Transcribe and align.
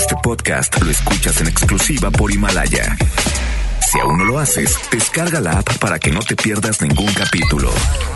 Este 0.00 0.16
podcast 0.22 0.80
lo 0.80 0.90
escuchas 0.90 1.42
en 1.42 1.48
exclusiva 1.48 2.10
por 2.10 2.32
Himalaya. 2.32 2.96
Si 3.86 4.00
aún 4.00 4.16
no 4.16 4.24
lo 4.24 4.38
haces, 4.38 4.74
descarga 4.90 5.42
la 5.42 5.58
app 5.58 5.76
para 5.76 5.98
que 5.98 6.10
no 6.10 6.20
te 6.20 6.36
pierdas 6.36 6.80
ningún 6.80 7.12
capítulo. 7.12 7.70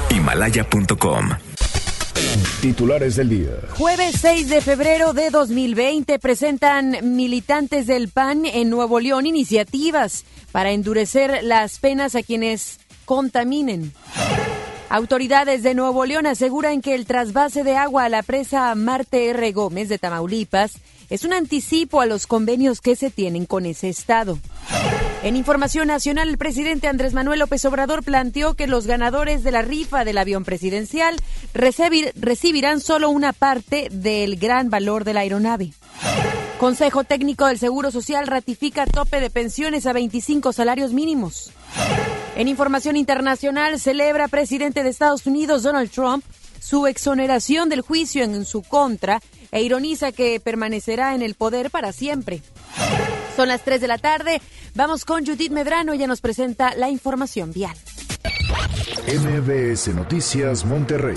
Himalaya.com. 0.08 1.28
Titulares 2.62 3.16
del 3.16 3.28
día. 3.28 3.50
Jueves 3.76 4.16
6 4.18 4.48
de 4.48 4.62
febrero 4.62 5.12
de 5.12 5.28
2020 5.28 6.18
presentan 6.18 6.96
militantes 7.14 7.86
del 7.86 8.08
PAN 8.08 8.46
en 8.46 8.70
Nuevo 8.70 8.98
León 8.98 9.26
iniciativas 9.26 10.24
para 10.52 10.70
endurecer 10.70 11.44
las 11.44 11.80
penas 11.80 12.14
a 12.14 12.22
quienes 12.22 12.78
contaminen. 13.04 13.92
Autoridades 14.88 15.62
de 15.62 15.74
Nuevo 15.74 16.06
León 16.06 16.24
aseguran 16.24 16.80
que 16.80 16.94
el 16.94 17.04
trasvase 17.04 17.62
de 17.62 17.76
agua 17.76 18.04
a 18.04 18.08
la 18.08 18.22
presa 18.22 18.74
Marte 18.74 19.28
R. 19.28 19.52
Gómez 19.52 19.90
de 19.90 19.98
Tamaulipas 19.98 20.78
es 21.10 21.24
un 21.24 21.32
anticipo 21.32 22.00
a 22.00 22.06
los 22.06 22.26
convenios 22.26 22.80
que 22.80 22.96
se 22.96 23.10
tienen 23.10 23.46
con 23.46 23.66
ese 23.66 23.88
estado. 23.88 24.38
En 25.22 25.36
información 25.36 25.88
nacional, 25.88 26.28
el 26.28 26.36
presidente 26.36 26.86
Andrés 26.86 27.14
Manuel 27.14 27.38
López 27.38 27.64
Obrador 27.64 28.02
planteó 28.02 28.54
que 28.54 28.66
los 28.66 28.86
ganadores 28.86 29.42
de 29.42 29.52
la 29.52 29.62
rifa 29.62 30.04
del 30.04 30.18
avión 30.18 30.44
presidencial 30.44 31.16
recibirán 31.54 32.80
solo 32.80 33.08
una 33.08 33.32
parte 33.32 33.88
del 33.90 34.36
gran 34.36 34.68
valor 34.68 35.04
de 35.04 35.14
la 35.14 35.20
aeronave. 35.20 35.72
Consejo 36.58 37.04
Técnico 37.04 37.46
del 37.46 37.58
Seguro 37.58 37.90
Social 37.90 38.26
ratifica 38.26 38.84
tope 38.86 39.20
de 39.20 39.30
pensiones 39.30 39.86
a 39.86 39.92
25 39.92 40.52
salarios 40.52 40.92
mínimos. 40.92 41.50
En 42.36 42.48
información 42.48 42.96
internacional, 42.96 43.80
celebra 43.80 44.28
presidente 44.28 44.82
de 44.82 44.90
Estados 44.90 45.26
Unidos 45.26 45.62
Donald 45.62 45.90
Trump 45.90 46.24
su 46.60 46.86
exoneración 46.86 47.68
del 47.68 47.82
juicio 47.82 48.24
en 48.24 48.44
su 48.44 48.62
contra 48.62 49.20
e 49.54 49.62
ironiza 49.62 50.10
que 50.10 50.40
permanecerá 50.40 51.14
en 51.14 51.22
el 51.22 51.34
poder 51.34 51.70
para 51.70 51.92
siempre. 51.92 52.42
Son 53.36 53.48
las 53.48 53.62
3 53.62 53.80
de 53.80 53.88
la 53.88 53.98
tarde. 53.98 54.42
Vamos 54.74 55.04
con 55.04 55.24
Judith 55.24 55.52
Medrano. 55.52 55.92
Ella 55.92 56.08
nos 56.08 56.20
presenta 56.20 56.74
la 56.74 56.90
información 56.90 57.52
vial. 57.52 57.76
MBS 59.06 59.94
Noticias 59.94 60.64
Monterrey 60.64 61.16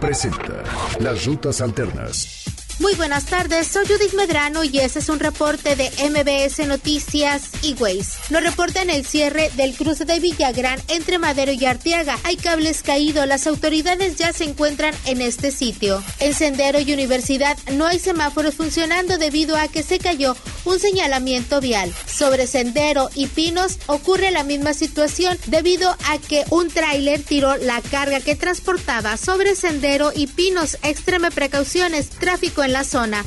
presenta 0.00 0.62
las 1.00 1.26
rutas 1.26 1.60
alternas. 1.60 2.61
Muy 2.82 2.96
buenas 2.96 3.26
tardes, 3.26 3.68
soy 3.68 3.86
Judith 3.86 4.12
Medrano 4.14 4.64
y 4.64 4.80
este 4.80 4.98
es 4.98 5.08
un 5.08 5.20
reporte 5.20 5.76
de 5.76 5.88
MBS 6.10 6.66
Noticias 6.66 7.44
y 7.62 7.74
Waze. 7.74 8.18
Nos 8.30 8.42
reportan 8.42 8.90
el 8.90 9.06
cierre 9.06 9.52
del 9.54 9.76
cruce 9.76 10.04
de 10.04 10.18
Villagrán 10.18 10.80
entre 10.88 11.20
Madero 11.20 11.52
y 11.52 11.64
Arteaga. 11.64 12.18
Hay 12.24 12.36
cables 12.36 12.82
caídos, 12.82 13.28
las 13.28 13.46
autoridades 13.46 14.16
ya 14.16 14.32
se 14.32 14.42
encuentran 14.42 14.96
en 15.04 15.20
este 15.20 15.52
sitio. 15.52 16.02
En 16.18 16.34
Sendero 16.34 16.80
y 16.80 16.92
Universidad 16.92 17.56
no 17.70 17.86
hay 17.86 18.00
semáforos 18.00 18.56
funcionando 18.56 19.16
debido 19.16 19.56
a 19.56 19.68
que 19.68 19.84
se 19.84 20.00
cayó 20.00 20.34
un 20.64 20.80
señalamiento 20.80 21.60
vial. 21.60 21.94
Sobre 22.06 22.48
Sendero 22.48 23.10
y 23.14 23.28
Pinos 23.28 23.78
ocurre 23.86 24.32
la 24.32 24.42
misma 24.42 24.74
situación 24.74 25.38
debido 25.46 25.88
a 26.08 26.18
que 26.18 26.44
un 26.50 26.68
tráiler 26.68 27.22
tiró 27.22 27.56
la 27.58 27.80
carga 27.80 28.18
que 28.18 28.34
transportaba 28.34 29.16
sobre 29.16 29.54
Sendero 29.54 30.10
y 30.12 30.26
Pinos. 30.26 30.78
Extreme 30.82 31.30
precauciones, 31.30 32.10
tráfico 32.10 32.64
en 32.64 32.71
la 32.72 32.84
zona. 32.84 33.24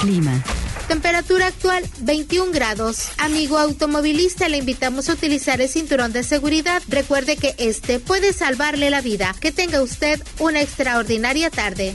Clima. 0.00 0.42
Temperatura 0.88 1.46
actual 1.46 1.84
21 2.00 2.50
grados. 2.50 3.10
Amigo 3.18 3.58
automovilista, 3.58 4.48
le 4.48 4.58
invitamos 4.58 5.08
a 5.08 5.12
utilizar 5.12 5.60
el 5.60 5.68
cinturón 5.68 6.12
de 6.12 6.24
seguridad. 6.24 6.82
Recuerde 6.88 7.36
que 7.36 7.54
este 7.58 8.00
puede 8.00 8.32
salvarle 8.32 8.90
la 8.90 9.00
vida. 9.00 9.34
Que 9.40 9.52
tenga 9.52 9.82
usted 9.82 10.20
una 10.40 10.60
extraordinaria 10.60 11.48
tarde. 11.48 11.94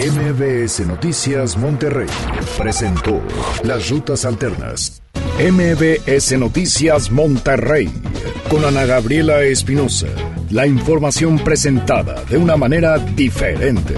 MBS 0.00 0.86
Noticias 0.86 1.56
Monterrey 1.58 2.08
presentó 2.56 3.20
las 3.62 3.90
rutas 3.90 4.24
alternas. 4.24 5.02
MBS 5.38 6.38
Noticias 6.38 7.10
Monterrey 7.10 7.90
con 8.48 8.64
Ana 8.64 8.86
Gabriela 8.86 9.42
Espinosa. 9.42 10.08
La 10.50 10.66
información 10.66 11.38
presentada 11.38 12.24
de 12.24 12.38
una 12.38 12.56
manera 12.56 12.98
diferente. 12.98 13.94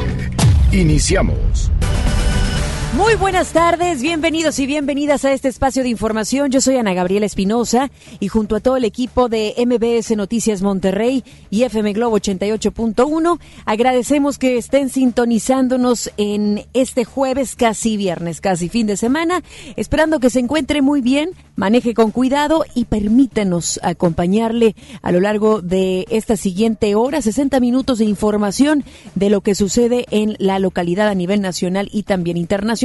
Iniciamos. 0.73 1.71
Muy 2.97 3.17
buenas 3.17 3.53
tardes, 3.53 4.03
bienvenidos 4.03 4.61
y 4.61 4.67
bienvenidas 4.67 5.25
a 5.25 5.33
este 5.33 5.49
espacio 5.49 5.83
de 5.83 5.89
información. 5.89 6.53
Yo 6.53 6.61
soy 6.61 6.77
Ana 6.77 6.95
Gabriela 6.95 7.27
Espinosa 7.27 7.91
y 8.21 8.29
junto 8.29 8.55
a 8.55 8.61
todo 8.61 8.77
el 8.77 8.85
equipo 8.85 9.29
de 9.29 9.53
MBS 9.67 10.17
Noticias 10.17 10.63
Monterrey 10.63 11.25
y 11.51 11.65
FM 11.65 11.93
Globo 11.93 12.17
88.1, 12.17 13.41
agradecemos 13.65 14.39
que 14.39 14.59
estén 14.59 14.91
sintonizándonos 14.91 16.13
en 16.19 16.67
este 16.73 17.05
jueves, 17.05 17.57
casi 17.57 17.97
viernes, 17.97 18.41
casi 18.41 18.69
fin 18.69 18.87
de 18.87 18.97
semana, 18.97 19.43
esperando 19.75 20.21
que 20.21 20.31
se 20.31 20.39
encuentre 20.39 20.81
muy 20.81 21.01
bien, 21.01 21.31
maneje 21.57 21.95
con 21.95 22.13
cuidado 22.13 22.65
y 22.77 22.85
permítanos 22.85 23.81
acompañarle 23.83 24.77
a 25.03 25.11
lo 25.11 25.19
largo 25.19 25.63
de 25.63 26.07
esta 26.11 26.37
siguiente 26.37 26.95
hora, 26.95 27.21
60 27.21 27.59
minutos 27.59 27.99
de 27.99 28.05
información 28.05 28.85
de 29.17 29.31
lo 29.31 29.41
que 29.41 29.57
sucede 29.57 30.07
en 30.13 30.37
la 30.39 30.61
localidad 30.61 31.09
a 31.09 31.15
nivel 31.17 31.41
nacional 31.41 31.89
y 31.93 32.05
también 32.05 32.37
internacional. 32.37 32.84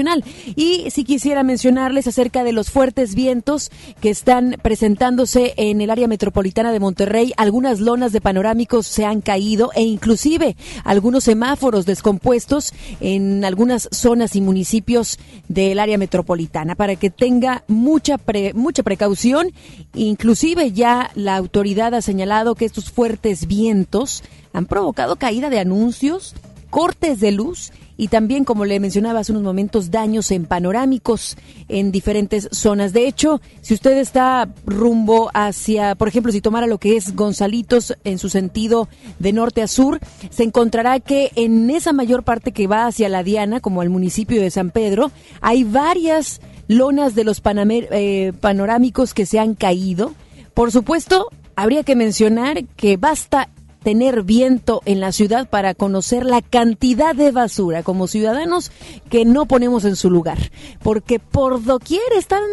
Y 0.56 0.90
si 0.92 1.04
quisiera 1.04 1.44
mencionarles 1.44 2.08
acerca 2.08 2.44
de 2.44 2.54
los 2.54 2.70
fuertes 2.70 3.16
vientos 3.16 3.70
que 4.02 4.10
están 4.10 4.56
presentándose 4.62 5.54
en 5.58 5.82
el 5.82 5.90
área 5.90 6.08
metropolitana 6.08 6.72
de 6.72 6.80
Monterrey, 6.80 7.34
algunas 7.38 7.80
lonas 7.80 8.12
de 8.12 8.22
panorámicos 8.22 8.88
se 8.88 9.06
han 9.06 9.22
caído 9.22 9.72
e 9.76 9.82
inclusive 9.82 10.56
algunos 10.84 11.26
semáforos 11.26 11.86
descompuestos 11.86 12.74
en 13.02 13.44
algunas 13.44 13.90
zonas 13.92 14.36
y 14.36 14.42
municipios 14.42 15.20
del 15.48 15.80
área 15.80 15.98
metropolitana. 15.98 16.76
Para 16.76 16.96
que 16.96 17.10
tenga 17.10 17.64
mucha 17.68 18.18
mucha 18.54 18.84
precaución, 18.84 19.52
inclusive 19.94 20.72
ya 20.72 21.12
la 21.16 21.36
autoridad 21.36 21.94
ha 21.94 22.02
señalado 22.02 22.56
que 22.56 22.66
estos 22.66 22.92
fuertes 22.92 23.48
vientos 23.48 24.24
han 24.54 24.66
provocado 24.66 25.16
caída 25.16 25.50
de 25.50 25.60
anuncios, 25.60 26.36
cortes 26.70 27.20
de 27.20 27.32
luz 27.32 27.72
y 27.98 28.08
también, 28.08 28.46
como 28.46 28.64
le 28.64 28.80
mencionaba 28.80 29.20
hace 29.20 29.34
unos 29.34 29.44
momentos, 29.44 29.92
daños 29.92 30.32
en 30.32 30.46
panorámicos 30.46 31.36
en 31.68 31.92
diferentes 31.92 32.48
zonas. 32.54 32.94
De 32.94 33.06
hecho, 33.06 33.42
si 33.60 33.74
usted 33.74 33.98
está 33.98 34.48
rumbo 34.66 35.30
hacia, 35.34 35.96
por 35.96 36.08
ejemplo, 36.08 36.32
si 36.32 36.40
tomara 36.40 36.66
lo 36.66 36.78
que 36.78 36.96
es 36.96 37.14
Gonzalitos 37.14 37.94
en 38.06 38.18
su 38.18 38.30
sentido 38.30 38.88
de 39.20 39.34
norte 39.34 39.62
a 39.62 39.68
sur, 39.68 40.00
se 40.30 40.44
encontrará 40.44 41.02
que 41.02 41.32
en 41.36 41.70
esa 41.70 41.92
mayor 41.92 42.24
parte 42.24 42.54
que 42.54 42.68
va 42.68 42.88
hacia 42.88 43.10
la 43.10 43.22
Diana, 43.22 43.60
como 43.60 43.82
al 43.82 43.90
municipio 43.90 44.42
de 44.42 44.50
San 44.50 44.72
Pedro, 44.72 45.12
hay 45.42 45.66
varias 45.66 46.40
lonas 46.70 47.16
de 47.16 47.26
los 47.26 47.42
eh, 47.44 48.32
panorámicos 48.40 49.14
que 49.14 49.26
se 49.26 49.40
han 49.40 49.56
caído. 49.56 50.14
Por 50.54 50.72
supuesto, 50.72 51.28
habría 51.58 51.84
que 51.84 51.98
mencionar 51.98 52.64
que 52.78 52.96
basta 52.96 53.50
tener 53.84 54.24
viento 54.24 54.82
en 54.86 55.00
la 55.00 55.12
ciudad 55.12 55.50
para 55.50 55.74
conocer 55.74 56.26
la 56.26 56.42
cantidad 56.42 57.16
de 57.16 57.32
basura 57.32 57.84
como 57.84 58.08
ciudadanos 58.08 58.72
que 59.10 59.26
no 59.26 59.46
ponemos 59.46 59.86
en 59.86 59.96
su 59.96 60.10
lugar. 60.10 60.38
Porque 60.84 61.20
por 61.20 61.64
doquier 61.64 62.02
están, 62.18 62.44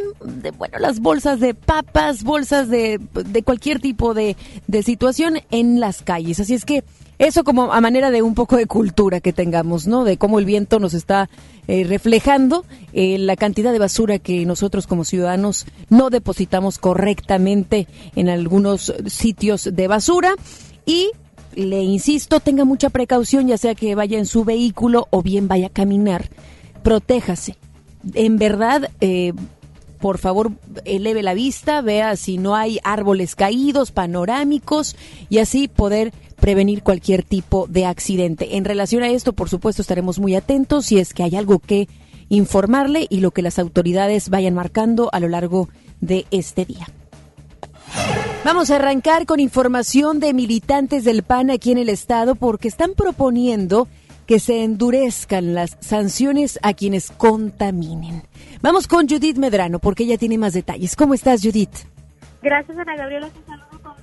bueno, 0.59 0.79
las 0.79 1.01
bolsas 1.01 1.41
de 1.41 1.55
papas, 1.55 2.23
bolsas 2.23 2.69
de, 2.69 3.01
de 3.13 3.43
cualquier 3.43 3.81
tipo 3.81 4.15
de, 4.15 4.37
de 4.67 4.83
situación 4.83 5.39
en 5.51 5.81
las 5.81 6.03
calles. 6.03 6.41
Así 6.41 6.55
es 6.55 6.65
que 6.65 6.85
eso 7.19 7.45
como 7.45 7.73
a 7.73 7.81
manera 7.81 8.11
de 8.11 8.21
un 8.21 8.35
poco 8.35 8.57
de 8.57 8.67
cultura 8.67 9.21
que 9.21 9.33
tengamos, 9.33 9.87
¿no? 9.87 10.05
De 10.05 10.19
cómo 10.19 10.39
el 10.39 10.45
viento 10.45 10.79
nos 10.79 10.93
está 10.93 11.31
eh, 11.67 11.85
reflejando 11.85 12.65
eh, 12.93 13.17
la 13.19 13.37
cantidad 13.37 13.73
de 13.73 13.79
basura 13.79 14.19
que 14.19 14.45
nosotros 14.45 14.87
como 14.87 15.05
ciudadanos 15.05 15.67
no 15.89 16.11
depositamos 16.11 16.79
correctamente 16.79 17.89
en 18.17 18.29
algunos 18.29 18.93
sitios 19.07 19.71
de 19.73 19.89
basura 19.89 20.35
y 20.87 21.11
le 21.55 21.83
insisto, 21.83 22.41
tenga 22.41 22.65
mucha 22.65 22.91
precaución, 22.91 23.49
ya 23.49 23.59
sea 23.59 23.75
que 23.75 23.95
vaya 23.95 24.19
en 24.19 24.27
su 24.27 24.45
vehículo 24.45 25.09
o 25.11 25.23
bien 25.23 25.49
vaya 25.49 25.67
a 25.67 25.71
caminar. 25.71 26.31
Protéjase. 26.83 27.57
En 28.15 28.39
verdad, 28.39 28.91
eh, 29.01 29.33
por 29.99 30.19
favor, 30.19 30.53
eleve 30.85 31.23
la 31.23 31.35
vista, 31.35 31.81
vea 31.81 32.15
si 32.17 32.39
no 32.39 32.55
hay 32.55 32.79
árboles 32.85 33.35
caídos, 33.35 33.91
panorámicos 33.91 34.97
y 35.29 35.39
así 35.39 35.67
poder 35.67 36.13
prevenir 36.39 36.83
cualquier 36.83 37.23
tipo 37.23 37.67
de 37.67 37.87
accidente. 37.87 38.57
En 38.57 38.65
relación 38.65 39.03
a 39.03 39.09
esto, 39.09 39.33
por 39.33 39.49
supuesto, 39.49 39.83
estaremos 39.83 40.19
muy 40.19 40.37
atentos 40.37 40.87
si 40.87 40.99
es 40.99 41.15
que 41.15 41.23
hay 41.23 41.35
algo 41.35 41.59
que 41.59 41.89
informarle 42.29 43.07
y 43.09 43.21
lo 43.21 43.31
que 43.31 43.43
las 43.43 43.59
autoridades 43.59 44.29
vayan 44.29 44.55
marcando 44.55 45.09
a 45.13 45.21
lo 45.21 45.29
largo 45.29 45.69
de 46.01 46.27
este 46.31 46.65
día. 46.65 46.87
Vamos 48.47 48.71
a 48.71 48.77
arrancar 48.77 49.27
con 49.27 49.41
información 49.41 50.21
de 50.21 50.33
militantes 50.33 51.03
del 51.03 51.25
PAN 51.25 51.51
aquí 51.51 51.73
en 51.73 51.79
el 51.79 51.89
estado 51.89 52.37
porque 52.37 52.69
están 52.69 52.93
proponiendo 52.95 53.89
que 54.25 54.39
se 54.39 54.63
endurezcan 54.63 55.53
las 55.53 55.77
sanciones 55.81 56.57
a 56.63 56.73
quienes 56.73 57.11
contaminen. 57.11 58.23
Vamos 58.63 58.87
con 58.87 59.09
Judith 59.09 59.37
Medrano 59.37 59.81
porque 59.81 60.05
ella 60.05 60.17
tiene 60.17 60.39
más 60.39 60.53
detalles. 60.53 60.95
¿Cómo 60.95 61.13
estás, 61.13 61.43
Judith? 61.43 61.75
Gracias, 62.41 62.79
Ana 62.79 62.95
Gabriela. 62.95 63.29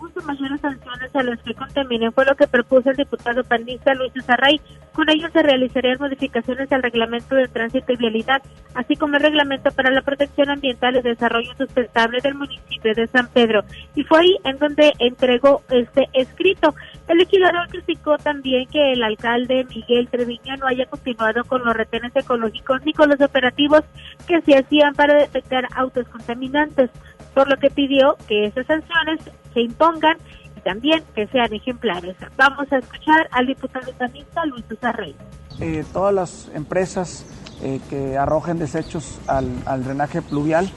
Justo 0.04 0.22
mayores 0.24 0.60
sanciones 0.60 1.16
a 1.16 1.24
los 1.24 1.40
que 1.40 1.54
contaminen 1.54 2.12
fue 2.12 2.26
lo 2.26 2.36
que 2.36 2.46
propuso 2.46 2.90
el 2.90 2.98
diputado 2.98 3.42
panista 3.46 3.94
Luis 3.94 4.12
Zarray. 4.26 4.60
Con 4.92 5.10
ello 5.10 5.30
se 5.32 5.42
realizarían 5.42 5.98
modificaciones 5.98 6.70
al 6.74 6.84
reglamento 6.84 7.36
de 7.36 7.48
tránsito 7.48 7.94
y 7.94 7.96
vialidad, 7.96 8.42
así 8.76 8.98
como 8.98 9.16
el 9.16 9.24
reglamento 9.24 9.72
para 9.72 9.92
la 9.92 10.02
protección 10.02 10.50
ambiental 10.50 10.98
y 10.98 11.02
desarrollo 11.02 11.54
sustentable 11.58 12.20
del 12.22 12.36
municipio 12.36 12.94
de 12.94 13.08
San 13.08 13.28
Pedro. 13.30 13.64
Y 13.96 14.04
fue 14.04 14.20
ahí 14.20 14.38
en 14.44 14.58
donde 14.60 14.92
entregó 15.00 15.62
este 15.70 16.10
escrito. 16.12 16.76
El 17.08 17.20
legislador 17.20 17.70
criticó 17.70 18.18
también 18.18 18.68
que 18.68 18.92
el 18.92 19.04
alcalde 19.04 19.66
Miguel 19.74 20.10
Treviño 20.10 20.58
no 20.58 20.68
haya 20.68 20.86
continuado 20.86 21.46
con 21.46 21.64
los 21.64 21.74
retenes 21.74 22.14
ecológicos 22.14 22.82
ni 22.86 22.92
con 22.92 23.10
los 23.10 23.22
operativos 23.22 23.84
que 24.28 24.42
se 24.42 24.58
hacían 24.58 24.94
para 24.96 25.14
detectar 25.14 25.66
autos 25.76 26.08
contaminantes 26.10 26.90
por 27.34 27.50
lo 27.50 27.58
que 27.58 27.70
pidió 27.70 28.16
que 28.28 28.46
esas 28.46 28.66
sanciones 28.68 29.20
se 29.54 29.62
impongan 29.62 30.18
y 30.58 30.62
también 30.62 31.04
que 31.16 31.28
sean 31.28 31.54
ejemplares. 31.54 32.16
Vamos 32.38 32.72
a 32.72 32.78
escuchar 32.78 33.28
al 33.32 33.48
diputado 33.48 33.92
panista 33.94 34.46
Luis 34.46 34.66
Rey. 34.96 35.16
Eh, 35.60 35.84
todas 35.94 36.14
las 36.14 36.52
empresas 36.56 37.26
eh, 37.66 37.80
que 37.90 38.18
arrojen 38.18 38.60
desechos 38.60 39.20
al, 39.26 39.84
drenaje 39.86 40.22
pluvial, 40.22 40.70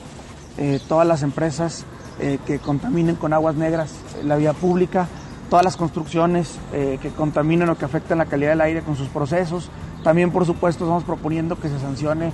eh, 0.57 0.79
todas 0.89 1.05
las 1.05 1.25
empresas 1.25 1.85
eh, 2.21 2.39
que 2.47 2.61
contaminen 2.61 3.17
con 3.17 3.33
aguas 3.33 3.57
negras 3.57 3.93
la 4.23 4.37
vía 4.37 4.53
pública, 4.53 5.09
todas 5.51 5.65
las 5.65 5.77
construcciones 5.77 6.59
que 6.73 7.11
contaminen 7.17 7.69
o 7.71 7.79
que 7.79 7.85
afecten 7.85 8.19
la 8.19 8.27
calidad 8.27 8.51
del 8.51 8.61
aire 8.61 8.83
con 8.83 8.97
sus 8.97 9.09
procesos. 9.09 9.71
También, 10.03 10.33
por 10.33 10.45
supuesto, 10.45 10.85
estamos 10.85 11.05
proponiendo 11.05 11.59
que 11.59 11.69
se 11.69 11.79
sancione 11.79 12.33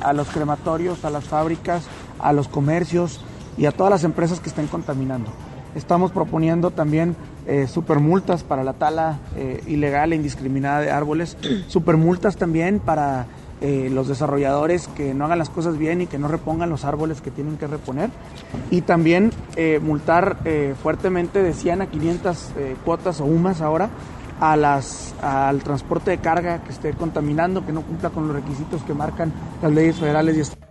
a 0.00 0.14
los 0.14 0.28
crematorios, 0.28 1.04
a 1.04 1.10
las 1.10 1.24
fábricas, 1.24 1.86
a 2.18 2.32
los 2.32 2.48
comercios, 2.48 3.22
y 3.56 3.66
a 3.66 3.72
todas 3.72 3.90
las 3.90 4.04
empresas 4.04 4.40
que 4.40 4.48
estén 4.48 4.66
contaminando. 4.66 5.30
Estamos 5.74 6.10
proponiendo 6.10 6.70
también 6.70 7.16
eh, 7.46 7.66
supermultas 7.66 8.42
para 8.42 8.64
la 8.64 8.72
tala 8.72 9.18
eh, 9.36 9.62
ilegal 9.66 10.12
e 10.12 10.16
indiscriminada 10.16 10.80
de 10.80 10.90
árboles, 10.90 11.36
supermultas 11.68 12.36
también 12.36 12.80
para 12.80 13.26
eh, 13.60 13.90
los 13.92 14.08
desarrolladores 14.08 14.88
que 14.88 15.12
no 15.12 15.26
hagan 15.26 15.38
las 15.38 15.50
cosas 15.50 15.76
bien 15.76 16.00
y 16.00 16.06
que 16.06 16.18
no 16.18 16.28
repongan 16.28 16.70
los 16.70 16.84
árboles 16.86 17.20
que 17.20 17.30
tienen 17.30 17.58
que 17.58 17.66
reponer. 17.66 18.10
Y 18.70 18.82
también 18.82 19.32
multar 19.82 20.38
fuertemente 20.82 21.42
de 21.42 21.52
100 21.52 21.82
a 21.82 21.86
500 21.86 22.50
cuotas 22.84 23.20
o 23.20 23.24
UMAS 23.24 23.60
ahora 23.60 23.88
a 24.40 24.56
las, 24.56 25.14
al 25.22 25.62
transporte 25.62 26.10
de 26.10 26.18
carga 26.18 26.62
que 26.62 26.72
esté 26.72 26.92
contaminando, 26.92 27.64
que 27.64 27.72
no 27.72 27.82
cumpla 27.82 28.10
con 28.10 28.28
los 28.28 28.36
requisitos 28.36 28.82
que 28.82 28.92
marcan 28.92 29.32
las 29.62 29.72
leyes 29.72 29.96
federales 29.96 30.36
y 30.36 30.40
estatales 30.40 30.65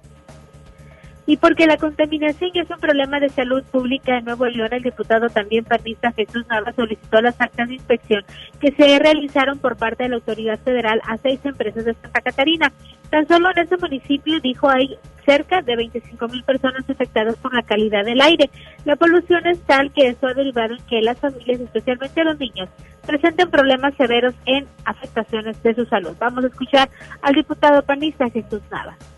y 1.27 1.38
porque 1.38 1.66
la 1.66 1.77
contaminación 1.77 2.51
es 2.54 2.69
un 2.69 2.80
problema 2.80 3.19
de 3.19 3.30
salud 3.30 3.63
pública 3.63 4.18
en 4.18 4.25
Nuevo 4.25 4.45
León, 4.45 4.69
el 4.72 4.83
diputado 4.83 5.27
también 5.30 5.66
panista 5.66 6.12
Jesús 6.12 6.45
Navas 6.48 6.75
solicitó 6.75 7.19
las 7.22 7.39
actas 7.42 7.68
de 7.68 7.75
inspección 7.75 8.24
que 8.60 8.72
se 8.74 9.00
realizaron 9.00 9.57
por 9.57 9.75
parte 9.75 10.04
de 10.04 10.10
la 10.10 10.16
autoridad 10.16 10.60
federal 10.60 11.01
a 11.07 11.18
seis 11.18 11.39
empresas 11.44 11.86
de 11.86 11.95
Santa 11.95 12.22
Catarina. 12.22 12.72
Tan 13.10 13.27
solo 13.27 13.50
en 13.51 13.63
ese 13.63 13.77
municipio, 13.77 14.39
dijo, 14.39 14.69
hay 14.69 14.98
cerca 15.25 15.62
de 15.62 15.75
25 15.75 16.27
mil 16.27 16.44
personas 16.44 16.88
afectadas 16.88 17.36
por 17.38 17.54
la 17.54 17.63
calidad 17.63 18.06
del 18.06 18.22
aire. 18.22 18.50
La 18.83 18.95
polución 18.95 19.48
es 19.48 19.60
tal 19.62 19.92
que 19.92 20.10
eso 20.10 20.27
ha 20.27 20.33
derivado 20.33 20.75
en 20.75 20.86
que 20.86 21.01
las 21.01 21.18
familias, 21.18 21.60
especialmente 21.60 22.24
los 22.24 22.39
niños, 22.39 22.69
presenten 23.06 23.50
problemas 23.50 23.95
severos 23.95 24.36
en 24.45 24.68
afectaciones 24.86 25.62
de 25.63 25.74
su 25.74 25.86
salud. 25.86 26.16
Vamos 26.19 26.44
a 26.44 26.48
escuchar 26.48 26.89
al 27.22 27.33
diputado 27.33 27.81
panista 27.81 28.30
Jesús 28.30 28.62
Navas 28.69 29.14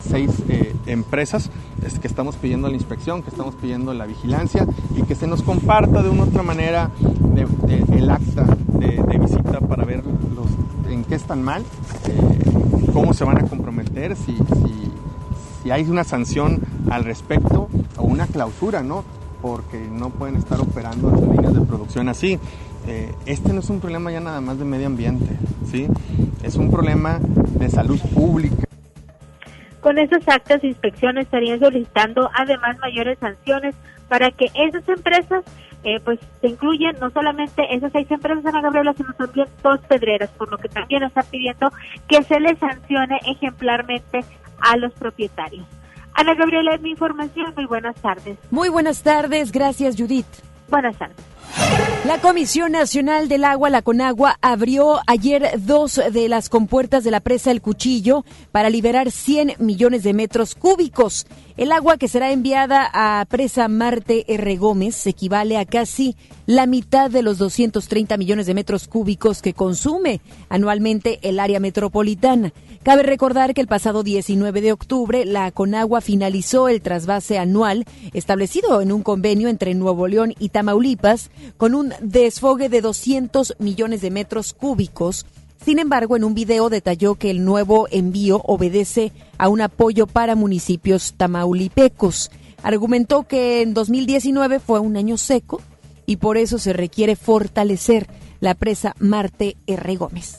seis 0.00 0.30
eh, 0.48 0.74
empresas 0.86 1.50
es 1.84 1.98
que 1.98 2.06
estamos 2.06 2.36
pidiendo 2.36 2.68
la 2.68 2.74
inspección, 2.74 3.22
que 3.22 3.30
estamos 3.30 3.54
pidiendo 3.54 3.94
la 3.94 4.06
vigilancia 4.06 4.66
y 4.96 5.02
que 5.02 5.14
se 5.14 5.26
nos 5.26 5.42
comparta 5.42 6.02
de 6.02 6.08
una 6.08 6.24
u 6.24 6.28
otra 6.28 6.42
manera 6.42 6.90
el 7.92 8.10
acta 8.10 8.44
de, 8.78 9.18
visita 9.18 9.60
para 9.60 9.84
ver 9.84 10.02
en 10.88 11.04
qué 11.04 11.14
están 11.14 11.42
mal, 11.42 11.62
eh, 12.08 12.90
cómo 12.92 13.12
se 13.12 13.24
van 13.24 13.38
a 13.38 13.48
comprometer, 13.48 14.16
si, 14.16 14.36
si, 15.62 15.70
hay 15.70 15.84
una 15.84 16.02
sanción 16.02 16.60
al 16.90 17.04
respecto 17.04 17.68
o 17.98 18.04
una 18.04 18.26
clausura, 18.26 18.82
¿no? 18.82 19.04
Porque 19.42 19.78
no 19.78 20.08
pueden 20.08 20.36
estar 20.36 20.58
operando 20.60 21.10
las 21.10 21.20
líneas 21.20 21.52
de 21.52 21.60
producción 21.60 22.08
así. 22.08 22.38
Eh, 22.86 23.12
este 23.26 23.52
no 23.52 23.60
es 23.60 23.68
un 23.68 23.78
problema 23.78 24.10
ya 24.10 24.20
nada 24.20 24.40
más 24.40 24.58
de 24.58 24.64
medio 24.64 24.86
ambiente, 24.86 25.36
¿sí? 25.70 25.86
Es 26.42 26.56
un 26.56 26.70
problema 26.70 27.20
de 27.58 27.68
salud 27.68 28.00
pública. 28.14 28.68
Con 29.80 29.98
esas 29.98 30.26
actas 30.28 30.62
de 30.62 30.68
inspección 30.68 31.18
estarían 31.18 31.60
solicitando 31.60 32.30
además 32.34 32.78
mayores 32.78 33.18
sanciones 33.18 33.74
para 34.08 34.30
que 34.30 34.46
esas 34.54 34.88
empresas 34.88 35.44
eh, 35.84 36.00
pues 36.04 36.18
se 36.40 36.48
incluyen 36.48 36.96
no 37.00 37.10
solamente 37.10 37.62
esas 37.74 37.92
seis 37.92 38.10
empresas 38.10 38.44
Ana 38.46 38.62
Gabriela, 38.62 38.94
sino 38.94 39.12
también 39.14 39.46
dos 39.62 39.80
pedreras, 39.80 40.30
por 40.30 40.50
lo 40.50 40.58
que 40.58 40.68
también 40.68 41.04
está 41.04 41.22
pidiendo 41.22 41.70
que 42.08 42.22
se 42.24 42.40
les 42.40 42.58
sancione 42.58 43.18
ejemplarmente 43.26 44.24
a 44.60 44.76
los 44.76 44.92
propietarios. 44.94 45.66
Ana 46.14 46.34
Gabriela, 46.34 46.74
es 46.74 46.80
mi 46.80 46.90
información. 46.90 47.52
Muy 47.54 47.66
buenas 47.66 47.94
tardes. 48.00 48.38
Muy 48.50 48.68
buenas 48.68 49.02
tardes. 49.02 49.52
Gracias, 49.52 49.94
Judith. 49.96 50.26
Buenas 50.68 50.96
tardes. 50.98 51.37
La 52.04 52.20
Comisión 52.20 52.72
Nacional 52.72 53.28
del 53.28 53.44
Agua, 53.44 53.68
la 53.68 53.82
Conagua, 53.82 54.38
abrió 54.40 55.00
ayer 55.06 55.50
dos 55.58 56.00
de 56.10 56.28
las 56.28 56.48
compuertas 56.48 57.04
de 57.04 57.10
la 57.10 57.20
presa 57.20 57.50
El 57.50 57.60
Cuchillo 57.60 58.24
para 58.50 58.70
liberar 58.70 59.10
100 59.10 59.56
millones 59.58 60.04
de 60.04 60.14
metros 60.14 60.54
cúbicos. 60.54 61.26
El 61.58 61.72
agua 61.72 61.98
que 61.98 62.08
será 62.08 62.30
enviada 62.30 62.88
a 62.92 63.24
presa 63.26 63.68
Marte 63.68 64.24
R. 64.32 64.56
Gómez 64.56 65.06
equivale 65.06 65.58
a 65.58 65.66
casi 65.66 66.16
la 66.46 66.66
mitad 66.66 67.10
de 67.10 67.22
los 67.22 67.36
230 67.36 68.16
millones 68.16 68.46
de 68.46 68.54
metros 68.54 68.88
cúbicos 68.88 69.42
que 69.42 69.52
consume 69.52 70.20
anualmente 70.48 71.18
el 71.22 71.40
área 71.40 71.60
metropolitana. 71.60 72.52
Cabe 72.84 73.02
recordar 73.02 73.54
que 73.54 73.60
el 73.60 73.66
pasado 73.66 74.02
19 74.02 74.60
de 74.60 74.72
octubre 74.72 75.24
la 75.24 75.50
Conagua 75.50 76.00
finalizó 76.00 76.68
el 76.68 76.80
trasvase 76.80 77.38
anual 77.38 77.84
establecido 78.14 78.80
en 78.80 78.92
un 78.92 79.02
convenio 79.02 79.48
entre 79.48 79.74
Nuevo 79.74 80.06
León 80.06 80.34
y 80.38 80.50
Tamaulipas 80.50 81.30
con 81.56 81.74
un 81.74 81.92
desfogue 82.00 82.68
de 82.68 82.80
200 82.80 83.56
millones 83.58 84.00
de 84.00 84.10
metros 84.10 84.52
cúbicos. 84.52 85.26
Sin 85.64 85.78
embargo, 85.78 86.16
en 86.16 86.24
un 86.24 86.34
video 86.34 86.70
detalló 86.70 87.16
que 87.16 87.30
el 87.30 87.44
nuevo 87.44 87.88
envío 87.90 88.42
obedece 88.44 89.12
a 89.38 89.48
un 89.48 89.60
apoyo 89.60 90.06
para 90.06 90.34
municipios 90.34 91.14
tamaulipecos. 91.16 92.30
Argumentó 92.62 93.24
que 93.24 93.62
en 93.62 93.74
2019 93.74 94.60
fue 94.60 94.80
un 94.80 94.96
año 94.96 95.16
seco 95.16 95.60
y 96.06 96.16
por 96.16 96.38
eso 96.38 96.58
se 96.58 96.72
requiere 96.72 97.16
fortalecer 97.16 98.06
la 98.40 98.54
presa 98.54 98.94
Marte 98.98 99.56
R. 99.66 99.96
Gómez. 99.96 100.38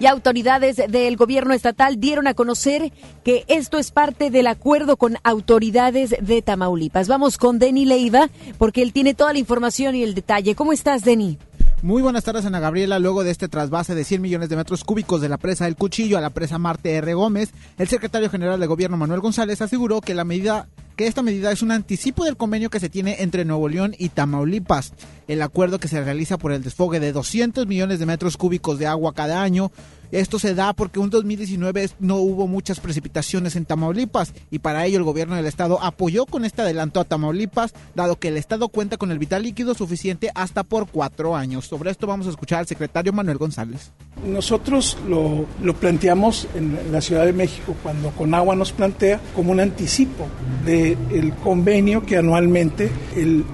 Y 0.00 0.06
autoridades 0.06 0.76
del 0.88 1.16
gobierno 1.16 1.52
estatal 1.52 2.00
dieron 2.00 2.26
a 2.26 2.32
conocer 2.32 2.90
que 3.22 3.44
esto 3.48 3.78
es 3.78 3.90
parte 3.90 4.30
del 4.30 4.46
acuerdo 4.46 4.96
con 4.96 5.18
autoridades 5.24 6.14
de 6.18 6.40
Tamaulipas. 6.40 7.06
Vamos 7.06 7.36
con 7.36 7.58
Denny 7.58 7.84
Leiva 7.84 8.30
porque 8.56 8.80
él 8.80 8.94
tiene 8.94 9.12
toda 9.12 9.34
la 9.34 9.38
información 9.38 9.94
y 9.94 10.02
el 10.02 10.14
detalle. 10.14 10.54
¿Cómo 10.54 10.72
estás, 10.72 11.04
Denny? 11.04 11.38
Muy 11.82 12.00
buenas 12.00 12.24
tardes, 12.24 12.46
Ana 12.46 12.60
Gabriela. 12.60 12.98
Luego 12.98 13.24
de 13.24 13.30
este 13.30 13.48
trasvase 13.48 13.94
de 13.94 14.04
100 14.04 14.22
millones 14.22 14.48
de 14.48 14.56
metros 14.56 14.84
cúbicos 14.84 15.20
de 15.20 15.28
la 15.28 15.36
presa 15.36 15.66
El 15.66 15.76
Cuchillo 15.76 16.16
a 16.16 16.22
la 16.22 16.30
presa 16.30 16.58
Marte 16.58 16.94
R. 16.94 17.12
Gómez, 17.12 17.52
el 17.78 17.88
secretario 17.88 18.30
general 18.30 18.58
de 18.58 18.66
gobierno 18.66 18.96
Manuel 18.96 19.20
González 19.20 19.60
aseguró 19.60 20.00
que 20.00 20.14
la 20.14 20.24
medida 20.24 20.66
que 21.00 21.06
esta 21.06 21.22
medida 21.22 21.50
es 21.50 21.62
un 21.62 21.70
anticipo 21.70 22.26
del 22.26 22.36
convenio 22.36 22.68
que 22.68 22.78
se 22.78 22.90
tiene 22.90 23.22
entre 23.22 23.46
Nuevo 23.46 23.70
León 23.70 23.94
y 23.96 24.10
Tamaulipas. 24.10 24.92
El 25.28 25.40
acuerdo 25.40 25.80
que 25.80 25.88
se 25.88 26.04
realiza 26.04 26.36
por 26.36 26.52
el 26.52 26.62
desfogue 26.62 27.00
de 27.00 27.12
200 27.12 27.66
millones 27.66 28.00
de 28.00 28.04
metros 28.04 28.36
cúbicos 28.36 28.78
de 28.78 28.86
agua 28.86 29.14
cada 29.14 29.40
año 29.40 29.72
esto 30.12 30.38
se 30.38 30.54
da 30.54 30.72
porque 30.72 31.00
en 31.00 31.10
2019 31.10 31.90
no 32.00 32.16
hubo 32.16 32.46
muchas 32.46 32.80
precipitaciones 32.80 33.56
en 33.56 33.64
Tamaulipas 33.64 34.32
y 34.50 34.58
para 34.58 34.86
ello 34.86 34.98
el 34.98 35.04
gobierno 35.04 35.36
del 35.36 35.46
estado 35.46 35.82
apoyó 35.82 36.26
con 36.26 36.44
este 36.44 36.62
adelanto 36.62 37.00
a 37.00 37.04
Tamaulipas, 37.04 37.74
dado 37.94 38.18
que 38.18 38.28
el 38.28 38.36
estado 38.36 38.68
cuenta 38.68 38.96
con 38.96 39.10
el 39.10 39.18
vital 39.18 39.42
líquido 39.42 39.74
suficiente 39.74 40.30
hasta 40.34 40.64
por 40.64 40.88
cuatro 40.88 41.36
años. 41.36 41.66
Sobre 41.66 41.90
esto 41.90 42.06
vamos 42.06 42.26
a 42.26 42.30
escuchar 42.30 42.60
al 42.60 42.66
secretario 42.66 43.12
Manuel 43.12 43.38
González. 43.38 43.92
Nosotros 44.26 44.98
lo, 45.08 45.46
planteamos 45.74 46.46
en 46.54 46.92
la 46.92 47.00
Ciudad 47.00 47.24
de 47.24 47.32
México 47.32 47.74
cuando 47.82 48.10
Conagua 48.10 48.54
nos 48.54 48.72
plantea 48.72 49.20
como 49.34 49.52
un 49.52 49.60
anticipo 49.60 50.26
del 50.64 51.34
convenio 51.42 52.04
que 52.04 52.18
anualmente 52.18 52.90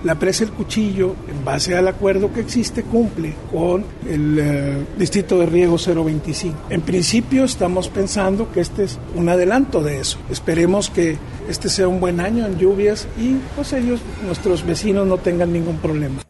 la 0.04 0.16
presa 0.16 0.44
El 0.44 0.50
Cuchillo, 0.50 1.14
en 1.28 1.44
base 1.44 1.76
al 1.76 1.86
acuerdo 1.86 2.32
que 2.32 2.40
existe, 2.40 2.82
cumple 2.82 3.34
con 3.52 3.84
el 4.08 4.38
eh, 4.38 4.84
Distrito 4.98 5.38
de 5.38 5.46
Riego 5.46 5.76
025. 5.76 6.46
En 6.71 6.81
principio 6.83 7.45
estamos 7.45 7.88
pensando 7.88 8.50
que 8.53 8.61
este 8.61 8.85
es 8.85 8.99
un 9.15 9.29
adelanto 9.29 9.83
de 9.83 10.00
eso. 10.00 10.19
Esperemos 10.31 10.91
que 10.91 11.17
este 11.49 11.69
sea 11.69 11.88
un 11.88 12.00
buen 12.00 12.21
año 12.21 12.47
en 12.47 12.59
lluvias 12.59 13.07
y 13.19 13.37
pues 13.55 13.73
ellos, 13.73 14.00
nuestros 14.25 14.65
vecinos, 14.65 15.07
no 15.07 15.19
tengan 15.19 15.53
ningún 15.53 15.76
problema. 15.79 16.23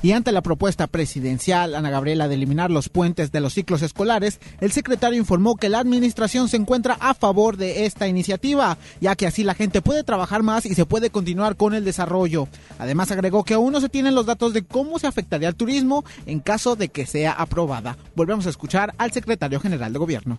Y 0.00 0.12
ante 0.12 0.30
la 0.30 0.42
propuesta 0.42 0.86
presidencial, 0.86 1.74
Ana 1.74 1.90
Gabriela, 1.90 2.28
de 2.28 2.36
eliminar 2.36 2.70
los 2.70 2.88
puentes 2.88 3.32
de 3.32 3.40
los 3.40 3.54
ciclos 3.54 3.82
escolares, 3.82 4.38
el 4.60 4.70
secretario 4.70 5.18
informó 5.18 5.56
que 5.56 5.68
la 5.68 5.80
administración 5.80 6.48
se 6.48 6.56
encuentra 6.56 6.96
a 7.00 7.14
favor 7.14 7.56
de 7.56 7.84
esta 7.84 8.06
iniciativa, 8.06 8.78
ya 9.00 9.16
que 9.16 9.26
así 9.26 9.42
la 9.42 9.54
gente 9.54 9.82
puede 9.82 10.04
trabajar 10.04 10.44
más 10.44 10.66
y 10.66 10.74
se 10.76 10.86
puede 10.86 11.10
continuar 11.10 11.56
con 11.56 11.74
el 11.74 11.84
desarrollo. 11.84 12.46
Además 12.78 13.10
agregó 13.10 13.42
que 13.42 13.54
aún 13.54 13.72
no 13.72 13.80
se 13.80 13.88
tienen 13.88 14.14
los 14.14 14.26
datos 14.26 14.52
de 14.52 14.62
cómo 14.64 15.00
se 15.00 15.08
afectaría 15.08 15.48
al 15.48 15.56
turismo 15.56 16.04
en 16.26 16.38
caso 16.38 16.76
de 16.76 16.90
que 16.90 17.04
sea 17.04 17.32
aprobada. 17.32 17.98
Volvemos 18.14 18.46
a 18.46 18.50
escuchar 18.50 18.94
al 18.98 19.10
secretario 19.10 19.58
general 19.58 19.92
de 19.92 19.98
gobierno. 19.98 20.38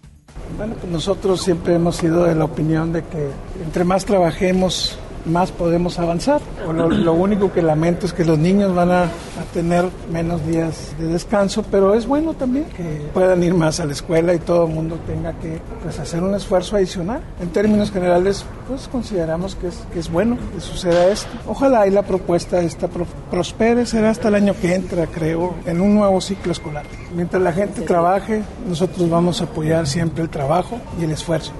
Bueno, 0.56 0.75
pues 0.75 0.89
nosotros 0.89 1.42
siempre 1.42 1.75
hemos 1.75 1.98
sido 1.98 2.24
de 2.24 2.36
la 2.36 2.46
opinión 2.46 2.94
de 2.94 3.04
que 3.04 3.30
entre 3.62 3.84
más 3.84 4.06
trabajemos 4.06 4.98
más 5.29 5.51
podemos 5.51 6.00
avanzar. 6.00 6.41
lo, 6.67 7.13
único 7.13 7.51
que 7.51 7.62
lamento 7.62 8.05
es 8.05 8.13
que 8.13 8.25
los 8.25 8.38
niños 8.38 8.74
van 8.75 8.91
a, 8.91 9.05
tener 9.53 9.86
menos 10.12 10.45
días 10.45 10.93
de 11.00 11.07
descanso, 11.07 11.63
pero 11.71 11.95
es 11.95 12.05
bueno 12.05 12.33
también 12.33 12.65
que 12.65 13.09
puedan 13.13 13.41
ir 13.41 13.53
más 13.53 13.79
a 13.79 13.86
la 13.86 13.93
escuela 13.93 14.33
y 14.33 14.39
todo 14.39 14.67
el 14.67 14.74
mundo 14.74 15.00
tenga 15.07 15.33
que 15.33 15.59
pues, 15.81 15.98
hacer 16.00 16.21
un 16.21 16.36
esfuerzo 16.36 16.75
adicional. 16.75 17.21
En 17.41 17.50
términos 17.50 17.91
generales, 17.91 18.45
pues 18.67 18.88
consideramos 18.88 19.55
que 19.55 19.67
es, 19.67 19.79
que 19.93 20.00
es 20.00 20.12
bueno 20.12 20.38
que 20.53 20.62
suceda 20.62 21.07
esto. 21.07 21.29
Ojalá 21.48 21.88
y 21.88 21.91
la 21.91 22.03
propuesta 22.03 22.62
esta 22.62 22.88
prospere, 23.31 23.86
será 23.86 24.09
hasta 24.09 24.27
el 24.27 24.36
año 24.36 24.53
que 24.59 24.75
entra, 24.75 25.07
creo, 25.07 25.55
en 25.65 25.81
un 25.81 25.95
nuevo 25.95 26.19
ciclo 26.21 26.51
escolar. 26.51 26.86
Mientras 27.15 27.41
la 27.41 27.53
gente 27.53 27.81
trabaje, 27.81 28.43
nosotros 28.67 29.09
vamos 29.09 29.41
a 29.41 29.45
apoyar 29.45 29.88
siempre 29.88 30.24
el 30.24 30.29
trabajo 30.29 30.79
y 31.00 31.03
el 31.03 31.12
esfuerzo. 31.12 31.53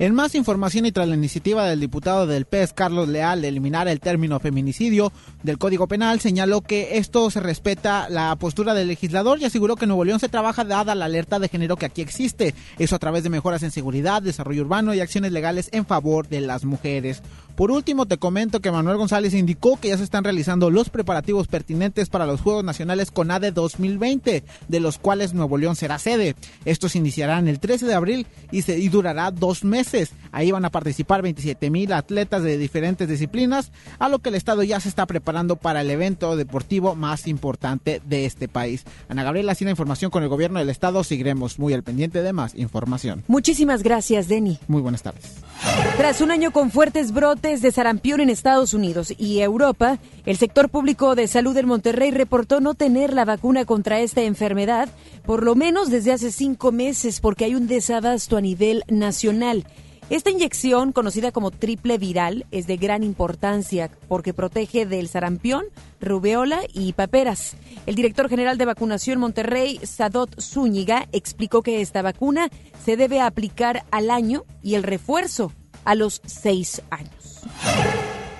En 0.00 0.14
más 0.14 0.34
información 0.34 0.86
y 0.86 0.92
tras 0.92 1.08
la 1.08 1.14
iniciativa 1.14 1.66
del 1.66 1.78
diputado 1.78 2.26
del 2.26 2.46
PES, 2.46 2.72
Carlos 2.72 3.06
Leal, 3.06 3.42
de 3.42 3.48
eliminar 3.48 3.86
el 3.86 4.00
término 4.00 4.40
feminicidio 4.40 5.12
del 5.42 5.58
Código 5.58 5.88
Penal, 5.88 6.20
señaló 6.20 6.62
que 6.62 6.96
esto 6.96 7.30
se 7.30 7.38
respeta 7.38 8.08
la 8.08 8.34
postura 8.36 8.72
del 8.72 8.88
legislador 8.88 9.38
y 9.38 9.44
aseguró 9.44 9.76
que 9.76 9.86
Nuevo 9.86 10.06
León 10.06 10.18
se 10.18 10.30
trabaja 10.30 10.64
dada 10.64 10.94
la 10.94 11.04
alerta 11.04 11.38
de 11.38 11.50
género 11.50 11.76
que 11.76 11.84
aquí 11.84 12.00
existe. 12.00 12.54
Eso 12.78 12.96
a 12.96 12.98
través 12.98 13.24
de 13.24 13.28
mejoras 13.28 13.62
en 13.62 13.72
seguridad, 13.72 14.22
desarrollo 14.22 14.62
urbano 14.62 14.94
y 14.94 15.00
acciones 15.00 15.32
legales 15.32 15.68
en 15.70 15.84
favor 15.84 16.28
de 16.28 16.40
las 16.40 16.64
mujeres. 16.64 17.22
Por 17.60 17.72
último, 17.72 18.06
te 18.06 18.16
comento 18.16 18.60
que 18.60 18.70
Manuel 18.70 18.96
González 18.96 19.34
indicó 19.34 19.78
que 19.78 19.88
ya 19.88 19.98
se 19.98 20.02
están 20.02 20.24
realizando 20.24 20.70
los 20.70 20.88
preparativos 20.88 21.46
pertinentes 21.46 22.08
para 22.08 22.24
los 22.24 22.40
Juegos 22.40 22.64
Nacionales 22.64 23.10
CONADE 23.10 23.52
2020, 23.52 24.44
de 24.68 24.80
los 24.80 24.96
cuales 24.96 25.34
Nuevo 25.34 25.58
León 25.58 25.76
será 25.76 25.98
sede. 25.98 26.36
Estos 26.64 26.96
iniciarán 26.96 27.48
el 27.48 27.60
13 27.60 27.84
de 27.84 27.92
abril 27.92 28.26
y, 28.50 28.62
se, 28.62 28.78
y 28.78 28.88
durará 28.88 29.30
dos 29.30 29.62
meses. 29.62 30.12
Ahí 30.32 30.50
van 30.50 30.64
a 30.64 30.70
participar 30.70 31.20
27 31.20 31.68
mil 31.68 31.92
atletas 31.92 32.42
de 32.42 32.56
diferentes 32.56 33.06
disciplinas, 33.06 33.72
a 33.98 34.08
lo 34.08 34.20
que 34.20 34.30
el 34.30 34.36
Estado 34.36 34.62
ya 34.62 34.80
se 34.80 34.88
está 34.88 35.04
preparando 35.04 35.56
para 35.56 35.82
el 35.82 35.90
evento 35.90 36.36
deportivo 36.36 36.96
más 36.96 37.26
importante 37.26 38.00
de 38.06 38.24
este 38.24 38.48
país. 38.48 38.84
Ana 39.10 39.22
Gabriela, 39.22 39.54
sin 39.54 39.66
la 39.66 39.72
información 39.72 40.10
con 40.10 40.22
el 40.22 40.30
gobierno 40.30 40.60
del 40.60 40.70
Estado, 40.70 41.04
seguiremos 41.04 41.58
muy 41.58 41.74
al 41.74 41.82
pendiente 41.82 42.22
de 42.22 42.32
más 42.32 42.54
información. 42.54 43.22
Muchísimas 43.28 43.82
gracias, 43.82 44.28
Denny. 44.28 44.58
Muy 44.66 44.80
buenas 44.80 45.02
tardes. 45.02 45.49
Tras 45.96 46.20
un 46.22 46.30
año 46.30 46.50
con 46.50 46.70
fuertes 46.70 47.12
brotes 47.12 47.60
de 47.60 47.70
sarampión 47.72 48.20
en 48.20 48.30
Estados 48.30 48.72
Unidos 48.72 49.12
y 49.18 49.40
Europa, 49.40 49.98
el 50.24 50.38
sector 50.38 50.70
público 50.70 51.14
de 51.14 51.28
salud 51.28 51.56
en 51.56 51.66
Monterrey 51.66 52.10
reportó 52.10 52.60
no 52.60 52.74
tener 52.74 53.12
la 53.12 53.26
vacuna 53.26 53.66
contra 53.66 54.00
esta 54.00 54.22
enfermedad, 54.22 54.88
por 55.26 55.42
lo 55.42 55.54
menos 55.54 55.90
desde 55.90 56.12
hace 56.12 56.32
cinco 56.32 56.72
meses, 56.72 57.20
porque 57.20 57.44
hay 57.44 57.54
un 57.54 57.66
desabasto 57.66 58.38
a 58.38 58.40
nivel 58.40 58.82
nacional. 58.88 59.66
Esta 60.10 60.30
inyección, 60.30 60.90
conocida 60.90 61.30
como 61.30 61.52
triple 61.52 61.96
viral, 61.96 62.44
es 62.50 62.66
de 62.66 62.76
gran 62.76 63.04
importancia 63.04 63.92
porque 64.08 64.34
protege 64.34 64.84
del 64.84 65.06
sarampión, 65.06 65.66
rubeola 66.00 66.62
y 66.72 66.94
paperas. 66.94 67.56
El 67.86 67.94
director 67.94 68.28
general 68.28 68.58
de 68.58 68.64
vacunación 68.64 69.20
Monterrey, 69.20 69.78
Sadot 69.84 70.40
Zúñiga, 70.40 71.06
explicó 71.12 71.62
que 71.62 71.80
esta 71.80 72.02
vacuna 72.02 72.50
se 72.84 72.96
debe 72.96 73.20
aplicar 73.20 73.84
al 73.92 74.10
año 74.10 74.44
y 74.64 74.74
el 74.74 74.82
refuerzo 74.82 75.52
a 75.84 75.94
los 75.94 76.20
seis 76.26 76.82
años. 76.90 77.42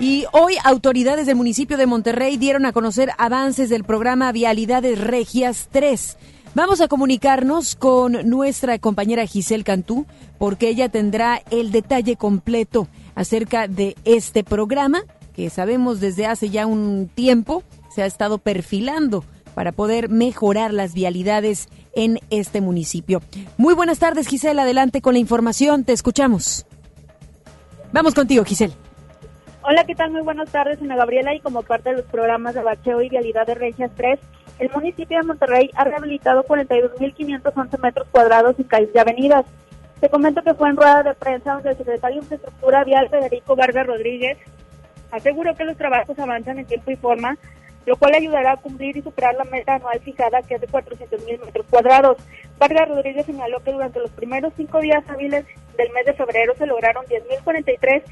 Y 0.01 0.25
hoy 0.33 0.55
autoridades 0.65 1.27
del 1.27 1.37
municipio 1.37 1.77
de 1.77 1.87
Monterrey 1.87 2.37
dieron 2.37 2.67
a 2.67 2.73
conocer 2.73 3.11
avances 3.17 3.69
del 3.69 3.85
programa 3.85 4.33
Vialidades 4.33 4.99
Regias 4.99 5.69
3. 5.71 6.17
Vamos 6.53 6.81
a 6.81 6.89
comunicarnos 6.89 7.77
con 7.77 8.29
nuestra 8.29 8.79
compañera 8.81 9.25
Giselle 9.25 9.63
Cantú 9.63 10.07
porque 10.37 10.69
ella 10.69 10.89
tendrá 10.89 11.41
el 11.51 11.71
detalle 11.71 12.17
completo 12.17 12.89
acerca 13.15 13.69
de 13.69 13.97
este 14.05 14.43
programa 14.43 15.03
que 15.35 15.49
sabemos 15.49 16.01
desde 16.01 16.27
hace 16.27 16.51
ya 16.51 16.67
un 16.67 17.09
tiempo 17.15 17.63
se 17.89 18.03
ha 18.03 18.07
estado 18.07 18.39
perfilando 18.39 19.25
para 19.55 19.71
poder 19.71 20.09
mejorar 20.09 20.73
las 20.73 20.93
vialidades 20.93 21.69
en 21.95 22.19
este 22.31 22.61
municipio. 22.61 23.23
Muy 23.57 23.75
buenas 23.75 24.01
tardes, 24.01 24.27
Giselle. 24.27 24.61
Adelante 24.61 25.01
con 25.01 25.15
la 25.15 25.21
información. 25.21 25.85
Te 25.85 25.93
escuchamos. 25.93 26.67
Vamos 27.93 28.15
contigo, 28.15 28.45
Giselle. 28.45 28.75
Hola, 29.71 29.85
¿qué 29.85 29.95
tal? 29.95 30.11
Muy 30.11 30.23
buenas 30.23 30.51
tardes, 30.51 30.83
Ana 30.83 30.97
Gabriela. 30.97 31.33
Y 31.33 31.39
como 31.39 31.63
parte 31.63 31.91
de 31.91 31.99
los 31.99 32.05
programas 32.07 32.57
de 32.57 32.61
bacheo 32.65 33.03
y 33.03 33.09
vialidad 33.09 33.47
de 33.47 33.55
Regias 33.55 33.93
3, 33.97 34.19
el 34.59 34.69
municipio 34.71 35.17
de 35.17 35.25
Monterrey 35.25 35.71
ha 35.77 35.85
rehabilitado 35.85 36.43
42.511 36.43 37.79
metros 37.79 38.09
cuadrados 38.11 38.57
y 38.59 38.65
calles 38.65 38.91
y 38.93 38.99
avenidas. 38.99 39.47
Te 40.01 40.09
comento 40.09 40.43
que 40.43 40.55
fue 40.55 40.71
en 40.71 40.77
rueda 40.77 41.05
de 41.05 41.15
prensa 41.15 41.53
donde 41.53 41.71
el 41.71 41.77
secretario 41.77 42.17
de 42.17 42.23
Infraestructura 42.25 42.83
Vial 42.83 43.11
Federico 43.11 43.55
Vargas 43.55 43.87
Rodríguez 43.87 44.39
aseguró 45.13 45.55
que 45.55 45.63
los 45.63 45.77
trabajos 45.77 46.19
avanzan 46.19 46.59
en 46.59 46.67
tiempo 46.67 46.91
y 46.91 46.97
forma, 46.97 47.39
lo 47.87 47.95
cual 47.95 48.15
ayudará 48.15 48.55
a 48.55 48.57
cumplir 48.57 48.97
y 48.97 49.03
superar 49.03 49.37
la 49.37 49.45
meta 49.45 49.77
anual 49.77 50.01
fijada 50.01 50.43
que 50.43 50.57
es 50.57 50.61
de 50.61 50.67
400.000 50.67 51.45
metros 51.45 51.67
cuadrados. 51.71 52.17
Vargas 52.59 52.89
Rodríguez 52.89 53.25
señaló 53.25 53.61
que 53.61 53.71
durante 53.71 54.01
los 54.01 54.11
primeros 54.11 54.53
cinco 54.57 54.81
días 54.81 55.05
hábiles 55.07 55.47
del 55.77 55.93
mes 55.93 56.07
de 56.07 56.15
febrero 56.15 56.55
se 56.59 56.67
lograron 56.67 57.05
10.043 57.05 58.03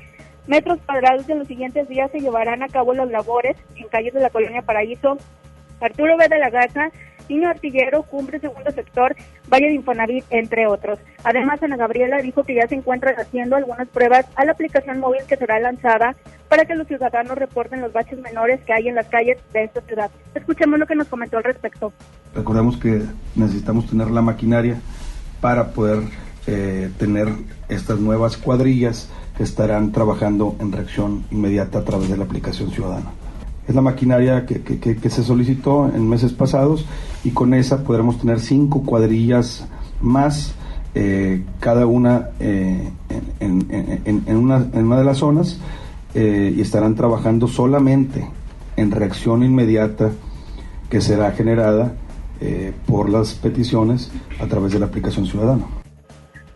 metros 0.48 0.78
cuadrados 0.84 1.28
en 1.28 1.38
los 1.38 1.48
siguientes 1.48 1.88
días 1.88 2.10
se 2.10 2.20
llevarán 2.20 2.62
a 2.62 2.68
cabo 2.68 2.94
las 2.94 3.08
labores 3.08 3.56
en 3.76 3.86
calles 3.88 4.14
de 4.14 4.20
la 4.20 4.30
colonia 4.30 4.62
Paraíso, 4.62 5.18
Arturo 5.80 6.16
B. 6.16 6.28
de 6.28 6.38
la 6.38 6.50
Garza, 6.50 6.90
Niño 7.28 7.48
Artillero, 7.48 8.02
Cumbre 8.04 8.40
Segundo 8.40 8.70
Sector, 8.70 9.14
Valle 9.52 9.66
de 9.66 9.74
Infonavit, 9.74 10.24
entre 10.30 10.66
otros. 10.66 10.98
Además, 11.24 11.62
Ana 11.62 11.76
Gabriela 11.76 12.22
dijo 12.22 12.42
que 12.42 12.54
ya 12.54 12.66
se 12.66 12.74
encuentran 12.74 13.14
haciendo 13.16 13.56
algunas 13.56 13.86
pruebas 13.88 14.26
a 14.34 14.44
la 14.44 14.52
aplicación 14.52 14.98
móvil 14.98 15.20
que 15.28 15.36
será 15.36 15.60
lanzada 15.60 16.16
para 16.48 16.64
que 16.64 16.74
los 16.74 16.86
ciudadanos 16.86 17.36
reporten 17.36 17.82
los 17.82 17.92
baches 17.92 18.18
menores 18.18 18.60
que 18.64 18.72
hay 18.72 18.88
en 18.88 18.94
las 18.94 19.06
calles 19.08 19.38
de 19.52 19.64
esta 19.64 19.82
ciudad. 19.82 20.10
Escuchemos 20.34 20.78
lo 20.78 20.86
que 20.86 20.94
nos 20.94 21.08
comentó 21.08 21.36
al 21.36 21.44
respecto. 21.44 21.92
Recordemos 22.34 22.78
que 22.78 23.02
necesitamos 23.36 23.88
tener 23.88 24.10
la 24.10 24.22
maquinaria 24.22 24.80
para 25.40 25.68
poder 25.72 26.00
eh, 26.46 26.90
tener 26.98 27.28
estas 27.68 27.98
nuevas 28.00 28.38
cuadrillas 28.38 29.10
estarán 29.38 29.92
trabajando 29.92 30.56
en 30.60 30.72
reacción 30.72 31.24
inmediata 31.30 31.80
a 31.80 31.84
través 31.84 32.08
de 32.08 32.16
la 32.16 32.24
aplicación 32.24 32.70
ciudadana 32.70 33.10
es 33.68 33.74
la 33.74 33.82
maquinaria 33.82 34.46
que, 34.46 35.10
se 35.10 35.22
solicitó 35.22 35.92
en 35.94 36.08
meses 36.08 36.32
pasados 36.32 36.86
y 37.22 37.30
con 37.30 37.52
esa 37.52 37.84
podremos 37.84 38.18
tener 38.18 38.40
cinco 38.40 38.82
cuadrillas 38.82 39.66
más, 40.00 40.54
eh, 40.94 41.44
cada 41.60 41.84
una, 41.84 42.30
eh, 42.40 42.90
en, 43.40 44.36
una, 44.36 44.60
de 44.60 45.04
las 45.04 45.18
zonas 45.18 45.58
eh, 46.14 46.54
y 46.56 46.62
estarán 46.62 46.94
trabajando 46.94 47.46
solamente 47.46 48.26
en 48.76 48.90
reacción 48.90 49.44
inmediata 49.44 50.12
que 50.88 51.02
será 51.02 51.32
generada 51.32 51.94
por 52.86 53.10
las 53.10 53.34
peticiones 53.34 54.12
a 54.40 54.46
través 54.46 54.72
de 54.72 54.78
la 54.78 54.86
aplicación 54.86 55.26
ciudadana. 55.26 55.77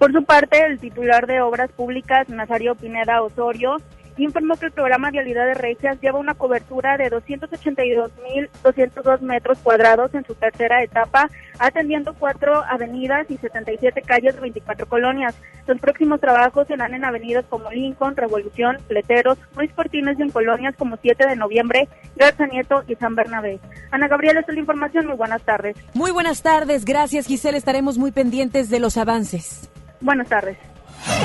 Por 0.03 0.11
su 0.11 0.25
parte, 0.25 0.59
el 0.67 0.81
titular 0.81 1.29
de 1.29 1.41
Obras 1.43 1.71
Públicas, 1.71 2.29
Nazario 2.29 2.75
Pineda 2.75 3.23
Osorio, 3.23 3.77
informó 4.17 4.57
que 4.57 4.67
el 4.67 4.73
programa 4.73 5.13
Vialidad 5.13 5.47
de 5.47 5.55
Regias 5.55 6.01
lleva 6.01 6.19
una 6.19 6.35
cobertura 6.35 6.97
de 6.97 7.09
282.202 7.09 9.21
metros 9.21 9.61
cuadrados 9.61 10.13
en 10.15 10.25
su 10.25 10.35
tercera 10.35 10.83
etapa, 10.83 11.31
atendiendo 11.61 12.15
cuatro 12.15 12.65
avenidas 12.69 13.31
y 13.31 13.37
77 13.37 14.03
calles 14.03 14.35
de 14.35 14.41
24 14.41 14.87
colonias. 14.87 15.37
Los 15.69 15.79
próximos 15.79 16.21
trabajos 16.21 16.67
serán 16.67 16.95
en 16.95 17.05
avenidas 17.05 17.45
como 17.49 17.71
Lincoln, 17.71 18.17
Revolución, 18.17 18.79
Pleteros, 18.89 19.39
Luis 19.57 19.73
Cortines 19.73 20.19
y 20.19 20.23
en 20.23 20.31
colonias 20.31 20.75
como 20.77 20.97
7 21.01 21.29
de 21.29 21.37
noviembre, 21.37 21.87
Garza 22.17 22.49
Nieto 22.49 22.83
y 22.89 22.97
San 22.97 23.15
Bernabé. 23.15 23.61
Ana 23.93 24.09
Gabriela, 24.09 24.41
esta 24.41 24.51
es 24.51 24.57
la 24.57 24.63
información. 24.63 25.07
Muy 25.07 25.15
buenas 25.15 25.43
tardes. 25.43 25.77
Muy 25.95 26.11
buenas 26.11 26.43
tardes. 26.43 26.85
Gracias, 26.85 27.29
Giselle. 27.29 27.57
Estaremos 27.57 27.99
muy 27.99 28.11
pendientes 28.11 28.69
de 28.69 28.81
los 28.81 28.97
avances. 28.97 29.71
Buenas 30.03 30.29
tardes. 30.29 30.59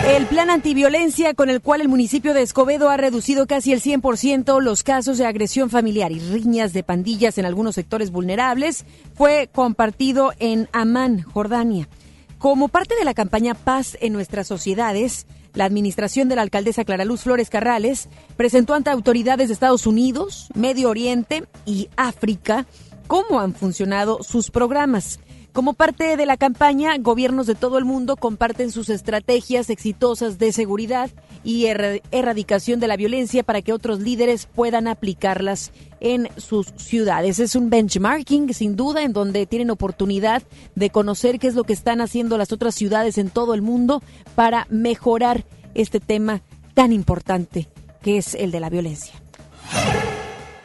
El 0.07 0.25
plan 0.25 0.49
antiviolencia 0.49 1.33
con 1.33 1.49
el 1.49 1.61
cual 1.61 1.81
el 1.81 1.87
municipio 1.87 2.33
de 2.33 2.41
Escobedo 2.41 2.89
ha 2.89 2.97
reducido 2.97 3.45
casi 3.45 3.73
el 3.73 3.81
100% 3.81 4.59
los 4.61 4.81
casos 4.81 5.17
de 5.17 5.25
agresión 5.25 5.69
familiar 5.69 6.11
y 6.11 6.19
riñas 6.19 6.73
de 6.73 6.83
pandillas 6.83 7.37
en 7.37 7.45
algunos 7.45 7.75
sectores 7.75 8.09
vulnerables 8.09 8.85
fue 9.13 9.49
compartido 9.51 10.33
en 10.39 10.67
Amán, 10.71 11.21
Jordania. 11.21 11.87
Como 12.39 12.69
parte 12.69 12.95
de 12.95 13.05
la 13.05 13.13
campaña 13.13 13.53
Paz 13.53 13.97
en 14.01 14.13
nuestras 14.13 14.47
sociedades, 14.47 15.27
la 15.53 15.65
administración 15.65 16.29
de 16.29 16.35
la 16.35 16.43
alcaldesa 16.43 16.85
Clara 16.85 17.05
Luz 17.05 17.21
Flores 17.21 17.49
Carrales 17.49 18.09
presentó 18.35 18.73
ante 18.73 18.89
autoridades 18.89 19.49
de 19.49 19.53
Estados 19.53 19.85
Unidos, 19.85 20.47
Medio 20.55 20.89
Oriente 20.89 21.43
y 21.65 21.89
África 21.97 22.65
cómo 23.07 23.39
han 23.39 23.53
funcionado 23.53 24.21
sus 24.21 24.51
programas. 24.51 25.19
Como 25.57 25.73
parte 25.73 26.17
de 26.17 26.27
la 26.27 26.37
campaña, 26.37 26.95
gobiernos 26.99 27.47
de 27.47 27.55
todo 27.55 27.79
el 27.79 27.83
mundo 27.83 28.15
comparten 28.15 28.69
sus 28.71 28.89
estrategias 28.89 29.71
exitosas 29.71 30.37
de 30.37 30.51
seguridad 30.51 31.09
y 31.43 31.65
erradicación 31.65 32.79
de 32.79 32.85
la 32.85 32.95
violencia 32.95 33.41
para 33.41 33.63
que 33.63 33.73
otros 33.73 33.99
líderes 33.99 34.45
puedan 34.45 34.87
aplicarlas 34.87 35.71
en 35.99 36.29
sus 36.37 36.67
ciudades. 36.75 37.39
Es 37.39 37.55
un 37.55 37.71
benchmarking, 37.71 38.53
sin 38.53 38.75
duda, 38.75 39.01
en 39.01 39.13
donde 39.13 39.47
tienen 39.47 39.71
oportunidad 39.71 40.43
de 40.75 40.91
conocer 40.91 41.39
qué 41.39 41.47
es 41.47 41.55
lo 41.55 41.63
que 41.63 41.73
están 41.73 42.01
haciendo 42.01 42.37
las 42.37 42.51
otras 42.51 42.75
ciudades 42.75 43.17
en 43.17 43.31
todo 43.31 43.55
el 43.55 43.63
mundo 43.63 44.03
para 44.35 44.67
mejorar 44.69 45.43
este 45.73 45.99
tema 45.99 46.43
tan 46.75 46.93
importante 46.93 47.67
que 48.03 48.19
es 48.19 48.35
el 48.35 48.51
de 48.51 48.59
la 48.59 48.69
violencia. 48.69 49.15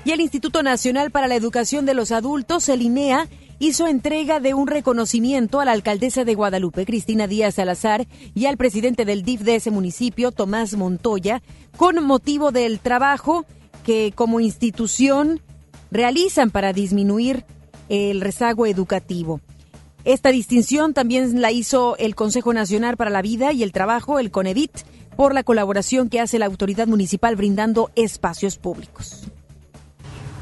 Y 0.05 0.11
el 0.11 0.21
Instituto 0.21 0.65
Nacional 0.65 1.13
para 1.13 1.29
la 1.29 1.37
Educación 1.37 1.87
de 1.87 1.95
los 1.95 2.11
Adultos, 2.11 2.69
el 2.69 2.83
INEA, 2.83 3.29
hizo 3.61 3.87
entrega 3.87 4.41
de 4.41 4.53
un 4.53 4.67
reconocimiento 4.67 5.61
a 5.61 5.65
la 5.65 5.71
alcaldesa 5.71 6.25
de 6.25 6.35
Guadalupe, 6.35 6.85
Cristina 6.85 7.29
Díaz 7.29 7.55
Salazar, 7.55 8.09
y 8.35 8.47
al 8.47 8.57
presidente 8.57 9.05
del 9.05 9.23
DIF 9.23 9.43
de 9.43 9.55
ese 9.55 9.71
municipio, 9.71 10.33
Tomás 10.33 10.75
Montoya, 10.75 11.41
con 11.77 12.03
motivo 12.03 12.51
del 12.51 12.81
trabajo 12.81 13.47
que 13.85 14.13
como 14.17 14.41
institución 14.41 15.41
realizan 15.93 16.51
para 16.51 16.73
disminuir 16.73 17.45
el 17.89 18.21
rezago 18.21 18.67
educativo. 18.67 19.41
Esta 20.05 20.31
distinción 20.31 20.95
también 20.95 21.41
la 21.41 21.53
hizo 21.53 21.97
el 21.99 22.17
Consejo 22.17 22.53
Nacional 22.53 22.97
para 22.97 23.11
la 23.11 23.23
Vida 23.23 23.53
y 23.53 23.63
el 23.63 23.71
Trabajo, 23.71 24.19
el 24.19 24.33
CONEVIT, 24.33 24.73
por 25.15 25.33
la 25.33 25.45
colaboración 25.45 26.09
que 26.09 26.19
hace 26.19 26.41
la 26.41 26.47
autoridad 26.47 26.89
municipal 26.89 27.37
brindando 27.37 27.93
espacios 27.95 28.57
públicos. 28.59 29.22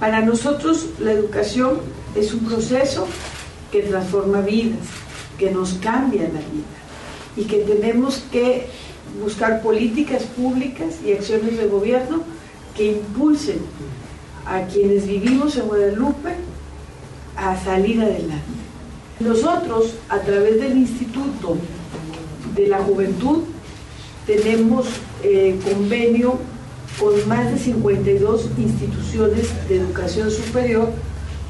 Para 0.00 0.22
nosotros 0.22 0.86
la 0.98 1.12
educación 1.12 1.78
es 2.16 2.32
un 2.32 2.40
proceso 2.40 3.06
que 3.70 3.82
transforma 3.82 4.40
vidas, 4.40 4.80
que 5.38 5.50
nos 5.50 5.74
cambia 5.74 6.22
la 6.22 6.40
vida 6.40 6.80
y 7.36 7.44
que 7.44 7.58
tenemos 7.58 8.22
que 8.32 8.66
buscar 9.22 9.62
políticas 9.62 10.22
públicas 10.22 10.96
y 11.04 11.12
acciones 11.12 11.58
de 11.58 11.66
gobierno 11.66 12.22
que 12.74 12.92
impulsen 12.92 13.58
a 14.46 14.62
quienes 14.62 15.06
vivimos 15.06 15.56
en 15.56 15.66
Guadalupe 15.66 16.30
a 17.36 17.62
salir 17.62 18.00
adelante. 18.00 18.40
Nosotros, 19.20 19.96
a 20.08 20.18
través 20.20 20.60
del 20.60 20.78
Instituto 20.78 21.58
de 22.54 22.68
la 22.68 22.78
Juventud, 22.78 23.40
tenemos 24.26 24.86
eh, 25.22 25.58
convenio 25.62 26.38
con 26.98 27.28
más 27.28 27.50
de 27.50 27.58
52 27.58 28.46
instituciones 28.58 29.68
de 29.68 29.76
educación 29.76 30.30
superior 30.30 30.90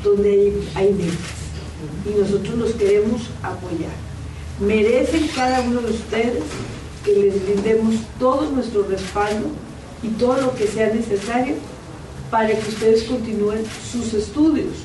donde 0.05 0.31
hay, 0.77 0.87
hay 0.87 1.11
y 2.05 2.21
nosotros 2.21 2.57
los 2.57 2.73
queremos 2.73 3.23
apoyar. 3.43 3.93
Merecen 4.61 5.29
cada 5.35 5.63
uno 5.63 5.81
de 5.81 5.91
ustedes 5.91 6.43
que 7.05 7.13
les 7.17 7.43
brindemos 7.43 7.95
todo 8.19 8.51
nuestro 8.51 8.83
respaldo 8.85 9.49
y 10.03 10.09
todo 10.09 10.41
lo 10.41 10.55
que 10.55 10.67
sea 10.67 10.93
necesario 10.93 11.55
para 12.31 12.49
que 12.49 12.69
ustedes 12.69 13.05
continúen 13.05 13.65
sus 13.91 14.15
estudios 14.15 14.85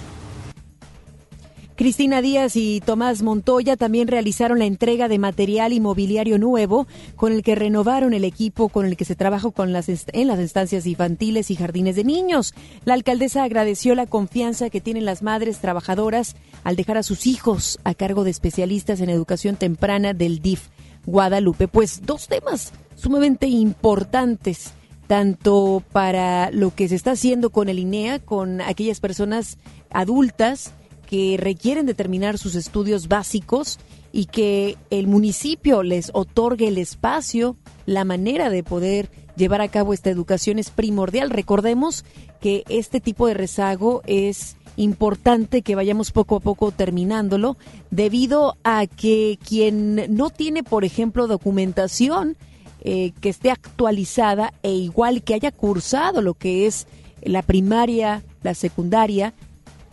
Cristina 1.76 2.22
Díaz 2.22 2.56
y 2.56 2.80
Tomás 2.80 3.22
Montoya 3.22 3.76
también 3.76 4.08
realizaron 4.08 4.60
la 4.60 4.66
entrega 4.66 5.10
de 5.10 5.20
material 5.20 5.74
inmobiliario 5.74 6.40
nuevo 6.40 6.88
con 7.18 7.34
el 7.34 7.44
que 7.44 7.54
renovaron 7.54 8.14
el 8.14 8.24
equipo 8.24 8.70
con 8.70 8.86
el 8.86 8.96
que 8.96 9.04
se 9.04 9.18
trabaja 9.18 9.52
con 9.52 9.74
las 9.74 9.90
en 9.90 10.28
las 10.28 10.40
estancias 10.40 10.86
infantiles 10.86 11.52
y 11.52 11.58
jardines 11.58 11.98
de 11.98 12.06
niños. 12.06 12.54
La 12.86 12.94
alcaldesa 12.94 13.44
agradeció 13.44 13.94
la 13.94 14.06
confianza 14.06 14.70
que 14.70 14.80
tienen 14.80 15.04
las 15.04 15.22
madres 15.22 15.60
trabajadoras 15.60 16.38
al 16.64 16.78
dejar 16.78 16.98
a 16.98 17.04
sus 17.04 17.28
hijos 17.28 17.78
a 17.84 17.94
cargo 17.94 18.24
de 18.24 18.32
especialistas 18.32 19.02
en 19.02 19.10
educación 19.10 19.58
temprana 19.58 20.14
del 20.14 20.42
DIF 20.42 20.70
Guadalupe. 21.06 21.68
Pues 21.68 22.06
dos 22.06 22.30
temas 22.30 22.72
sumamente 22.96 23.48
importantes 23.48 24.72
tanto 25.08 25.84
para 25.92 26.52
lo 26.52 26.74
que 26.74 26.88
se 26.88 26.96
está 26.96 27.12
haciendo 27.12 27.50
con 27.50 27.68
el 27.68 27.80
INEA, 27.80 28.20
con 28.20 28.62
aquellas 28.62 29.02
personas 29.02 29.58
adultas 29.92 30.74
que 31.06 31.38
requieren 31.40 31.86
determinar 31.86 32.38
sus 32.38 32.56
estudios 32.56 33.08
básicos 33.08 33.80
y 34.12 34.26
que 34.26 34.78
el 34.90 35.08
municipio 35.08 35.84
les 35.84 36.10
otorgue 36.14 36.68
el 36.68 36.78
espacio, 36.78 37.56
la 37.86 38.06
manera 38.06 38.50
de 38.50 38.64
poder 38.64 39.10
llevar 39.36 39.62
a 39.62 39.68
cabo 39.68 39.94
esta 39.94 40.10
educación 40.10 40.60
es 40.60 40.70
primordial. 40.70 41.30
Recordemos 41.30 42.06
que 42.42 42.64
este 42.70 43.00
tipo 43.00 43.28
de 43.28 43.34
rezago 43.34 44.02
es 44.06 44.56
importante 44.78 45.62
que 45.62 45.76
vayamos 45.76 46.12
poco 46.12 46.38
a 46.38 46.40
poco 46.40 46.72
terminándolo 46.72 47.58
debido 47.92 48.58
a 48.64 48.88
que 48.88 49.40
quien 49.46 50.16
no 50.16 50.30
tiene, 50.30 50.64
por 50.64 50.84
ejemplo, 50.84 51.28
documentación 51.28 52.36
eh, 52.82 53.14
que 53.22 53.30
esté 53.30 53.52
actualizada 53.52 54.54
e 54.64 54.72
igual 54.72 55.24
que 55.24 55.34
haya 55.34 55.52
cursado 55.52 56.22
lo 56.22 56.34
que 56.34 56.68
es 56.68 56.88
la 57.24 57.42
primaria, 57.42 58.24
la 58.44 58.54
secundaria, 58.54 59.34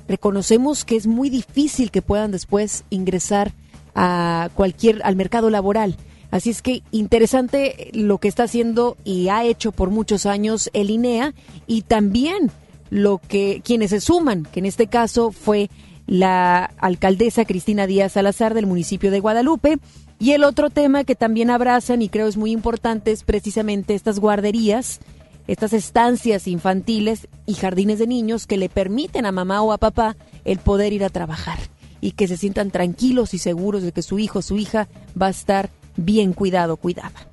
reconocemos 0.09 0.85
que 0.85 0.97
es 0.97 1.07
muy 1.07 1.31
difícil 1.31 1.91
que 1.91 2.03
puedan 2.03 2.31
después 2.31 2.85
ingresar 2.91 3.53
a 3.95 4.51
cualquier 4.55 5.03
al 5.05 5.17
mercado 5.17 5.51
laboral. 5.51 5.97
Así 6.31 6.49
es 6.49 6.63
que 6.63 6.83
interesante 6.93 7.91
lo 7.93 8.19
que 8.19 8.29
está 8.29 8.45
haciendo 8.45 8.97
y 9.05 9.29
ha 9.29 9.45
hecho 9.45 9.71
por 9.71 9.91
muchos 9.91 10.25
años 10.25 10.71
el 10.73 10.89
INEA 10.91 11.35
y 11.67 11.83
también 11.83 12.51
lo 12.89 13.19
que 13.19 13.61
quienes 13.65 13.91
se 13.91 14.01
suman, 14.01 14.45
que 14.45 14.61
en 14.61 14.67
este 14.67 14.87
caso 14.87 15.31
fue 15.31 15.69
la 16.07 16.65
alcaldesa 16.79 17.45
Cristina 17.45 17.87
Díaz 17.87 18.13
Salazar 18.13 18.55
del 18.55 18.67
municipio 18.67 19.11
de 19.11 19.21
Guadalupe. 19.21 19.79
Y 20.19 20.33
el 20.33 20.45
otro 20.45 20.71
tema 20.71 21.05
que 21.05 21.15
también 21.15 21.51
abrazan 21.51 22.01
y 22.01 22.09
creo 22.09 22.29
es 22.29 22.37
muy 22.37 22.53
importante 22.53 23.11
es 23.11 23.25
precisamente 23.25 23.95
estas 23.95 24.21
guarderías 24.21 25.01
estas 25.47 25.73
estancias 25.73 26.47
infantiles 26.47 27.29
y 27.47 27.55
jardines 27.55 27.99
de 27.99 28.07
niños 28.07 28.47
que 28.47 28.57
le 28.57 28.69
permiten 28.69 29.27
a 29.27 29.33
mamá 29.33 29.63
o 29.63 29.73
a 29.73 29.79
papá 29.79 30.17
el 30.45 30.59
poder 30.59 30.93
ir 30.93 31.05
a 31.05 31.11
trabajar 31.11 31.59
y 32.01 32.13
que 32.13 32.29
se 32.29 32.37
sientan 32.37 32.71
tranquilos 32.71 33.35
y 33.35 33.39
seguros 33.39 33.83
de 33.83 33.93
que 33.93 34.03
su 34.03 34.19
hijo 34.19 34.41
o 34.41 34.43
su 34.43 34.57
hija 34.57 34.89
va 35.21 35.27
a 35.27 35.31
estar 35.31 35.71
bien 35.97 36.33
cuidado, 36.33 36.77
cuidada. 36.77 37.29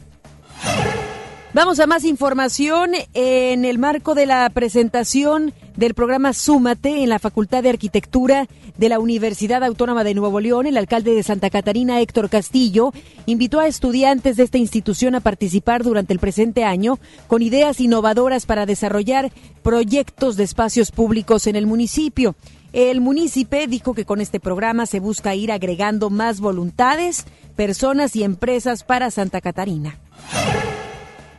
Vamos 1.52 1.80
a 1.80 1.88
más 1.88 2.04
información 2.04 2.92
en 3.16 3.66
el 3.66 3.80
marco 3.80 4.14
de 4.14 4.28
la 4.28 4.48
presentación 4.52 5.52
del 5.76 5.96
programa 5.96 6.34
Súmate 6.34 7.02
en 7.02 7.10
la 7.10 7.18
Facultad 7.18 7.64
de 7.64 7.70
Arquitectura 7.70 8.48
de 8.78 8.88
la 8.88 9.00
Universidad 9.00 9.64
Autónoma 9.64 10.04
de 10.04 10.14
Nuevo 10.14 10.40
León, 10.40 10.68
el 10.68 10.78
alcalde 10.78 11.16
de 11.16 11.24
Santa 11.24 11.50
Catarina, 11.50 12.02
Héctor 12.02 12.30
Castillo, 12.30 12.94
invitó 13.26 13.60
a 13.60 13.66
estudiantes 13.66 14.38
de 14.38 14.44
esta 14.44 14.60
institución 14.60 15.16
a 15.16 15.22
participar 15.22 15.84
durante 15.84 16.14
el 16.14 16.20
presente 16.20 16.66
año 16.66 17.00
con 17.26 17.42
ideas 17.42 17.80
innovadoras 17.80 18.46
para 18.46 18.68
desarrollar 18.68 19.32
proyectos 19.64 20.38
de 20.38 20.44
espacios 20.44 20.92
públicos 20.92 21.48
en 21.48 21.56
el 21.56 21.66
municipio. 21.66 22.36
El 22.74 23.02
municipio 23.02 23.66
dijo 23.68 23.96
que 23.96 24.06
con 24.06 24.22
este 24.22 24.40
programa 24.40 24.86
se 24.86 25.00
busca 25.00 25.34
ir 25.34 25.52
agregando 25.52 26.12
más 26.12 26.42
voluntades, 26.42 27.26
personas 27.56 28.16
y 28.16 28.24
empresas 28.24 28.84
para 28.84 29.10
Santa 29.10 29.42
Catarina. 29.42 29.98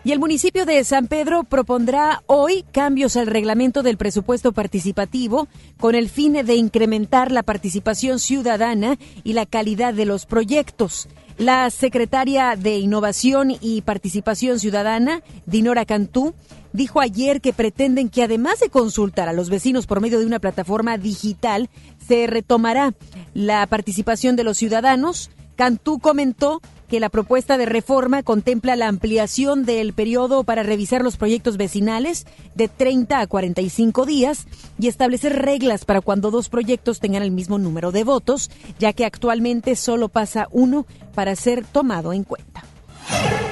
Y 0.02 0.12
el 0.12 0.18
municipio 0.18 0.64
de 0.64 0.82
San 0.84 1.08
Pedro 1.08 1.44
propondrá 1.44 2.22
hoy 2.26 2.64
cambios 2.72 3.16
al 3.16 3.26
reglamento 3.26 3.82
del 3.82 3.98
presupuesto 3.98 4.52
participativo 4.52 5.46
con 5.78 5.94
el 5.94 6.08
fin 6.08 6.32
de 6.32 6.54
incrementar 6.54 7.30
la 7.30 7.42
participación 7.42 8.18
ciudadana 8.18 8.98
y 9.24 9.34
la 9.34 9.44
calidad 9.44 9.92
de 9.92 10.06
los 10.06 10.24
proyectos. 10.24 11.06
La 11.36 11.68
secretaria 11.68 12.56
de 12.56 12.78
Innovación 12.78 13.52
y 13.60 13.82
Participación 13.82 14.58
Ciudadana, 14.58 15.22
Dinora 15.44 15.84
Cantú, 15.84 16.34
dijo 16.72 17.00
ayer 17.00 17.42
que 17.42 17.52
pretenden 17.52 18.08
que 18.08 18.22
además 18.22 18.60
de 18.60 18.70
consultar 18.70 19.28
a 19.28 19.34
los 19.34 19.50
vecinos 19.50 19.86
por 19.86 20.00
medio 20.00 20.18
de 20.18 20.26
una 20.26 20.38
plataforma 20.38 20.96
digital, 20.96 21.68
se 22.06 22.26
retomará 22.26 22.94
la 23.34 23.66
participación 23.66 24.34
de 24.36 24.44
los 24.44 24.56
ciudadanos. 24.56 25.30
Cantú 25.56 25.98
comentó 25.98 26.62
que 26.90 27.00
la 27.00 27.08
propuesta 27.08 27.56
de 27.56 27.66
reforma 27.66 28.24
contempla 28.24 28.74
la 28.74 28.88
ampliación 28.88 29.64
del 29.64 29.94
periodo 29.94 30.42
para 30.42 30.64
revisar 30.64 31.02
los 31.02 31.16
proyectos 31.16 31.56
vecinales 31.56 32.26
de 32.56 32.66
30 32.66 33.20
a 33.20 33.26
45 33.28 34.04
días 34.06 34.46
y 34.78 34.88
establecer 34.88 35.40
reglas 35.40 35.84
para 35.84 36.00
cuando 36.00 36.32
dos 36.32 36.48
proyectos 36.48 36.98
tengan 36.98 37.22
el 37.22 37.30
mismo 37.30 37.58
número 37.58 37.92
de 37.92 38.02
votos, 38.02 38.50
ya 38.80 38.92
que 38.92 39.04
actualmente 39.04 39.76
solo 39.76 40.08
pasa 40.08 40.48
uno 40.50 40.84
para 41.14 41.36
ser 41.36 41.64
tomado 41.64 42.12
en 42.12 42.24
cuenta. 42.24 42.64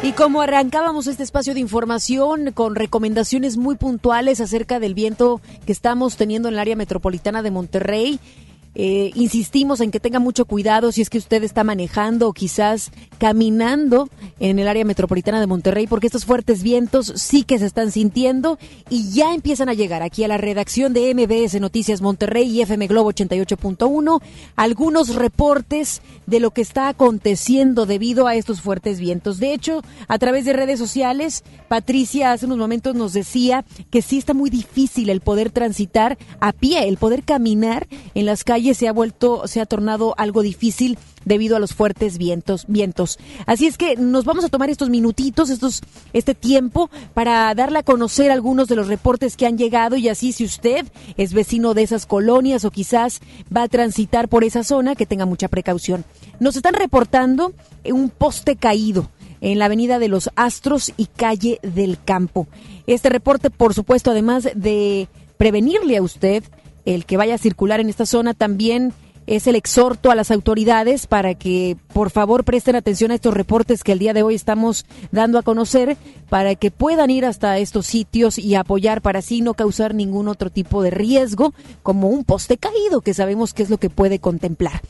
Y 0.03 0.13
como 0.13 0.41
arrancábamos 0.41 1.07
este 1.07 1.23
espacio 1.23 1.55
de 1.55 1.61
información 1.61 2.53
con 2.53 2.75
recomendaciones 2.75 3.57
muy 3.57 3.77
puntuales 3.77 4.41
acerca 4.41 4.81
del 4.81 4.95
viento 4.95 5.41
que 5.65 5.73
estamos 5.73 6.17
teniendo 6.17 6.49
en 6.49 6.55
el 6.55 6.61
área 6.61 6.77
metropolitana 6.77 7.43
de 7.43 7.51
Monterrey, 7.53 8.21
Eh, 8.81 9.11
insistimos 9.17 9.81
en 9.81 9.91
que 9.91 9.99
tenga 9.99 10.21
mucho 10.21 10.45
cuidado 10.45 10.93
si 10.93 11.03
es 11.03 11.11
que 11.11 11.19
usted 11.19 11.43
está 11.43 11.65
manejando 11.65 12.29
o 12.29 12.33
quizás 12.33 12.93
caminando 13.19 14.09
en 14.39 14.61
el 14.61 14.69
área 14.69 14.85
metropolitana 14.85 15.41
de 15.41 15.49
Monterrey, 15.49 15.89
porque 15.89 16.07
estos 16.07 16.25
fuertes 16.25 16.63
vientos 16.63 17.13
sí 17.17 17.43
que 17.43 17.59
se 17.59 17.67
están 17.67 17.91
sintiendo 17.91 18.57
y 18.89 19.11
ya 19.11 19.35
empiezan 19.35 19.69
a 19.69 19.75
llegar 19.75 20.05
aquí 20.05 20.23
a 20.23 20.29
la 20.29 20.37
redacción 20.37 20.93
de 20.93 21.13
MBS 21.13 21.61
Noticias 21.61 22.01
Monterrey 22.01 22.49
y 22.49 22.63
FM 22.63 22.87
Globo 22.87 23.11
88.1 23.11 24.23
algunos 24.55 25.17
reportes 25.17 26.01
de 26.27 26.39
lo 26.39 26.53
que 26.53 26.61
está 26.61 26.87
aconteciendo 26.87 27.85
debido 27.85 28.29
a 28.29 28.37
estos 28.37 28.61
fuertes 28.61 29.01
vientos. 29.01 29.41
De 29.41 29.55
hecho, 29.55 29.83
a 30.07 30.19
través 30.19 30.45
de 30.45 30.53
redes 30.53 30.79
sociales, 30.79 31.43
Patricia 31.67 32.31
hace 32.31 32.47
unos 32.47 32.59
momentos 32.59 32.95
nos 32.95 33.13
decía 33.13 33.65
que 33.91 34.03
sí 34.03 34.19
está 34.19 34.35
muy 34.35 34.51
difícil 34.51 35.11
el 35.11 35.21
poder 35.21 35.51
transitar 35.51 36.17
a 36.39 36.53
pie, 36.53 36.87
el 36.87 36.97
poder 36.97 37.25
caminar 37.25 37.89
en 38.15 38.25
las 38.25 38.45
calles 38.45 38.68
se 38.75 38.89
ha 38.89 38.93
vuelto, 38.93 39.47
se 39.47 39.61
ha 39.61 39.67
tornado 39.67 40.15
algo 40.19 40.43
difícil 40.43 40.99
debido 41.25 41.57
a 41.57 41.61
los 41.61 41.75
fuertes 41.75 42.19
vientos, 42.19 42.65
vientos. 42.69 43.19
Así 43.47 43.67
es 43.67 43.77
que 43.77 43.97
nos 43.97 44.25
vamos 44.25 44.45
a 44.45 44.49
tomar 44.49 44.71
estos 44.71 44.89
minutitos, 44.89 45.51
estos, 45.51 45.83
este 46.13 46.35
tiempo 46.35 46.91
para 47.15 47.55
darle 47.55 47.81
a 47.81 47.83
conocer 47.83 48.31
algunos 48.31 48.69
de 48.69 48.77
los 48.77 48.89
reportes 48.89 49.37
que 49.37 49.47
han 49.47 49.59
llegado 49.59 49.97
y 49.97 50.09
así 50.09 50.33
si 50.33 50.45
usted 50.45 50.87
es 51.17 51.33
vecino 51.35 51.75
de 51.75 51.83
esas 51.83 52.07
colonias 52.07 52.65
o 52.65 52.71
quizás 52.71 53.21
va 53.55 53.63
a 53.63 53.69
transitar 53.69 54.29
por 54.29 54.45
esa 54.45 54.65
zona, 54.65 54.95
que 54.95 55.07
tenga 55.07 55.27
mucha 55.27 55.49
precaución. 55.49 56.05
Nos 56.41 56.57
están 56.57 56.75
reportando 56.75 57.53
un 57.85 58.11
poste 58.11 58.57
caído 58.57 59.11
en 59.41 59.59
la 59.59 59.67
Avenida 59.67 59.99
de 59.99 60.09
los 60.09 60.31
Astros 60.37 60.93
y 60.97 61.07
Calle 61.07 61.61
del 61.63 61.99
Campo. 62.03 62.47
Este 62.87 63.09
reporte, 63.09 63.51
por 63.51 63.75
supuesto, 63.75 64.11
además 64.11 64.49
de 64.55 65.09
prevenirle 65.37 65.97
a 65.97 66.03
usted 66.03 66.43
el 66.95 67.05
que 67.05 67.19
vaya 67.19 67.35
a 67.35 67.39
circular 67.39 67.81
en 67.81 67.91
esta 67.91 68.07
zona 68.07 68.33
también 68.33 68.95
es 69.27 69.47
el 69.47 69.57
exhorto 69.57 70.11
a 70.11 70.15
las 70.15 70.31
autoridades 70.31 71.07
para 71.07 71.35
que 71.35 71.77
por 71.93 72.09
favor 72.09 72.45
presten 72.45 72.77
atención 72.77 73.11
a 73.11 73.15
estos 73.15 73.35
reportes 73.35 73.85
que 73.85 73.93
el 73.93 73.99
día 73.99 74.15
de 74.15 74.23
hoy 74.23 74.35
estamos 74.35 74.87
dando 75.13 75.39
a 75.39 75.43
conocer 75.43 75.99
para 76.31 76.55
que 76.55 76.71
puedan 76.71 77.11
ir 77.11 77.27
hasta 77.27 77.59
estos 77.59 77.85
sitios 77.85 78.39
y 78.39 78.55
apoyar 78.55 79.03
para 79.03 79.19
así 79.19 79.43
no 79.43 79.53
causar 79.53 79.95
ningún 79.95 80.29
otro 80.29 80.49
tipo 80.49 80.83
de 80.83 80.91
riesgo 80.91 81.53
como 81.83 82.09
un 82.09 82.25
poste 82.25 82.57
caído 82.57 83.03
que 83.03 83.13
sabemos 83.13 83.53
que 83.53 83.65
es 83.65 83.71
lo 83.71 83.77
que 83.77 83.91
puede 83.91 84.19
contemplar. 84.19 84.81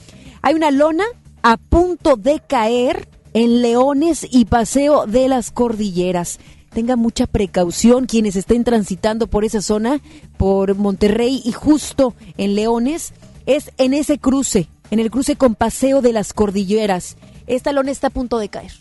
Hay 0.40 0.54
una 0.54 0.70
lona 0.70 1.04
a 1.42 1.56
punto 1.56 2.14
de 2.14 2.40
caer 2.46 3.08
en 3.34 3.60
Leones 3.60 4.24
y 4.30 4.44
Paseo 4.44 5.06
de 5.06 5.26
las 5.26 5.50
Cordilleras 5.50 6.38
tengan 6.72 6.98
mucha 6.98 7.26
precaución 7.26 8.06
quienes 8.06 8.36
estén 8.36 8.64
transitando 8.64 9.26
por 9.26 9.44
esa 9.44 9.62
zona, 9.62 10.00
por 10.36 10.74
Monterrey 10.74 11.42
y 11.44 11.52
justo 11.52 12.14
en 12.36 12.54
Leones, 12.54 13.12
es 13.46 13.72
en 13.78 13.94
ese 13.94 14.18
cruce, 14.18 14.68
en 14.90 15.00
el 15.00 15.10
cruce 15.10 15.36
con 15.36 15.54
Paseo 15.54 16.02
de 16.02 16.12
las 16.12 16.32
Cordilleras. 16.32 17.16
Esta 17.46 17.72
lona 17.72 17.90
está 17.90 18.08
a 18.08 18.10
punto 18.10 18.38
de 18.38 18.48
caer. 18.48 18.72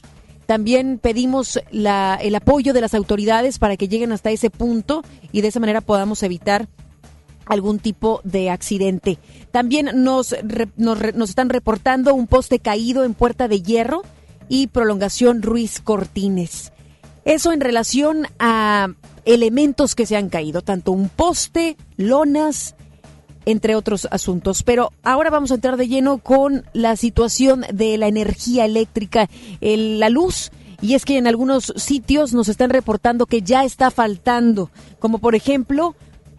También 0.46 1.00
pedimos 1.00 1.60
la, 1.72 2.18
el 2.22 2.34
apoyo 2.36 2.74
de 2.74 2.82
las 2.82 2.94
autoridades 2.94 3.60
para 3.60 3.76
que 3.76 3.88
lleguen 3.88 4.12
hasta 4.12 4.32
ese 4.32 4.50
punto 4.50 5.04
y 5.32 5.42
de 5.42 5.50
esa 5.50 5.60
manera 5.60 5.82
podamos 5.82 6.24
evitar 6.24 6.68
algún 7.46 7.80
tipo 7.80 8.22
de 8.24 8.50
accidente. 8.50 9.20
También 9.52 9.90
nos, 9.94 10.36
nos, 10.76 11.16
nos 11.16 11.30
están 11.30 11.50
reportando 11.50 12.14
un 12.14 12.28
poste 12.28 12.60
caído 12.60 13.04
en 13.04 13.14
Puerta 13.14 13.48
de 13.48 13.62
Hierro 13.62 14.04
y 14.50 14.68
prolongación 14.68 15.42
Ruiz 15.42 15.82
Cortines. 15.82 16.72
Eso 17.28 17.52
en 17.52 17.60
relación 17.60 18.26
a 18.40 18.88
elementos 19.26 19.96
que 19.96 20.06
se 20.06 20.16
han 20.16 20.30
caído, 20.30 20.62
tanto 20.62 20.94
un 20.94 21.10
poste, 21.10 21.76
lonas, 21.98 22.74
entre 23.46 23.76
otros 23.76 24.08
asuntos. 24.12 24.64
Pero 24.64 24.94
ahora 25.04 25.30
vamos 25.30 25.52
a 25.52 25.56
entrar 25.56 25.76
de 25.76 25.90
lleno 25.90 26.20
con 26.20 26.64
la 26.72 26.96
situación 26.96 27.66
de 27.74 27.98
la 27.98 28.08
energía 28.08 28.64
eléctrica, 28.64 29.28
la 29.60 30.10
luz. 30.10 30.52
Y 30.80 30.94
es 30.94 31.04
que 31.04 31.18
en 31.18 31.28
algunos 31.28 31.74
sitios 31.76 32.32
nos 32.34 32.48
están 32.48 32.70
reportando 32.70 33.26
que 33.26 33.42
ya 33.42 33.66
está 33.66 33.92
faltando, 33.92 34.72
como 35.00 35.20
por 35.20 35.36
ejemplo 35.36 35.96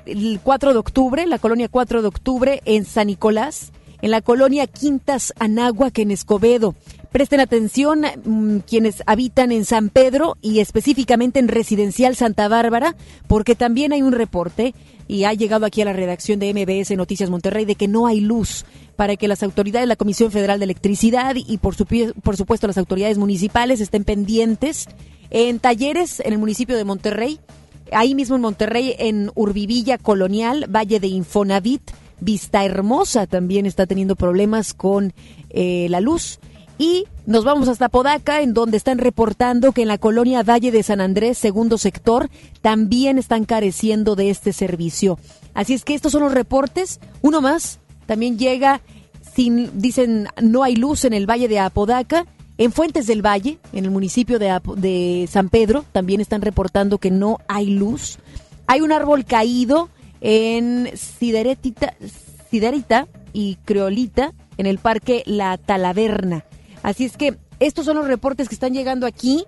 el 0.07 0.41
4 0.43 0.73
de 0.73 0.79
octubre, 0.79 1.27
la 1.27 1.39
colonia 1.39 1.69
4 1.69 2.01
de 2.01 2.09
octubre 2.09 2.63
en 2.65 2.87
San 2.87 3.09
Nicolás, 3.09 3.73
en 4.01 4.11
la 4.11 4.23
colonia 4.23 4.67
Quintas 4.67 5.35
Anáhuac 5.39 5.99
en 5.99 6.13
Escobedo, 6.13 6.75
Presten 7.13 7.41
atención 7.41 8.03
mm, 8.25 8.59
quienes 8.59 9.03
habitan 9.07 9.51
en 9.51 9.65
San 9.65 9.89
Pedro 9.89 10.37
y 10.43 10.61
específicamente 10.61 11.39
en 11.39 11.49
Residencial 11.49 12.17
Santa 12.17 12.49
Bárbara, 12.49 12.97
porque 13.27 13.55
también 13.55 13.93
hay 13.93 14.03
un 14.03 14.13
reporte 14.13 14.75
y 15.07 15.25
ha 15.25 15.33
llegado 15.33 15.65
aquí 15.65 15.81
a 15.81 15.87
la 15.87 15.95
redacción 15.95 16.39
de 16.39 16.53
MBS 16.53 16.97
Noticias 16.97 17.31
Monterrey 17.31 17.65
de 17.65 17.77
que 17.77 17.89
no 17.89 18.07
hay 18.07 18.21
luz 18.21 18.67
para 18.97 19.17
que 19.17 19.29
las 19.29 19.43
autoridades, 19.43 19.89
la 19.89 19.97
Comisión 19.97 20.31
Federal 20.31 20.59
de 20.59 20.65
Electricidad 20.65 21.35
y 21.35 21.57
por, 21.59 21.75
por 22.23 22.37
supuesto 22.37 22.67
las 22.67 22.79
autoridades 22.79 23.17
municipales 23.17 23.81
estén 23.81 24.05
pendientes 24.05 24.87
en 25.31 25.61
talleres 25.61 26.21
en 26.21 26.33
el 26.33 26.39
municipio 26.39 26.77
de 26.77 26.85
Monterrey, 26.85 27.41
ahí 27.93 28.15
mismo 28.15 28.37
en 28.37 28.43
Monterrey, 28.43 28.95
en 28.99 29.31
Urbivilla 29.35 29.99
Colonial, 29.99 30.67
Valle 30.69 31.01
de 31.01 31.07
Infonavit, 31.09 31.83
Vista 32.21 32.65
Hermosa 32.65 33.27
también 33.27 33.67
está 33.67 33.87
teniendo 33.87 34.17
problemas 34.17 34.75
con 34.75 35.13
eh, 35.51 35.87
la 35.89 36.01
luz. 36.01 36.41
Y 36.79 37.07
nos 37.27 37.45
vamos 37.45 37.69
hasta 37.69 37.89
Podaca, 37.89 38.41
en 38.41 38.55
donde 38.55 38.77
están 38.77 38.99
reportando 38.99 39.73
que 39.73 39.83
en 39.83 39.89
la 39.89 39.99
colonia 39.99 40.45
Valle 40.45 40.71
de 40.71 40.85
San 40.85 41.01
Andrés, 41.01 41.37
segundo 41.37 41.77
sector, 41.77 42.31
también 42.63 43.19
están 43.19 43.45
careciendo 43.45 44.15
de 44.15 44.31
este 44.31 44.53
servicio. 44.53 45.19
Así 45.55 45.75
es 45.75 45.85
que 45.85 45.95
estos 45.95 46.13
son 46.13 46.23
los 46.23 46.33
reportes. 46.33 47.01
Uno 47.21 47.41
más, 47.41 47.81
también 48.07 48.39
llega, 48.39 48.81
sin, 49.35 49.81
dicen, 49.81 50.29
no 50.41 50.63
hay 50.63 50.77
luz 50.77 51.05
en 51.05 51.15
el 51.15 51.29
Valle 51.29 51.49
de 51.49 51.59
Apodaca. 51.59 52.27
En 52.59 52.73
Fuentes 52.73 53.07
del 53.07 53.25
Valle, 53.25 53.59
en 53.73 53.85
el 53.85 53.91
municipio 53.91 54.39
de, 54.39 54.61
de 54.77 55.29
San 55.31 55.49
Pedro, 55.49 55.85
también 55.93 56.21
están 56.21 56.43
reportando 56.43 56.99
que 56.99 57.11
no 57.11 57.39
hay 57.47 57.67
luz. 57.67 58.19
Hay 58.67 58.81
un 58.81 58.91
árbol 58.91 59.25
caído 59.25 59.91
en 60.21 60.91
Siderita, 60.97 61.95
Siderita 62.51 63.07
y 63.33 63.57
Creolita, 63.65 64.33
en 64.57 64.67
el 64.67 64.79
parque 64.79 65.23
La 65.27 65.57
Talaverna. 65.57 66.45
Así 66.83 67.05
es 67.05 67.17
que 67.17 67.37
estos 67.61 67.85
son 67.85 67.97
los 67.97 68.07
reportes 68.07 68.49
que 68.49 68.55
están 68.55 68.73
llegando 68.73 69.07
aquí 69.07 69.45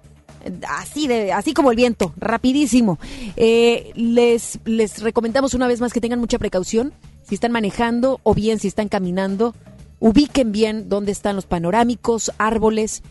así 0.68 1.06
de 1.06 1.32
así 1.32 1.52
como 1.52 1.70
el 1.70 1.76
viento, 1.76 2.12
rapidísimo. 2.16 2.98
Eh, 3.36 3.92
les 3.94 4.58
les 4.64 5.02
recomendamos 5.02 5.54
una 5.54 5.68
vez 5.68 5.80
más 5.80 5.92
que 5.92 6.00
tengan 6.00 6.18
mucha 6.18 6.38
precaución 6.38 6.92
si 7.30 7.34
están 7.34 7.52
manejando 7.52 8.20
o 8.24 8.34
bien 8.34 8.58
si 8.58 8.68
están 8.68 8.88
caminando, 8.88 9.54
ubiquen 10.00 10.50
bien 10.50 10.88
dónde 10.88 11.12
están 11.12 11.36
los 11.36 11.46
panorámicos, 11.46 12.32
árboles. 12.38 13.02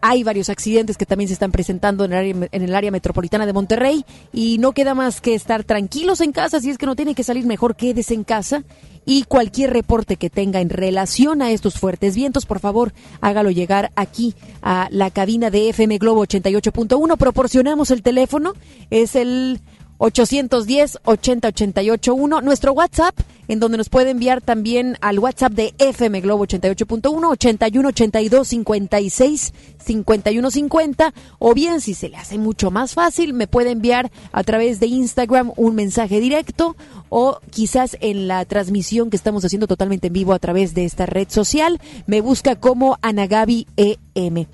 Hay 0.00 0.22
varios 0.22 0.50
accidentes 0.50 0.98
que 0.98 1.06
también 1.06 1.28
se 1.28 1.34
están 1.34 1.50
presentando 1.50 2.04
en 2.04 2.12
el, 2.12 2.18
área, 2.18 2.48
en 2.52 2.62
el 2.62 2.74
área 2.76 2.90
metropolitana 2.90 3.46
de 3.46 3.54
Monterrey 3.54 4.04
y 4.32 4.58
no 4.58 4.72
queda 4.72 4.94
más 4.94 5.20
que 5.20 5.34
estar 5.34 5.64
tranquilos 5.64 6.20
en 6.20 6.30
casa. 6.30 6.60
Si 6.60 6.68
es 6.68 6.78
que 6.78 6.86
no 6.86 6.94
tiene 6.94 7.14
que 7.14 7.24
salir, 7.24 7.46
mejor 7.46 7.74
quédese 7.74 8.12
en 8.12 8.22
casa 8.22 8.62
y 9.04 9.24
cualquier 9.24 9.72
reporte 9.72 10.16
que 10.16 10.30
tenga 10.30 10.60
en 10.60 10.70
relación 10.70 11.42
a 11.42 11.50
estos 11.50 11.78
fuertes 11.78 12.14
vientos, 12.14 12.46
por 12.46 12.60
favor, 12.60 12.92
hágalo 13.20 13.50
llegar 13.50 13.90
aquí 13.96 14.34
a 14.62 14.86
la 14.90 15.10
cabina 15.10 15.50
de 15.50 15.70
FM 15.70 15.98
Globo 15.98 16.24
88.1. 16.26 17.16
Proporcionamos 17.16 17.90
el 17.90 18.02
teléfono, 18.02 18.52
es 18.90 19.16
el 19.16 19.60
810-80881. 19.98 22.42
Nuestro 22.42 22.72
WhatsApp, 22.72 23.14
en 23.48 23.60
donde 23.60 23.78
nos 23.78 23.88
puede 23.88 24.10
enviar 24.10 24.40
también 24.40 24.96
al 25.00 25.18
WhatsApp 25.18 25.52
de 25.52 25.74
FM 25.78 26.20
Globo 26.20 26.46
88.1, 26.46 27.30
81 27.30 27.88
82 27.88 28.48
56 28.48 29.54
51 29.78 30.50
50. 30.50 31.14
O 31.38 31.54
bien, 31.54 31.80
si 31.80 31.94
se 31.94 32.08
le 32.08 32.16
hace 32.16 32.38
mucho 32.38 32.70
más 32.70 32.94
fácil, 32.94 33.34
me 33.34 33.46
puede 33.46 33.70
enviar 33.70 34.10
a 34.32 34.42
través 34.44 34.80
de 34.80 34.86
Instagram 34.86 35.52
un 35.56 35.74
mensaje 35.74 36.20
directo 36.20 36.76
o 37.08 37.38
quizás 37.50 37.96
en 38.00 38.28
la 38.28 38.44
transmisión 38.44 39.10
que 39.10 39.16
estamos 39.16 39.44
haciendo 39.44 39.66
totalmente 39.66 40.08
en 40.08 40.12
vivo 40.12 40.32
a 40.32 40.38
través 40.38 40.74
de 40.74 40.84
esta 40.84 41.06
red 41.06 41.28
social. 41.28 41.80
Me 42.06 42.20
busca 42.20 42.56
como 42.56 42.98
Anagabi 43.02 43.66
EM. 43.76 44.46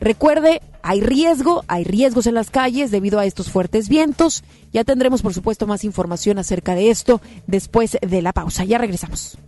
Recuerde, 0.00 0.62
hay 0.82 1.00
riesgo, 1.00 1.64
hay 1.66 1.84
riesgos 1.84 2.26
en 2.26 2.34
las 2.34 2.50
calles 2.50 2.90
debido 2.90 3.18
a 3.18 3.26
estos 3.26 3.50
fuertes 3.50 3.88
vientos. 3.88 4.44
Ya 4.72 4.84
tendremos, 4.84 5.22
por 5.22 5.34
supuesto, 5.34 5.66
más 5.66 5.84
información 5.84 6.38
acerca 6.38 6.74
de 6.74 6.90
esto 6.90 7.20
después 7.46 7.98
de 8.00 8.22
la 8.22 8.32
pausa. 8.32 8.64
Ya 8.64 8.78
regresamos. 8.78 9.38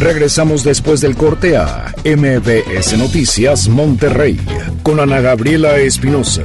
Regresamos 0.00 0.64
después 0.64 1.00
del 1.00 1.16
corte 1.16 1.56
a 1.56 1.94
MBS 2.04 2.98
Noticias 2.98 3.68
Monterrey 3.68 4.38
con 4.82 4.98
Ana 4.98 5.20
Gabriela 5.20 5.78
Espinosa. 5.78 6.44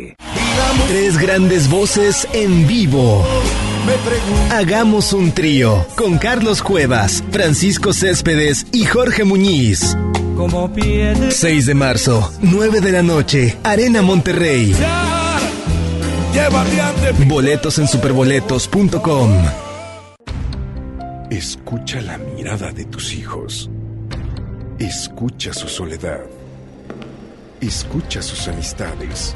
Tres 0.87 1.17
grandes 1.17 1.69
voces 1.69 2.27
en 2.33 2.67
vivo. 2.67 3.25
Hagamos 4.51 5.13
un 5.13 5.31
trío 5.31 5.85
con 5.95 6.17
Carlos 6.17 6.61
Cuevas, 6.61 7.23
Francisco 7.31 7.93
Céspedes 7.93 8.67
y 8.71 8.85
Jorge 8.85 9.23
Muñiz. 9.23 9.97
6 11.29 11.65
de 11.65 11.73
marzo, 11.75 12.31
9 12.41 12.81
de 12.81 12.91
la 12.91 13.03
noche, 13.03 13.57
Arena 13.63 14.01
Monterrey. 14.01 14.75
Boletos 17.27 17.77
en 17.79 17.87
superboletos.com. 17.87 19.31
Escucha 21.29 22.01
la 22.01 22.17
mirada 22.17 22.71
de 22.71 22.85
tus 22.85 23.13
hijos. 23.13 23.69
Escucha 24.79 25.53
su 25.53 25.67
soledad. 25.67 26.21
Escucha 27.61 28.21
sus 28.21 28.47
amistades. 28.47 29.35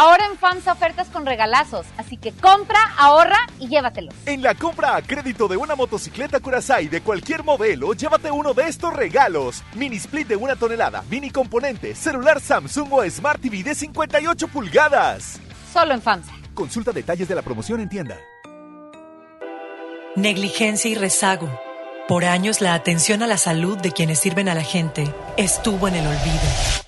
Ahora 0.00 0.26
en 0.26 0.38
FAMSA 0.38 0.74
ofertas 0.74 1.08
con 1.08 1.26
regalazos, 1.26 1.84
así 1.96 2.16
que 2.16 2.30
compra, 2.30 2.78
ahorra 2.96 3.48
y 3.58 3.66
llévatelos. 3.66 4.14
En 4.26 4.42
la 4.42 4.54
compra 4.54 4.94
a 4.94 5.02
crédito 5.02 5.48
de 5.48 5.56
una 5.56 5.74
motocicleta 5.74 6.38
Curaçao 6.38 6.88
de 6.88 7.00
cualquier 7.00 7.42
modelo, 7.42 7.92
llévate 7.94 8.30
uno 8.30 8.54
de 8.54 8.68
estos 8.68 8.94
regalos. 8.94 9.64
Mini 9.74 9.96
split 9.96 10.28
de 10.28 10.36
una 10.36 10.54
tonelada, 10.54 11.02
mini 11.10 11.30
componente, 11.30 11.96
celular 11.96 12.40
Samsung 12.40 12.92
o 12.92 13.10
Smart 13.10 13.40
TV 13.40 13.64
de 13.64 13.74
58 13.74 14.46
pulgadas. 14.46 15.40
Solo 15.72 15.94
en 15.94 16.00
FAMSA. 16.00 16.30
Consulta 16.54 16.92
detalles 16.92 17.26
de 17.26 17.34
la 17.34 17.42
promoción 17.42 17.80
en 17.80 17.88
tienda. 17.88 18.16
Negligencia 20.14 20.88
y 20.88 20.94
rezago. 20.94 21.50
Por 22.06 22.24
años 22.24 22.60
la 22.60 22.74
atención 22.74 23.24
a 23.24 23.26
la 23.26 23.36
salud 23.36 23.76
de 23.76 23.90
quienes 23.90 24.20
sirven 24.20 24.48
a 24.48 24.54
la 24.54 24.62
gente 24.62 25.12
estuvo 25.36 25.88
en 25.88 25.96
el 25.96 26.06
olvido. 26.06 26.87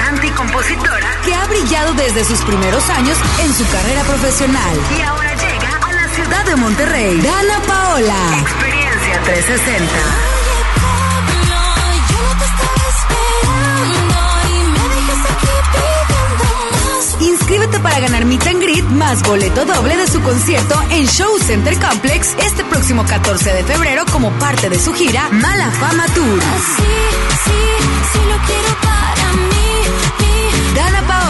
cantante 0.21 0.27
y 0.27 0.31
compositora 0.31 1.21
que 1.25 1.33
ha 1.33 1.45
brillado 1.47 1.93
desde 1.93 2.23
sus 2.23 2.39
primeros 2.41 2.89
años 2.89 3.17
en 3.39 3.53
su 3.53 3.67
carrera 3.69 4.03
profesional. 4.03 4.77
Y 4.97 5.01
ahora 5.01 5.33
llega 5.33 5.79
a 5.81 5.93
la 5.93 6.07
ciudad 6.09 6.45
de 6.45 6.55
Monterrey. 6.55 7.21
Dana 7.21 7.59
Paola. 7.67 8.37
Experiencia 8.41 9.21
360. 9.23 9.91
Inscríbete 17.19 17.79
para 17.79 17.99
ganar 17.99 18.25
Meet 18.25 18.47
and 18.47 18.61
Greet 18.61 18.85
más 18.85 19.21
boleto 19.23 19.65
doble 19.65 19.97
de 19.97 20.07
su 20.07 20.21
concierto 20.21 20.81
en 20.89 21.05
Show 21.05 21.37
Center 21.39 21.77
Complex 21.79 22.35
este 22.39 22.63
próximo 22.63 23.05
14 23.05 23.53
de 23.53 23.63
febrero 23.63 24.05
como 24.11 24.31
parte 24.31 24.69
de 24.69 24.79
su 24.79 24.93
gira 24.93 25.29
Mala 25.29 25.69
Fama 25.71 26.05
Tour. 26.07 26.39
Dana 28.49 29.00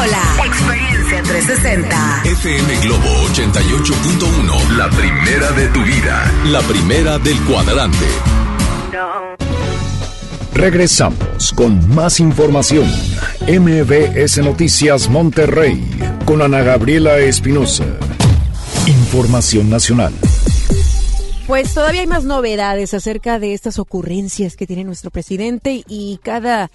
Paola. 0.01 0.23
Experiencia 0.43 1.21
360. 1.21 2.23
FM 2.25 2.75
Globo 2.81 3.05
88.1. 3.35 4.69
La 4.75 4.89
primera 4.89 5.51
de 5.51 5.67
tu 5.67 5.83
vida. 5.83 6.31
La 6.45 6.61
primera 6.61 7.19
del 7.19 7.39
cuadrante. 7.41 8.05
Regresamos 10.55 11.53
con 11.53 11.87
más 11.93 12.19
información. 12.19 12.89
MBS 13.41 14.39
Noticias 14.39 15.07
Monterrey 15.07 15.87
con 16.25 16.41
Ana 16.41 16.63
Gabriela 16.63 17.19
Espinosa. 17.19 17.85
Información 18.87 19.69
nacional. 19.69 20.13
Pues 21.45 21.75
todavía 21.75 22.01
hay 22.01 22.07
más 22.07 22.23
novedades 22.23 22.95
acerca 22.95 23.37
de 23.37 23.53
estas 23.53 23.77
ocurrencias 23.77 24.55
que 24.55 24.65
tiene 24.65 24.83
nuestro 24.83 25.11
presidente 25.11 25.83
y 25.87 26.19
cada 26.23 26.71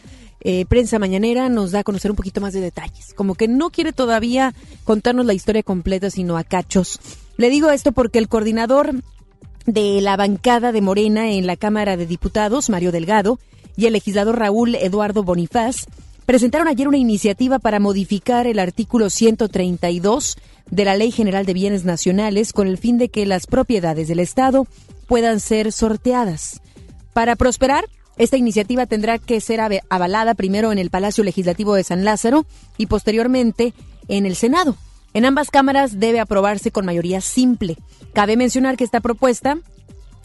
eh, 0.48 0.64
prensa 0.64 1.00
mañanera 1.00 1.48
nos 1.48 1.72
da 1.72 1.80
a 1.80 1.82
conocer 1.82 2.12
un 2.12 2.16
poquito 2.16 2.40
más 2.40 2.52
de 2.52 2.60
detalles. 2.60 3.14
Como 3.14 3.34
que 3.34 3.48
no 3.48 3.70
quiere 3.70 3.92
todavía 3.92 4.54
contarnos 4.84 5.26
la 5.26 5.34
historia 5.34 5.64
completa, 5.64 6.08
sino 6.08 6.36
a 6.36 6.44
cachos. 6.44 7.00
Le 7.36 7.50
digo 7.50 7.72
esto 7.72 7.90
porque 7.90 8.20
el 8.20 8.28
coordinador 8.28 8.94
de 9.66 10.00
la 10.00 10.16
bancada 10.16 10.70
de 10.70 10.80
Morena 10.82 11.32
en 11.32 11.48
la 11.48 11.56
Cámara 11.56 11.96
de 11.96 12.06
Diputados, 12.06 12.70
Mario 12.70 12.92
Delgado, 12.92 13.40
y 13.76 13.86
el 13.86 13.94
legislador 13.94 14.38
Raúl 14.38 14.76
Eduardo 14.76 15.24
Bonifaz 15.24 15.86
presentaron 16.26 16.68
ayer 16.68 16.86
una 16.86 16.96
iniciativa 16.96 17.58
para 17.58 17.80
modificar 17.80 18.46
el 18.46 18.60
artículo 18.60 19.10
132 19.10 20.36
de 20.70 20.84
la 20.84 20.96
Ley 20.96 21.10
General 21.10 21.44
de 21.44 21.54
Bienes 21.54 21.84
Nacionales 21.84 22.52
con 22.52 22.68
el 22.68 22.78
fin 22.78 22.98
de 22.98 23.08
que 23.08 23.26
las 23.26 23.48
propiedades 23.48 24.06
del 24.06 24.20
Estado 24.20 24.68
puedan 25.08 25.40
ser 25.40 25.72
sorteadas. 25.72 26.60
Para 27.12 27.34
prosperar, 27.34 27.86
esta 28.18 28.36
iniciativa 28.36 28.86
tendrá 28.86 29.18
que 29.18 29.40
ser 29.40 29.60
avalada 29.88 30.34
primero 30.34 30.72
en 30.72 30.78
el 30.78 30.90
Palacio 30.90 31.24
Legislativo 31.24 31.74
de 31.74 31.84
San 31.84 32.04
Lázaro 32.04 32.46
y 32.78 32.86
posteriormente 32.86 33.74
en 34.08 34.26
el 34.26 34.36
Senado. 34.36 34.76
En 35.12 35.24
ambas 35.24 35.50
cámaras 35.50 35.98
debe 35.98 36.20
aprobarse 36.20 36.70
con 36.70 36.84
mayoría 36.84 37.20
simple. 37.20 37.76
Cabe 38.12 38.36
mencionar 38.36 38.76
que 38.76 38.84
esta 38.84 39.00
propuesta 39.00 39.58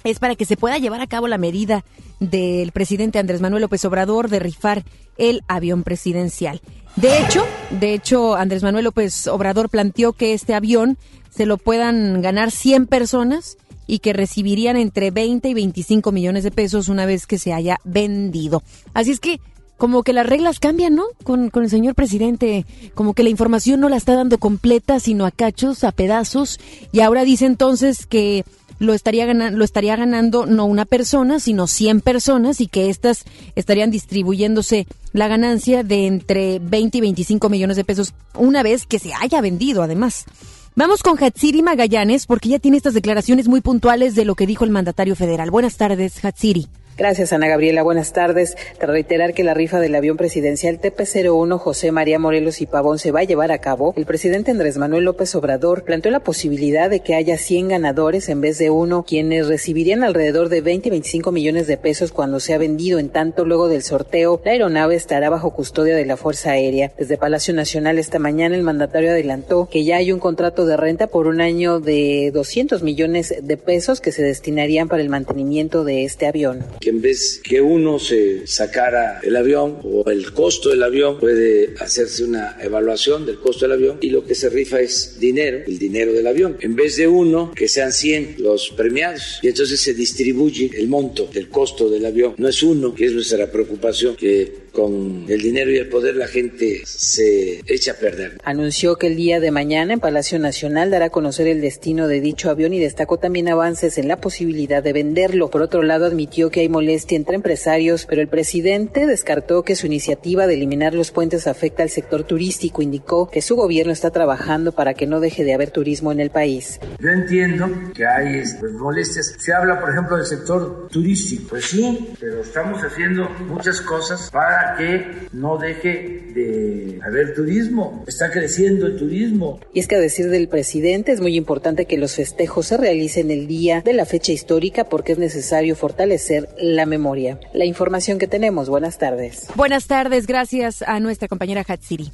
es 0.03 0.19
para 0.19 0.35
que 0.35 0.45
se 0.45 0.57
pueda 0.57 0.77
llevar 0.77 1.01
a 1.01 1.07
cabo 1.07 1.27
la 1.27 1.37
medida 1.37 1.83
del 2.19 2.71
presidente 2.71 3.19
Andrés 3.19 3.41
Manuel 3.41 3.61
López 3.61 3.83
Obrador 3.85 4.29
de 4.29 4.39
rifar 4.39 4.83
el 5.17 5.43
avión 5.47 5.83
presidencial. 5.83 6.61
De 6.95 7.19
hecho, 7.19 7.45
de 7.69 7.93
hecho, 7.93 8.35
Andrés 8.35 8.63
Manuel 8.63 8.85
López 8.85 9.27
Obrador 9.27 9.69
planteó 9.69 10.13
que 10.13 10.33
este 10.33 10.53
avión 10.53 10.97
se 11.29 11.45
lo 11.45 11.57
puedan 11.57 12.21
ganar 12.21 12.51
100 12.51 12.87
personas 12.87 13.57
y 13.91 13.99
que 13.99 14.13
recibirían 14.13 14.77
entre 14.77 15.11
20 15.11 15.49
y 15.49 15.53
25 15.53 16.13
millones 16.13 16.45
de 16.45 16.51
pesos 16.51 16.87
una 16.87 17.05
vez 17.05 17.27
que 17.27 17.37
se 17.37 17.51
haya 17.51 17.81
vendido. 17.83 18.63
Así 18.93 19.11
es 19.11 19.19
que 19.19 19.41
como 19.75 20.03
que 20.03 20.13
las 20.13 20.25
reglas 20.25 20.61
cambian, 20.61 20.95
¿no? 20.95 21.03
Con, 21.25 21.49
con, 21.49 21.63
el 21.63 21.69
señor 21.69 21.93
presidente, 21.93 22.65
como 22.95 23.13
que 23.13 23.23
la 23.23 23.29
información 23.29 23.81
no 23.81 23.89
la 23.89 23.97
está 23.97 24.15
dando 24.15 24.37
completa, 24.37 25.01
sino 25.01 25.25
a 25.25 25.31
cachos, 25.31 25.83
a 25.83 25.91
pedazos, 25.91 26.57
y 26.93 27.01
ahora 27.01 27.25
dice 27.25 27.45
entonces 27.45 28.05
que 28.05 28.45
lo 28.79 28.93
estaría, 28.93 29.25
ganando, 29.25 29.57
lo 29.57 29.65
estaría 29.65 29.97
ganando 29.97 30.45
no 30.45 30.63
una 30.63 30.85
persona, 30.85 31.41
sino 31.41 31.67
100 31.67 31.99
personas 31.99 32.61
y 32.61 32.67
que 32.67 32.89
éstas 32.89 33.25
estarían 33.57 33.91
distribuyéndose 33.91 34.87
la 35.11 35.27
ganancia 35.27 35.83
de 35.83 36.07
entre 36.07 36.59
20 36.59 36.97
y 36.97 37.01
25 37.01 37.49
millones 37.49 37.75
de 37.75 37.83
pesos 37.83 38.13
una 38.35 38.63
vez 38.63 38.85
que 38.85 38.99
se 38.99 39.11
haya 39.13 39.41
vendido, 39.41 39.83
además. 39.83 40.27
Vamos 40.73 41.03
con 41.03 41.21
Hatsiri 41.21 41.61
Magallanes 41.61 42.25
porque 42.25 42.47
ya 42.47 42.57
tiene 42.57 42.77
estas 42.77 42.93
declaraciones 42.93 43.49
muy 43.49 43.59
puntuales 43.59 44.15
de 44.15 44.23
lo 44.23 44.35
que 44.35 44.47
dijo 44.47 44.63
el 44.63 44.71
mandatario 44.71 45.17
federal. 45.17 45.51
Buenas 45.51 45.75
tardes, 45.75 46.23
Hatsiri. 46.23 46.69
Gracias, 46.97 47.31
Ana 47.31 47.47
Gabriela. 47.47 47.83
Buenas 47.83 48.11
tardes. 48.11 48.57
Tras 48.77 48.91
reiterar 48.91 49.33
que 49.33 49.45
la 49.45 49.53
rifa 49.53 49.79
del 49.79 49.95
avión 49.95 50.17
presidencial 50.17 50.79
TP-01 50.79 51.57
José 51.57 51.91
María 51.91 52.19
Morelos 52.19 52.61
y 52.61 52.65
Pavón 52.65 52.99
se 52.99 53.11
va 53.11 53.21
a 53.21 53.23
llevar 53.23 53.51
a 53.51 53.59
cabo, 53.59 53.93
el 53.95 54.05
presidente 54.05 54.51
Andrés 54.51 54.77
Manuel 54.77 55.05
López 55.05 55.33
Obrador 55.33 55.83
planteó 55.83 56.11
la 56.11 56.19
posibilidad 56.19 56.89
de 56.89 56.99
que 56.99 57.15
haya 57.15 57.37
100 57.37 57.69
ganadores 57.69 58.27
en 58.27 58.41
vez 58.41 58.57
de 58.57 58.69
uno, 58.69 59.03
quienes 59.03 59.47
recibirían 59.47 60.03
alrededor 60.03 60.49
de 60.49 60.61
20 60.61 60.89
y 60.89 60.91
25 60.91 61.31
millones 61.31 61.65
de 61.65 61.77
pesos 61.77 62.11
cuando 62.11 62.39
sea 62.39 62.57
vendido. 62.57 62.99
En 62.99 63.09
tanto, 63.09 63.45
luego 63.45 63.69
del 63.69 63.83
sorteo, 63.83 64.41
la 64.43 64.51
aeronave 64.51 64.95
estará 64.95 65.29
bajo 65.29 65.51
custodia 65.51 65.95
de 65.95 66.05
la 66.05 66.17
Fuerza 66.17 66.51
Aérea. 66.51 66.91
Desde 66.97 67.17
Palacio 67.17 67.53
Nacional 67.53 67.99
esta 67.99 68.19
mañana, 68.19 68.55
el 68.55 68.63
mandatario 68.63 69.11
adelantó 69.11 69.69
que 69.71 69.85
ya 69.85 69.95
hay 69.95 70.11
un 70.11 70.19
contrato 70.19 70.65
de 70.65 70.75
renta 70.75 71.07
por 71.07 71.27
un 71.27 71.39
año 71.39 71.79
de 71.79 72.31
200 72.33 72.83
millones 72.83 73.33
de 73.41 73.57
pesos 73.57 74.01
que 74.01 74.11
se 74.11 74.23
destinarían 74.23 74.89
para 74.89 75.01
el 75.01 75.09
mantenimiento 75.09 75.85
de 75.85 76.03
este 76.03 76.27
avión 76.27 76.65
en 76.91 77.01
vez 77.01 77.39
que 77.41 77.61
uno 77.61 77.99
se 77.99 78.45
sacara 78.45 79.21
el 79.23 79.37
avión 79.37 79.79
o 79.83 80.09
el 80.09 80.33
costo 80.33 80.69
del 80.69 80.83
avión, 80.83 81.19
puede 81.19 81.73
hacerse 81.79 82.25
una 82.25 82.57
evaluación 82.61 83.25
del 83.25 83.39
costo 83.39 83.65
del 83.65 83.77
avión 83.77 83.97
y 84.01 84.09
lo 84.09 84.25
que 84.25 84.35
se 84.35 84.49
rifa 84.49 84.81
es 84.81 85.17
dinero, 85.17 85.59
el 85.65 85.79
dinero 85.79 86.11
del 86.11 86.27
avión. 86.27 86.57
En 86.59 86.75
vez 86.75 86.97
de 86.97 87.07
uno, 87.07 87.53
que 87.55 87.69
sean 87.69 87.93
100 87.93 88.35
los 88.39 88.71
premiados 88.71 89.39
y 89.41 89.47
entonces 89.47 89.79
se 89.79 89.93
distribuye 89.93 90.69
el 90.73 90.89
monto 90.89 91.29
del 91.33 91.47
costo 91.47 91.89
del 91.89 92.05
avión. 92.05 92.35
No 92.37 92.49
es 92.49 92.61
uno, 92.61 92.93
que 92.93 93.05
es 93.05 93.13
nuestra 93.13 93.49
preocupación, 93.49 94.17
que 94.17 94.51
con 94.71 95.25
el 95.27 95.41
dinero 95.41 95.71
y 95.71 95.77
el 95.77 95.89
poder 95.89 96.15
la 96.15 96.27
gente 96.27 96.81
se 96.85 97.61
echa 97.65 97.91
a 97.91 97.95
perder. 97.95 98.37
Anunció 98.43 98.95
que 98.95 99.07
el 99.07 99.15
día 99.15 99.39
de 99.39 99.51
mañana 99.51 99.93
en 99.93 99.99
Palacio 99.99 100.39
Nacional 100.39 100.91
dará 100.91 101.05
a 101.05 101.09
conocer 101.09 101.47
el 101.47 101.61
destino 101.61 102.07
de 102.07 102.21
dicho 102.21 102.49
avión 102.49 102.73
y 102.73 102.79
destacó 102.79 103.17
también 103.17 103.49
avances 103.49 103.97
en 103.97 104.07
la 104.07 104.17
posibilidad 104.17 104.83
de 104.83 104.93
venderlo. 104.93 105.49
Por 105.49 105.61
otro 105.61 105.83
lado, 105.83 106.05
admitió 106.05 106.49
que 106.49 106.61
hay 106.61 106.69
molestia 106.69 107.15
entre 107.15 107.35
empresarios, 107.35 108.05
pero 108.05 108.21
el 108.21 108.27
presidente 108.27 109.05
descartó 109.05 109.63
que 109.63 109.75
su 109.75 109.87
iniciativa 109.87 110.47
de 110.47 110.55
eliminar 110.55 110.93
los 110.93 111.11
puentes 111.11 111.47
afecta 111.47 111.83
al 111.83 111.89
sector 111.89 112.23
turístico. 112.23 112.81
Indicó 112.81 113.29
que 113.29 113.41
su 113.41 113.55
gobierno 113.55 113.91
está 113.91 114.11
trabajando 114.11 114.71
para 114.71 114.93
que 114.93 115.07
no 115.07 115.19
deje 115.19 115.43
de 115.43 115.53
haber 115.53 115.71
turismo 115.71 116.11
en 116.11 116.19
el 116.19 116.29
país. 116.29 116.79
Yo 116.99 117.09
entiendo 117.09 117.69
que 117.93 118.05
hay 118.05 118.43
pues, 118.59 118.73
molestias. 118.73 119.35
Se 119.37 119.53
habla, 119.53 119.79
por 119.79 119.91
ejemplo, 119.91 120.17
del 120.17 120.25
sector 120.25 120.87
turístico. 120.89 121.49
Pues 121.49 121.65
sí, 121.65 122.09
pero 122.19 122.41
estamos 122.41 122.81
haciendo 122.83 123.29
muchas 123.47 123.81
cosas 123.81 124.29
para 124.61 124.77
que 124.77 125.27
no 125.33 125.57
deje 125.57 126.21
de 126.33 126.99
haber 127.03 127.33
turismo. 127.33 128.03
Está 128.07 128.31
creciendo 128.31 128.87
el 128.87 128.97
turismo. 128.97 129.59
Y 129.73 129.79
es 129.79 129.87
que 129.87 129.95
a 129.95 129.99
decir 129.99 130.29
del 130.29 130.47
presidente 130.47 131.11
es 131.11 131.21
muy 131.21 131.35
importante 131.35 131.85
que 131.85 131.97
los 131.97 132.15
festejos 132.15 132.67
se 132.67 132.77
realicen 132.77 133.31
el 133.31 133.47
día 133.47 133.81
de 133.81 133.93
la 133.93 134.05
fecha 134.05 134.31
histórica 134.31 134.85
porque 134.85 135.13
es 135.13 135.17
necesario 135.17 135.75
fortalecer 135.75 136.49
la 136.59 136.85
memoria. 136.85 137.39
La 137.53 137.65
información 137.65 138.19
que 138.19 138.27
tenemos. 138.27 138.69
Buenas 138.69 138.97
tardes. 138.97 139.47
Buenas 139.55 139.87
tardes. 139.87 140.27
Gracias 140.27 140.81
a 140.83 140.99
nuestra 140.99 141.27
compañera 141.27 141.63
Hatsiri. 141.67 142.11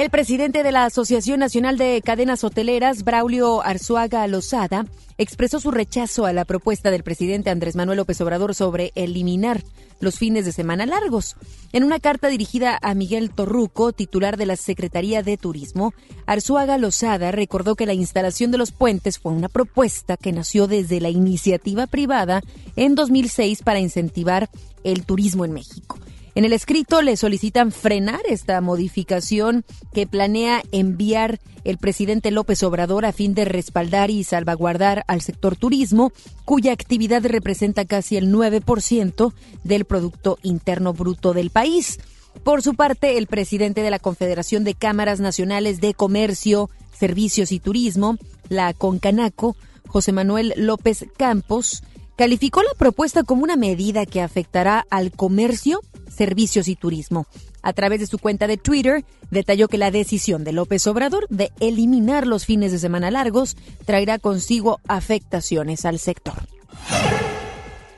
El 0.00 0.08
presidente 0.08 0.62
de 0.62 0.72
la 0.72 0.86
Asociación 0.86 1.40
Nacional 1.40 1.76
de 1.76 2.00
Cadenas 2.02 2.42
Hoteleras, 2.42 3.04
Braulio 3.04 3.62
Arzuaga 3.62 4.26
Lozada, 4.28 4.86
expresó 5.18 5.60
su 5.60 5.70
rechazo 5.70 6.24
a 6.24 6.32
la 6.32 6.46
propuesta 6.46 6.90
del 6.90 7.02
presidente 7.02 7.50
Andrés 7.50 7.76
Manuel 7.76 7.98
López 7.98 8.18
Obrador 8.22 8.54
sobre 8.54 8.92
eliminar 8.94 9.62
los 10.00 10.18
fines 10.18 10.46
de 10.46 10.52
semana 10.52 10.86
largos. 10.86 11.36
En 11.74 11.84
una 11.84 12.00
carta 12.00 12.28
dirigida 12.28 12.78
a 12.80 12.94
Miguel 12.94 13.28
Torruco, 13.28 13.92
titular 13.92 14.38
de 14.38 14.46
la 14.46 14.56
Secretaría 14.56 15.22
de 15.22 15.36
Turismo, 15.36 15.92
Arzuaga 16.24 16.78
Lozada 16.78 17.30
recordó 17.30 17.74
que 17.74 17.84
la 17.84 17.92
instalación 17.92 18.50
de 18.50 18.56
los 18.56 18.72
puentes 18.72 19.18
fue 19.18 19.32
una 19.32 19.50
propuesta 19.50 20.16
que 20.16 20.32
nació 20.32 20.66
desde 20.66 21.02
la 21.02 21.10
iniciativa 21.10 21.86
privada 21.86 22.40
en 22.74 22.94
2006 22.94 23.60
para 23.60 23.80
incentivar 23.80 24.48
el 24.82 25.04
turismo 25.04 25.44
en 25.44 25.52
México. 25.52 25.98
En 26.34 26.44
el 26.44 26.52
escrito 26.52 27.02
le 27.02 27.16
solicitan 27.16 27.72
frenar 27.72 28.20
esta 28.28 28.60
modificación 28.60 29.64
que 29.92 30.06
planea 30.06 30.62
enviar 30.70 31.40
el 31.64 31.76
presidente 31.76 32.30
López 32.30 32.62
Obrador 32.62 33.04
a 33.04 33.12
fin 33.12 33.34
de 33.34 33.44
respaldar 33.44 34.10
y 34.10 34.24
salvaguardar 34.24 35.04
al 35.08 35.20
sector 35.20 35.56
turismo, 35.56 36.12
cuya 36.44 36.72
actividad 36.72 37.24
representa 37.24 37.84
casi 37.84 38.16
el 38.16 38.32
9% 38.32 39.32
del 39.64 39.84
Producto 39.84 40.38
Interno 40.42 40.92
Bruto 40.92 41.34
del 41.34 41.50
país. 41.50 41.98
Por 42.44 42.62
su 42.62 42.74
parte, 42.74 43.18
el 43.18 43.26
presidente 43.26 43.82
de 43.82 43.90
la 43.90 43.98
Confederación 43.98 44.64
de 44.64 44.74
Cámaras 44.74 45.20
Nacionales 45.20 45.80
de 45.80 45.94
Comercio, 45.94 46.70
Servicios 46.96 47.50
y 47.52 47.58
Turismo, 47.58 48.16
la 48.48 48.72
CONCANACO, 48.72 49.56
José 49.86 50.12
Manuel 50.12 50.54
López 50.56 51.06
Campos, 51.16 51.82
calificó 52.20 52.60
la 52.62 52.74
propuesta 52.76 53.22
como 53.22 53.44
una 53.44 53.56
medida 53.56 54.04
que 54.04 54.20
afectará 54.20 54.86
al 54.90 55.10
comercio 55.10 55.80
Servicios 56.14 56.68
y 56.68 56.76
Turismo. 56.76 57.26
A 57.62 57.72
través 57.72 57.98
de 57.98 58.06
su 58.06 58.18
cuenta 58.18 58.46
de 58.46 58.58
Twitter, 58.58 59.06
detalló 59.30 59.68
que 59.68 59.78
la 59.78 59.90
decisión 59.90 60.44
de 60.44 60.52
López 60.52 60.86
Obrador 60.86 61.26
de 61.30 61.50
eliminar 61.60 62.26
los 62.26 62.44
fines 62.44 62.72
de 62.72 62.78
semana 62.78 63.10
largos 63.10 63.56
traerá 63.86 64.18
consigo 64.18 64.80
afectaciones 64.86 65.86
al 65.86 65.98
sector. 65.98 66.34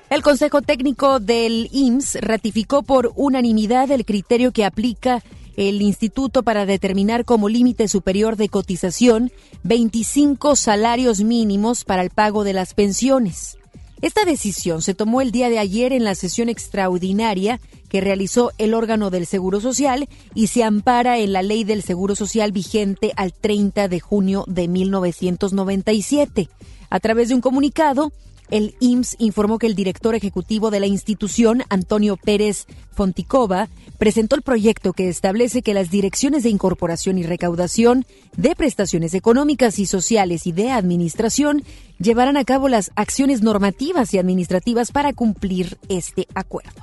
El 0.09 0.23
Consejo 0.23 0.63
Técnico 0.63 1.19
del 1.19 1.69
IMSS 1.73 2.19
ratificó 2.21 2.85
por 2.85 3.11
unanimidad 3.17 3.91
el 3.91 4.05
criterio 4.05 4.53
que 4.53 4.65
aplica 4.65 5.25
el 5.57 5.83
Instituto 5.83 6.45
para 6.45 6.65
determinar 6.65 7.25
como 7.25 7.49
límite 7.49 7.89
superior 7.89 8.37
de 8.37 8.49
cotización 8.49 9.33
25 9.65 10.55
salarios 10.55 11.23
mínimos 11.25 11.83
para 11.83 12.03
el 12.03 12.11
pago 12.11 12.45
de 12.45 12.53
las 12.53 12.75
pensiones. 12.75 13.59
Esta 14.03 14.25
decisión 14.25 14.83
se 14.83 14.95
tomó 14.95 15.21
el 15.21 15.31
día 15.31 15.49
de 15.49 15.61
ayer 15.61 15.93
en 15.93 16.03
la 16.03 16.17
sesión 16.17 16.49
extraordinaria 16.49 17.61
que 17.89 18.01
realizó 18.01 18.51
el 18.59 18.75
órgano 18.75 19.11
del 19.11 19.27
Seguro 19.27 19.61
Social 19.61 20.09
y 20.35 20.49
se 20.49 20.65
ampara 20.65 21.19
en 21.21 21.33
la 21.33 21.43
ley 21.43 21.63
del 21.63 21.85
Seguro 21.85 22.17
Social 22.17 22.51
vigente 22.51 23.13
al 23.15 23.33
30 23.33 23.87
de 23.87 24.01
junio 24.01 24.45
de 24.49 24.67
1997. 24.67 26.49
A 26.91 26.99
través 26.99 27.29
de 27.29 27.37
un 27.37 27.41
comunicado, 27.41 28.13
el 28.53 28.75
IMSS 28.81 29.17
informó 29.19 29.59
que 29.59 29.67
el 29.67 29.75
director 29.75 30.15
ejecutivo 30.15 30.71
de 30.71 30.81
la 30.81 30.87
institución, 30.87 31.63
Antonio 31.71 32.19
Pérez 32.19 32.67
Fonticova, 32.91 33.71
presentó 33.99 34.37
el 34.37 34.43
proyecto 34.43 34.93
que 34.93 35.09
establece 35.09 35.63
que 35.63 35.73
las 35.73 35.91
direcciones 35.91 36.43
de 36.43 36.51
incorporación 36.51 37.17
y 37.17 37.23
recaudación 37.23 38.05
de 38.37 38.55
prestaciones 38.55 39.15
económicas 39.15 39.79
y 39.79 39.87
sociales 39.87 40.47
y 40.47 40.53
de 40.53 40.71
administración 40.71 41.65
llevarán 42.03 42.37
a 42.37 42.45
cabo 42.45 42.69
las 42.69 42.91
acciones 42.97 43.43
normativas 43.43 44.13
y 44.13 44.19
administrativas 44.19 44.93
para 44.93 45.13
cumplir 45.13 45.79
este 45.89 46.27
acuerdo. 46.35 46.83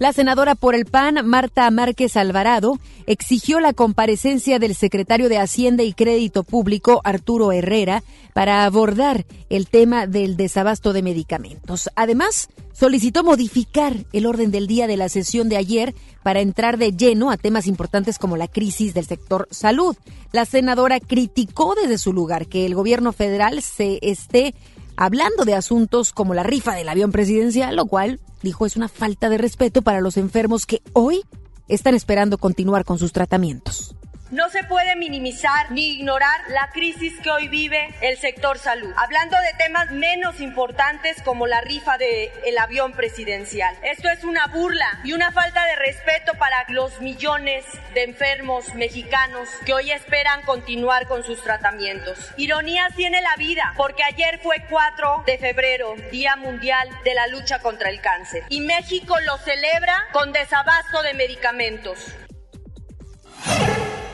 La 0.00 0.14
senadora 0.14 0.54
por 0.54 0.74
el 0.74 0.86
PAN, 0.86 1.26
Marta 1.26 1.70
Márquez 1.70 2.16
Alvarado, 2.16 2.78
exigió 3.04 3.60
la 3.60 3.74
comparecencia 3.74 4.58
del 4.58 4.74
secretario 4.74 5.28
de 5.28 5.36
Hacienda 5.36 5.82
y 5.82 5.92
Crédito 5.92 6.42
Público, 6.42 7.02
Arturo 7.04 7.52
Herrera, 7.52 8.02
para 8.32 8.64
abordar 8.64 9.26
el 9.50 9.68
tema 9.68 10.06
del 10.06 10.38
desabasto 10.38 10.94
de 10.94 11.02
medicamentos. 11.02 11.90
Además, 11.96 12.48
solicitó 12.72 13.24
modificar 13.24 13.94
el 14.14 14.24
orden 14.24 14.50
del 14.50 14.66
día 14.66 14.86
de 14.86 14.96
la 14.96 15.10
sesión 15.10 15.50
de 15.50 15.58
ayer 15.58 15.94
para 16.22 16.40
entrar 16.40 16.78
de 16.78 16.92
lleno 16.92 17.30
a 17.30 17.36
temas 17.36 17.66
importantes 17.66 18.18
como 18.18 18.38
la 18.38 18.48
crisis 18.48 18.94
del 18.94 19.04
sector 19.04 19.48
salud. 19.50 19.94
La 20.32 20.46
senadora 20.46 20.98
criticó 20.98 21.74
desde 21.74 21.98
su 21.98 22.14
lugar 22.14 22.46
que 22.46 22.64
el 22.64 22.74
gobierno 22.74 23.12
federal 23.12 23.60
se 23.60 23.98
esté 24.00 24.54
hablando 24.96 25.44
de 25.44 25.56
asuntos 25.56 26.14
como 26.14 26.32
la 26.32 26.42
rifa 26.42 26.74
del 26.74 26.88
avión 26.88 27.12
presidencial, 27.12 27.76
lo 27.76 27.84
cual, 27.84 28.18
dijo, 28.42 28.66
es 28.66 28.76
una 28.76 28.88
falta 28.88 29.28
de 29.28 29.38
respeto 29.38 29.82
para 29.82 30.00
los 30.00 30.16
enfermos 30.16 30.66
que 30.66 30.82
hoy 30.92 31.22
están 31.68 31.94
esperando 31.94 32.38
continuar 32.38 32.84
con 32.84 32.98
sus 32.98 33.12
tratamientos. 33.12 33.96
No 34.30 34.48
se 34.48 34.62
puede 34.62 34.94
minimizar 34.94 35.72
ni 35.72 35.94
ignorar 35.94 36.40
la 36.50 36.70
crisis 36.70 37.18
que 37.20 37.32
hoy 37.32 37.48
vive 37.48 37.92
el 38.00 38.16
sector 38.16 38.60
salud, 38.60 38.92
hablando 38.96 39.36
de 39.36 39.58
temas 39.58 39.90
menos 39.90 40.40
importantes 40.40 41.20
como 41.22 41.48
la 41.48 41.60
rifa 41.62 41.98
del 41.98 42.30
el 42.44 42.56
avión 42.58 42.92
presidencial. 42.92 43.76
Esto 43.82 44.08
es 44.08 44.22
una 44.22 44.46
burla 44.46 45.00
y 45.02 45.14
una 45.14 45.32
falta 45.32 45.66
de 45.66 45.74
respeto 45.74 46.34
para 46.34 46.64
los 46.68 47.00
millones 47.00 47.64
de 47.92 48.04
enfermos 48.04 48.72
mexicanos 48.76 49.48
que 49.66 49.74
hoy 49.74 49.90
esperan 49.90 50.42
continuar 50.42 51.08
con 51.08 51.24
sus 51.24 51.42
tratamientos. 51.42 52.16
Ironías 52.36 52.94
tiene 52.94 53.20
la 53.22 53.34
vida, 53.34 53.74
porque 53.76 54.04
ayer 54.04 54.38
fue 54.40 54.64
4 54.70 55.24
de 55.26 55.38
febrero, 55.38 55.96
Día 56.12 56.36
Mundial 56.36 56.88
de 57.02 57.14
la 57.14 57.26
Lucha 57.26 57.58
contra 57.58 57.90
el 57.90 58.00
Cáncer, 58.00 58.44
y 58.48 58.60
México 58.60 59.18
lo 59.26 59.38
celebra 59.38 60.04
con 60.12 60.30
desabasto 60.30 61.02
de 61.02 61.14
medicamentos. 61.14 62.14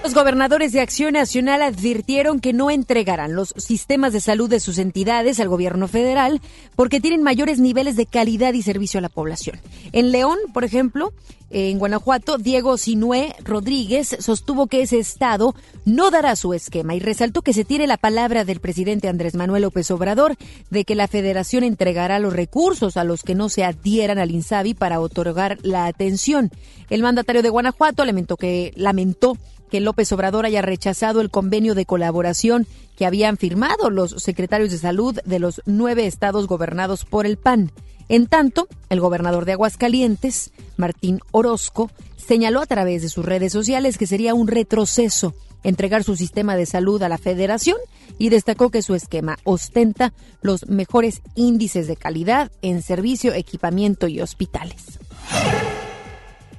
Los 0.06 0.14
gobernadores 0.14 0.70
de 0.70 0.80
Acción 0.80 1.14
Nacional 1.14 1.62
advirtieron 1.62 2.38
que 2.38 2.52
no 2.52 2.70
entregarán 2.70 3.34
los 3.34 3.52
sistemas 3.56 4.12
de 4.12 4.20
salud 4.20 4.48
de 4.48 4.60
sus 4.60 4.78
entidades 4.78 5.40
al 5.40 5.48
gobierno 5.48 5.88
federal 5.88 6.40
porque 6.76 7.00
tienen 7.00 7.24
mayores 7.24 7.58
niveles 7.58 7.96
de 7.96 8.06
calidad 8.06 8.52
y 8.52 8.62
servicio 8.62 8.98
a 8.98 9.00
la 9.00 9.08
población. 9.08 9.58
En 9.90 10.12
León, 10.12 10.38
por 10.54 10.62
ejemplo, 10.62 11.12
en 11.50 11.80
Guanajuato, 11.80 12.38
Diego 12.38 12.78
Sinué 12.78 13.34
Rodríguez 13.42 14.16
sostuvo 14.20 14.68
que 14.68 14.82
ese 14.82 15.00
estado 15.00 15.56
no 15.84 16.12
dará 16.12 16.36
su 16.36 16.54
esquema 16.54 16.94
y 16.94 17.00
resaltó 17.00 17.42
que 17.42 17.52
se 17.52 17.64
tiene 17.64 17.88
la 17.88 17.96
palabra 17.96 18.44
del 18.44 18.60
presidente 18.60 19.08
Andrés 19.08 19.34
Manuel 19.34 19.62
López 19.62 19.90
Obrador 19.90 20.36
de 20.70 20.84
que 20.84 20.94
la 20.94 21.08
federación 21.08 21.64
entregará 21.64 22.20
los 22.20 22.32
recursos 22.32 22.96
a 22.96 23.02
los 23.02 23.24
que 23.24 23.34
no 23.34 23.48
se 23.48 23.64
adhieran 23.64 24.18
al 24.18 24.30
INSABI 24.30 24.74
para 24.74 25.00
otorgar 25.00 25.58
la 25.62 25.86
atención. 25.86 26.52
El 26.90 27.02
mandatario 27.02 27.42
de 27.42 27.50
Guanajuato 27.50 28.04
lamentó 28.04 28.36
que 28.36 28.72
lamentó 28.76 29.36
que 29.70 29.80
López 29.80 30.10
Obrador 30.12 30.46
haya 30.46 30.62
rechazado 30.62 31.20
el 31.20 31.30
convenio 31.30 31.74
de 31.74 31.86
colaboración 31.86 32.66
que 32.96 33.06
habían 33.06 33.36
firmado 33.36 33.90
los 33.90 34.12
secretarios 34.22 34.70
de 34.70 34.78
salud 34.78 35.18
de 35.24 35.38
los 35.38 35.62
nueve 35.66 36.06
estados 36.06 36.46
gobernados 36.46 37.04
por 37.04 37.26
el 37.26 37.36
PAN. 37.36 37.72
En 38.08 38.26
tanto, 38.26 38.68
el 38.88 39.00
gobernador 39.00 39.44
de 39.44 39.52
Aguascalientes, 39.52 40.52
Martín 40.76 41.20
Orozco, 41.32 41.90
señaló 42.16 42.60
a 42.60 42.66
través 42.66 43.02
de 43.02 43.08
sus 43.08 43.24
redes 43.24 43.52
sociales 43.52 43.98
que 43.98 44.06
sería 44.06 44.34
un 44.34 44.48
retroceso 44.48 45.34
entregar 45.64 46.04
su 46.04 46.16
sistema 46.16 46.56
de 46.56 46.66
salud 46.66 47.02
a 47.02 47.08
la 47.08 47.18
federación 47.18 47.78
y 48.18 48.28
destacó 48.28 48.70
que 48.70 48.82
su 48.82 48.94
esquema 48.94 49.36
ostenta 49.44 50.12
los 50.40 50.68
mejores 50.68 51.22
índices 51.34 51.88
de 51.88 51.96
calidad 51.96 52.52
en 52.62 52.82
servicio, 52.82 53.34
equipamiento 53.34 54.06
y 54.06 54.20
hospitales. 54.20 55.00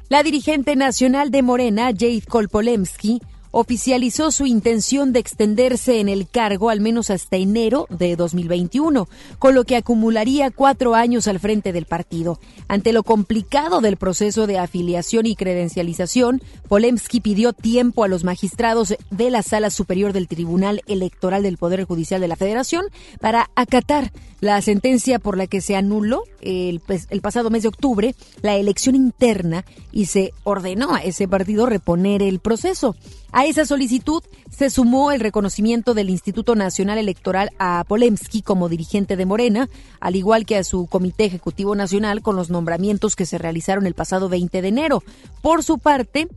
La 0.10 0.24
dirigente 0.24 0.78
nacional 0.78 1.32
de 1.32 1.42
Morena, 1.42 1.88
Jade 1.88 2.24
Kolpolemsky, 2.26 3.20
oficializó 3.52 4.32
su 4.32 4.46
intención 4.46 5.12
de 5.12 5.20
extenderse 5.20 6.00
en 6.00 6.08
el 6.08 6.30
cargo 6.30 6.70
al 6.70 6.80
menos 6.80 7.10
hasta 7.10 7.36
enero 7.36 7.88
de 7.90 8.16
2021, 8.16 9.10
con 9.38 9.54
lo 9.54 9.66
que 9.66 9.76
acumularía 9.76 10.50
cuatro 10.50 10.96
años 10.96 11.28
al 11.28 11.42
frente 11.42 11.74
del 11.74 11.86
partido. 11.86 12.40
Ante 12.70 12.94
lo 12.94 13.04
complicado 13.04 13.82
del 13.82 13.98
proceso 13.98 14.48
de 14.48 14.60
afiliación 14.60 15.26
y 15.26 15.36
credencialización, 15.36 16.42
Polemski 16.70 17.20
pidió 17.20 17.52
tiempo 17.52 18.06
a 18.06 18.08
los 18.08 18.24
magistrados 18.24 18.96
de 19.12 19.30
la 19.30 19.42
Sala 19.42 19.72
Superior 19.72 20.14
del 20.14 20.30
Tribunal 20.30 20.84
Electoral 20.88 21.44
del 21.44 21.58
Poder 21.58 21.84
Judicial 21.84 22.22
de 22.22 22.30
la 22.30 22.38
Federación 22.38 22.86
para 23.20 23.50
acatar 23.56 24.14
la 24.40 24.62
sentencia 24.62 25.20
por 25.20 25.38
la 25.38 25.48
que 25.48 25.62
se 25.62 25.76
anuló 25.76 26.24
el, 26.42 26.80
pues, 26.80 27.08
el 27.10 27.22
pasado 27.22 27.50
mes 27.50 27.64
de 27.64 27.70
octubre 27.70 28.16
la 28.42 28.56
elección 28.56 28.96
interna 28.96 29.66
y 29.92 30.06
se 30.06 30.34
ordenó 30.44 30.94
a 30.94 31.00
ese 31.00 31.28
partido 31.28 31.66
reponer 31.66 32.22
el 32.22 32.40
proceso. 32.40 32.96
A 33.32 33.46
esa 33.46 33.66
solicitud 33.66 34.24
se 34.50 34.70
sumó 34.70 35.12
el 35.12 35.20
reconocimiento 35.20 35.94
del 35.94 36.10
Instituto 36.10 36.56
Nacional 36.56 36.98
Electoral 36.98 37.50
a 37.60 37.84
Polemski 37.88 38.42
como 38.42 38.70
dirigente 38.70 39.16
de 39.16 39.26
Morena, 39.26 39.70
al 40.00 40.16
igual 40.16 40.46
que 40.46 40.58
a 40.58 40.64
su 40.64 40.88
Comité 40.88 41.26
Ejecutivo 41.26 41.76
Nacional 41.76 42.22
con 42.22 42.36
los 42.36 42.50
nombramientos 42.50 43.16
que 43.16 43.26
se 43.26 43.38
realizaron 43.38 43.86
el 43.86 43.96
pasado 43.96 44.30
20 44.30 44.62
de 44.62 44.68
enero. 44.68 45.04
Por 45.42 45.64
su 45.64 45.80
parte, 45.80 46.28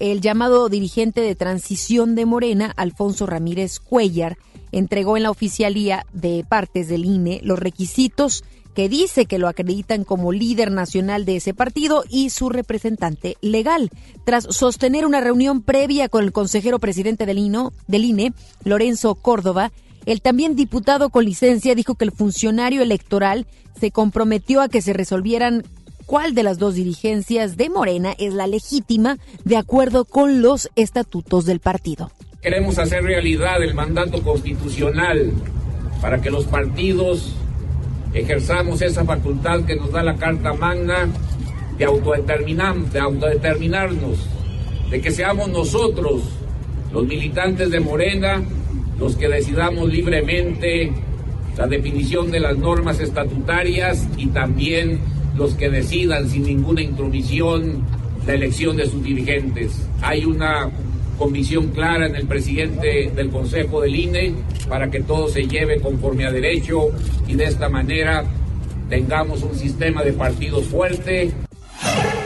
el 0.00 0.20
llamado 0.20 0.68
dirigente 0.68 1.20
de 1.20 1.34
transición 1.34 2.14
de 2.14 2.24
Morena, 2.24 2.72
Alfonso 2.76 3.26
Ramírez 3.26 3.80
Cuellar, 3.80 4.38
entregó 4.72 5.16
en 5.16 5.24
la 5.24 5.30
oficialía 5.30 6.04
de 6.12 6.44
partes 6.48 6.88
del 6.88 7.04
INE 7.04 7.40
los 7.42 7.58
requisitos 7.58 8.44
que 8.74 8.88
dice 8.88 9.26
que 9.26 9.38
lo 9.38 9.48
acreditan 9.48 10.04
como 10.04 10.30
líder 10.30 10.70
nacional 10.70 11.24
de 11.24 11.36
ese 11.36 11.52
partido 11.52 12.04
y 12.08 12.30
su 12.30 12.48
representante 12.48 13.36
legal. 13.40 13.90
Tras 14.24 14.44
sostener 14.50 15.04
una 15.04 15.20
reunión 15.20 15.62
previa 15.62 16.08
con 16.08 16.22
el 16.22 16.30
consejero 16.30 16.78
presidente 16.78 17.26
del, 17.26 17.52
del 17.88 18.04
INE, 18.04 18.32
Lorenzo 18.62 19.16
Córdoba, 19.16 19.72
el 20.06 20.22
también 20.22 20.54
diputado 20.54 21.10
con 21.10 21.24
licencia 21.24 21.74
dijo 21.74 21.96
que 21.96 22.04
el 22.04 22.12
funcionario 22.12 22.80
electoral 22.82 23.46
se 23.80 23.90
comprometió 23.90 24.60
a 24.60 24.68
que 24.68 24.80
se 24.80 24.92
resolvieran 24.92 25.64
cuál 26.06 26.34
de 26.34 26.44
las 26.44 26.58
dos 26.58 26.74
dirigencias 26.74 27.56
de 27.56 27.70
Morena 27.70 28.14
es 28.16 28.32
la 28.32 28.46
legítima 28.46 29.18
de 29.44 29.56
acuerdo 29.56 30.04
con 30.04 30.40
los 30.40 30.70
estatutos 30.76 31.44
del 31.46 31.60
partido. 31.60 32.10
Queremos 32.40 32.78
hacer 32.78 33.02
realidad 33.02 33.60
el 33.64 33.74
mandato 33.74 34.22
constitucional 34.22 35.32
para 36.00 36.20
que 36.20 36.30
los 36.30 36.44
partidos 36.44 37.34
ejerzamos 38.14 38.80
esa 38.80 39.04
facultad 39.04 39.64
que 39.64 39.74
nos 39.74 39.90
da 39.90 40.04
la 40.04 40.14
Carta 40.14 40.54
Magna 40.54 41.08
de, 41.76 41.78
de 41.78 43.00
autodeterminarnos, 43.00 44.28
de 44.88 45.00
que 45.00 45.10
seamos 45.10 45.48
nosotros, 45.48 46.22
los 46.92 47.08
militantes 47.08 47.72
de 47.72 47.80
Morena, 47.80 48.40
los 49.00 49.16
que 49.16 49.28
decidamos 49.28 49.92
libremente 49.92 50.92
la 51.56 51.66
definición 51.66 52.30
de 52.30 52.38
las 52.38 52.56
normas 52.56 53.00
estatutarias 53.00 54.06
y 54.16 54.28
también 54.28 55.00
los 55.36 55.54
que 55.54 55.70
decidan 55.70 56.28
sin 56.28 56.44
ninguna 56.44 56.82
intromisión 56.82 57.84
la 58.24 58.34
elección 58.34 58.76
de 58.76 58.86
sus 58.86 59.02
dirigentes. 59.02 59.88
Hay 60.02 60.24
una 60.24 60.70
comisión 61.18 61.68
clara 61.68 62.06
en 62.06 62.16
el 62.16 62.26
presidente 62.26 63.10
del 63.14 63.30
Consejo 63.30 63.80
del 63.80 63.94
INE 63.94 64.34
para 64.68 64.90
que 64.90 65.00
todo 65.00 65.28
se 65.28 65.46
lleve 65.46 65.80
conforme 65.80 66.24
a 66.26 66.30
derecho 66.30 66.88
y 67.26 67.34
de 67.34 67.44
esta 67.44 67.68
manera 67.68 68.24
tengamos 68.88 69.42
un 69.42 69.54
sistema 69.54 70.02
de 70.02 70.12
partidos 70.12 70.66
fuerte. 70.66 71.32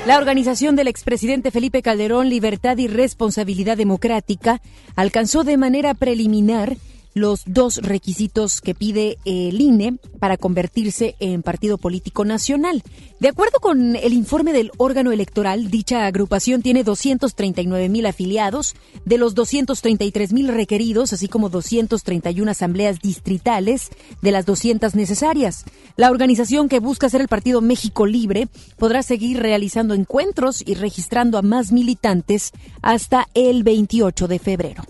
La 0.07 0.19
organización 0.19 0.77
del 0.77 0.89
expresidente 0.89 1.51
Felipe 1.51 1.83
Calderón, 1.83 2.29
Libertad 2.29 2.77
y 2.79 2.89
Responsabilidad 2.89 3.77
Democrática, 3.77 4.61
alcanzó 4.97 5.45
de 5.45 5.57
manera 5.57 5.95
preliminar 5.95 6.77
los 7.15 7.43
dos 7.47 7.79
requisitos 7.79 8.61
que 8.61 8.75
pide 8.75 9.19
el 9.25 9.61
INE 9.61 9.99
para 10.19 10.37
convertirse 10.37 11.15
en 11.21 11.43
partido 11.43 11.79
político 11.79 12.25
nacional. 12.25 12.83
De 13.21 13.29
acuerdo 13.29 13.59
con 13.61 13.97
el 13.97 14.13
informe 14.13 14.53
del 14.53 14.71
órgano 14.79 15.13
electoral, 15.13 15.71
dicha 15.71 16.07
agrupación 16.07 16.63
tiene 16.63 16.85
239 16.85 17.89
mil 17.89 18.07
afiliados, 18.07 18.75
de 19.05 19.19
los 19.19 19.35
233 19.35 20.33
mil 20.33 20.49
requeridos, 20.49 21.13
así 21.13 21.29
como 21.29 21.49
231 21.49 22.51
asambleas 22.51 23.01
distritales 23.01 23.91
de 24.21 24.33
las 24.33 24.47
200 24.47 24.95
necesarias. 24.95 25.65
La 25.97 26.11
organización 26.11 26.69
que 26.69 26.81
busca 26.81 27.09
ser 27.09 27.21
el 27.21 27.29
Partido 27.29 27.61
México 27.61 28.07
Libre 28.07 28.49
podrá 28.77 29.03
seguir 29.03 29.39
realizando 29.41 29.95
encuentros 29.95 30.63
y 30.67 30.75
registrando 30.75 31.39
a 31.39 31.43
más 31.43 31.73
militantes 31.73 32.53
hasta 32.81 33.29
el 33.35 33.63
28 33.63 34.29
de 34.29 34.39
febrero. 34.39 34.83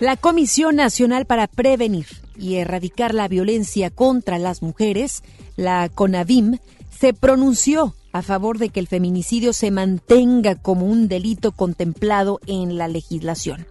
La 0.00 0.16
Comisión 0.16 0.76
Nacional 0.76 1.26
para 1.26 1.46
Prevenir 1.46 2.06
y 2.34 2.54
Erradicar 2.54 3.12
la 3.12 3.28
Violencia 3.28 3.90
contra 3.90 4.38
las 4.38 4.62
Mujeres, 4.62 5.22
la 5.56 5.90
CONAVIM, 5.90 6.56
se 6.88 7.12
pronunció 7.12 7.94
a 8.10 8.22
favor 8.22 8.56
de 8.56 8.70
que 8.70 8.80
el 8.80 8.86
feminicidio 8.86 9.52
se 9.52 9.70
mantenga 9.70 10.54
como 10.54 10.86
un 10.86 11.06
delito 11.06 11.52
contemplado 11.52 12.40
en 12.46 12.78
la 12.78 12.88
legislación. 12.88 13.66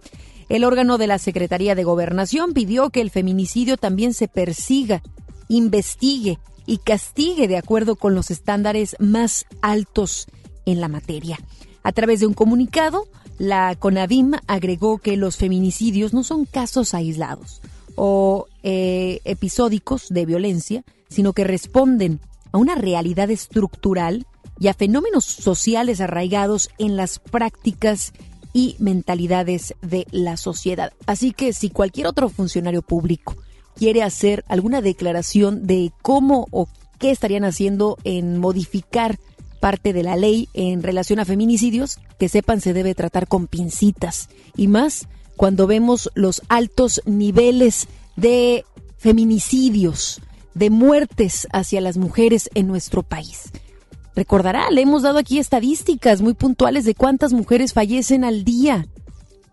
El 0.48 0.62
órgano 0.62 0.98
de 0.98 1.08
la 1.08 1.18
Secretaría 1.18 1.74
de 1.74 1.82
Gobernación 1.82 2.52
pidió 2.52 2.90
que 2.90 3.00
el 3.00 3.10
feminicidio 3.10 3.76
también 3.76 4.14
se 4.14 4.28
persiga, 4.28 5.02
investigue 5.48 6.38
y 6.64 6.78
castigue 6.78 7.48
de 7.48 7.56
acuerdo 7.56 7.96
con 7.96 8.14
los 8.14 8.30
estándares 8.30 8.94
más 9.00 9.46
altos 9.62 10.28
en 10.64 10.80
la 10.80 10.86
materia. 10.86 11.40
A 11.82 11.90
través 11.90 12.20
de 12.20 12.26
un 12.26 12.34
comunicado, 12.34 13.08
la 13.40 13.74
CONAVIM 13.74 14.32
agregó 14.48 14.98
que 14.98 15.16
los 15.16 15.38
feminicidios 15.38 16.12
no 16.12 16.24
son 16.24 16.44
casos 16.44 16.92
aislados 16.92 17.62
o 17.94 18.48
eh, 18.62 19.22
episódicos 19.24 20.08
de 20.10 20.26
violencia, 20.26 20.84
sino 21.08 21.32
que 21.32 21.44
responden 21.44 22.20
a 22.52 22.58
una 22.58 22.74
realidad 22.74 23.30
estructural 23.30 24.26
y 24.58 24.68
a 24.68 24.74
fenómenos 24.74 25.24
sociales 25.24 26.02
arraigados 26.02 26.68
en 26.76 26.98
las 26.98 27.18
prácticas 27.18 28.12
y 28.52 28.76
mentalidades 28.78 29.74
de 29.80 30.06
la 30.10 30.36
sociedad. 30.36 30.92
Así 31.06 31.32
que 31.32 31.54
si 31.54 31.70
cualquier 31.70 32.08
otro 32.08 32.28
funcionario 32.28 32.82
público 32.82 33.38
quiere 33.74 34.02
hacer 34.02 34.44
alguna 34.48 34.82
declaración 34.82 35.66
de 35.66 35.92
cómo 36.02 36.46
o 36.50 36.68
qué 36.98 37.10
estarían 37.10 37.44
haciendo 37.46 37.96
en 38.04 38.36
modificar 38.36 39.18
parte 39.60 39.92
de 39.92 40.02
la 40.02 40.16
ley 40.16 40.48
en 40.54 40.82
relación 40.82 41.20
a 41.20 41.24
feminicidios, 41.24 41.98
que 42.18 42.28
sepan 42.28 42.60
se 42.60 42.72
debe 42.72 42.94
tratar 42.94 43.28
con 43.28 43.46
pincitas. 43.46 44.28
Y 44.56 44.66
más 44.66 45.06
cuando 45.36 45.66
vemos 45.66 46.10
los 46.14 46.42
altos 46.48 47.00
niveles 47.06 47.86
de 48.16 48.64
feminicidios, 48.98 50.20
de 50.54 50.70
muertes 50.70 51.46
hacia 51.52 51.80
las 51.80 51.96
mujeres 51.96 52.50
en 52.54 52.66
nuestro 52.66 53.02
país. 53.02 53.50
Recordará, 54.14 54.70
le 54.70 54.82
hemos 54.82 55.02
dado 55.02 55.18
aquí 55.18 55.38
estadísticas 55.38 56.20
muy 56.20 56.34
puntuales 56.34 56.84
de 56.84 56.94
cuántas 56.94 57.32
mujeres 57.32 57.72
fallecen 57.72 58.24
al 58.24 58.44
día, 58.44 58.86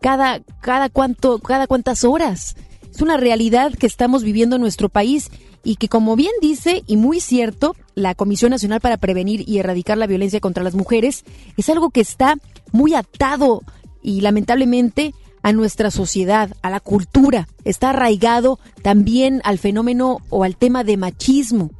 cada, 0.01 0.41
cada, 0.61 0.89
cuánto, 0.89 1.39
cada 1.39 1.67
cuántas 1.67 2.03
horas. 2.03 2.55
Es 2.93 3.01
una 3.01 3.17
realidad 3.17 3.73
que 3.73 3.87
estamos 3.87 4.23
viviendo 4.23 4.55
en 4.55 4.61
nuestro 4.61 4.89
país 4.89 5.29
y 5.67 5.75
que 5.75 5.89
como 5.89 6.15
bien 6.15 6.31
dice 6.41 6.85
y 6.87 6.95
muy 6.95 7.19
cierto, 7.19 7.75
la 7.93 8.15
Comisión 8.15 8.51
Nacional 8.51 8.79
para 8.79 8.95
Prevenir 8.95 9.43
y 9.45 9.59
Erradicar 9.59 9.97
la 9.97 10.07
Violencia 10.07 10.39
contra 10.39 10.63
las 10.63 10.75
Mujeres 10.75 11.25
es 11.57 11.67
algo 11.67 11.89
que 11.89 11.99
está 11.99 12.37
muy 12.71 12.93
atado 12.93 13.63
y 14.01 14.21
lamentablemente 14.21 15.13
a 15.43 15.51
nuestra 15.51 15.91
sociedad, 15.91 16.55
a 16.61 16.69
la 16.69 16.79
cultura. 16.79 17.49
Está 17.65 17.89
arraigado 17.89 18.59
también 18.81 19.41
al 19.43 19.57
fenómeno 19.57 20.19
o 20.29 20.45
al 20.45 20.55
tema 20.55 20.85
de 20.85 20.95
machismo. 20.95 21.71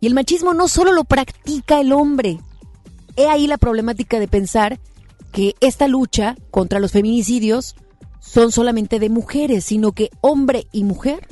Y 0.00 0.06
el 0.06 0.14
machismo 0.14 0.54
no 0.54 0.66
solo 0.66 0.94
lo 0.94 1.04
practica 1.04 1.78
el 1.78 1.92
hombre. 1.92 2.40
He 3.16 3.28
ahí 3.28 3.46
la 3.46 3.58
problemática 3.58 4.18
de 4.18 4.28
pensar 4.28 4.80
que 5.30 5.56
esta 5.60 5.88
lucha 5.88 6.36
contra 6.50 6.80
los 6.80 6.92
feminicidios 6.92 7.76
son 8.18 8.50
solamente 8.50 8.98
de 8.98 9.10
mujeres, 9.10 9.66
sino 9.66 9.92
que 9.92 10.08
hombre 10.22 10.68
y 10.72 10.84
mujer, 10.84 11.28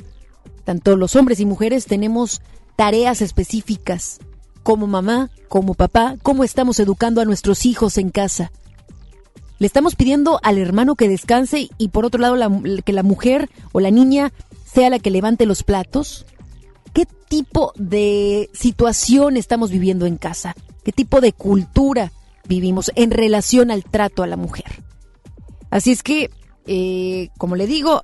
tanto 0.69 0.95
los 0.95 1.15
hombres 1.15 1.39
y 1.39 1.47
mujeres 1.47 1.87
tenemos 1.87 2.43
tareas 2.75 3.23
específicas 3.23 4.19
como 4.61 4.85
mamá, 4.85 5.31
como 5.47 5.73
papá, 5.73 6.17
cómo 6.21 6.43
estamos 6.43 6.79
educando 6.79 7.21
a 7.21 7.25
nuestros 7.25 7.65
hijos 7.65 7.97
en 7.97 8.11
casa. 8.11 8.51
Le 9.57 9.65
estamos 9.65 9.95
pidiendo 9.95 10.39
al 10.43 10.59
hermano 10.59 10.93
que 10.93 11.09
descanse 11.09 11.69
y 11.79 11.87
por 11.87 12.05
otro 12.05 12.21
lado 12.21 12.35
que 12.85 12.93
la 12.93 13.01
mujer 13.01 13.49
o 13.71 13.79
la 13.79 13.89
niña 13.89 14.31
sea 14.63 14.91
la 14.91 14.99
que 14.99 15.09
levante 15.09 15.47
los 15.47 15.63
platos. 15.63 16.27
¿Qué 16.93 17.07
tipo 17.27 17.73
de 17.75 18.51
situación 18.53 19.37
estamos 19.37 19.71
viviendo 19.71 20.05
en 20.05 20.17
casa? 20.17 20.53
¿Qué 20.83 20.91
tipo 20.91 21.19
de 21.19 21.33
cultura 21.33 22.11
vivimos 22.47 22.91
en 22.93 23.09
relación 23.09 23.71
al 23.71 23.85
trato 23.85 24.21
a 24.21 24.27
la 24.27 24.37
mujer? 24.37 24.83
Así 25.71 25.89
es 25.89 26.03
que, 26.03 26.29
eh, 26.67 27.29
como 27.39 27.55
le 27.55 27.65
digo, 27.65 28.03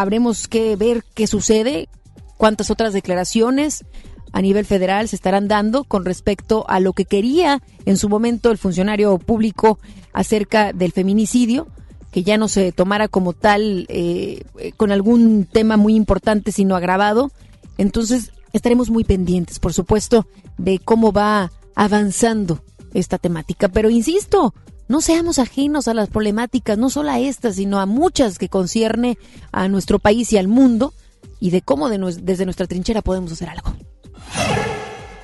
habremos 0.00 0.48
que 0.48 0.76
ver 0.76 1.04
qué 1.14 1.26
sucede, 1.26 1.88
cuántas 2.36 2.70
otras 2.70 2.92
declaraciones 2.92 3.84
a 4.32 4.42
nivel 4.42 4.64
federal 4.64 5.08
se 5.08 5.16
estarán 5.16 5.48
dando 5.48 5.84
con 5.84 6.04
respecto 6.04 6.64
a 6.68 6.80
lo 6.80 6.92
que 6.92 7.04
quería 7.04 7.62
en 7.86 7.96
su 7.96 8.08
momento 8.08 8.50
el 8.50 8.58
funcionario 8.58 9.18
público 9.18 9.78
acerca 10.12 10.72
del 10.72 10.92
feminicidio, 10.92 11.68
que 12.10 12.22
ya 12.22 12.36
no 12.36 12.48
se 12.48 12.72
tomara 12.72 13.08
como 13.08 13.32
tal 13.32 13.86
eh, 13.88 14.44
con 14.76 14.92
algún 14.92 15.46
tema 15.50 15.76
muy 15.76 15.94
importante, 15.94 16.52
sino 16.52 16.76
agravado. 16.76 17.30
Entonces 17.76 18.32
estaremos 18.52 18.90
muy 18.90 19.04
pendientes, 19.04 19.58
por 19.58 19.72
supuesto, 19.72 20.26
de 20.56 20.78
cómo 20.78 21.12
va 21.12 21.52
avanzando 21.74 22.62
esta 22.94 23.18
temática. 23.18 23.68
Pero 23.68 23.90
insisto, 23.90 24.54
no 24.88 25.00
seamos 25.00 25.38
ajenos 25.38 25.86
a 25.86 25.94
las 25.94 26.08
problemáticas, 26.08 26.78
no 26.78 26.90
solo 26.90 27.10
a 27.10 27.18
estas, 27.18 27.56
sino 27.56 27.78
a 27.78 27.86
muchas 27.86 28.38
que 28.38 28.48
concierne 28.48 29.18
a 29.52 29.68
nuestro 29.68 29.98
país 29.98 30.32
y 30.32 30.38
al 30.38 30.48
mundo, 30.48 30.92
y 31.40 31.50
de 31.50 31.62
cómo 31.62 31.88
desde 31.88 32.44
nuestra 32.44 32.66
trinchera 32.66 33.02
podemos 33.02 33.30
hacer 33.32 33.48
algo. 33.50 33.74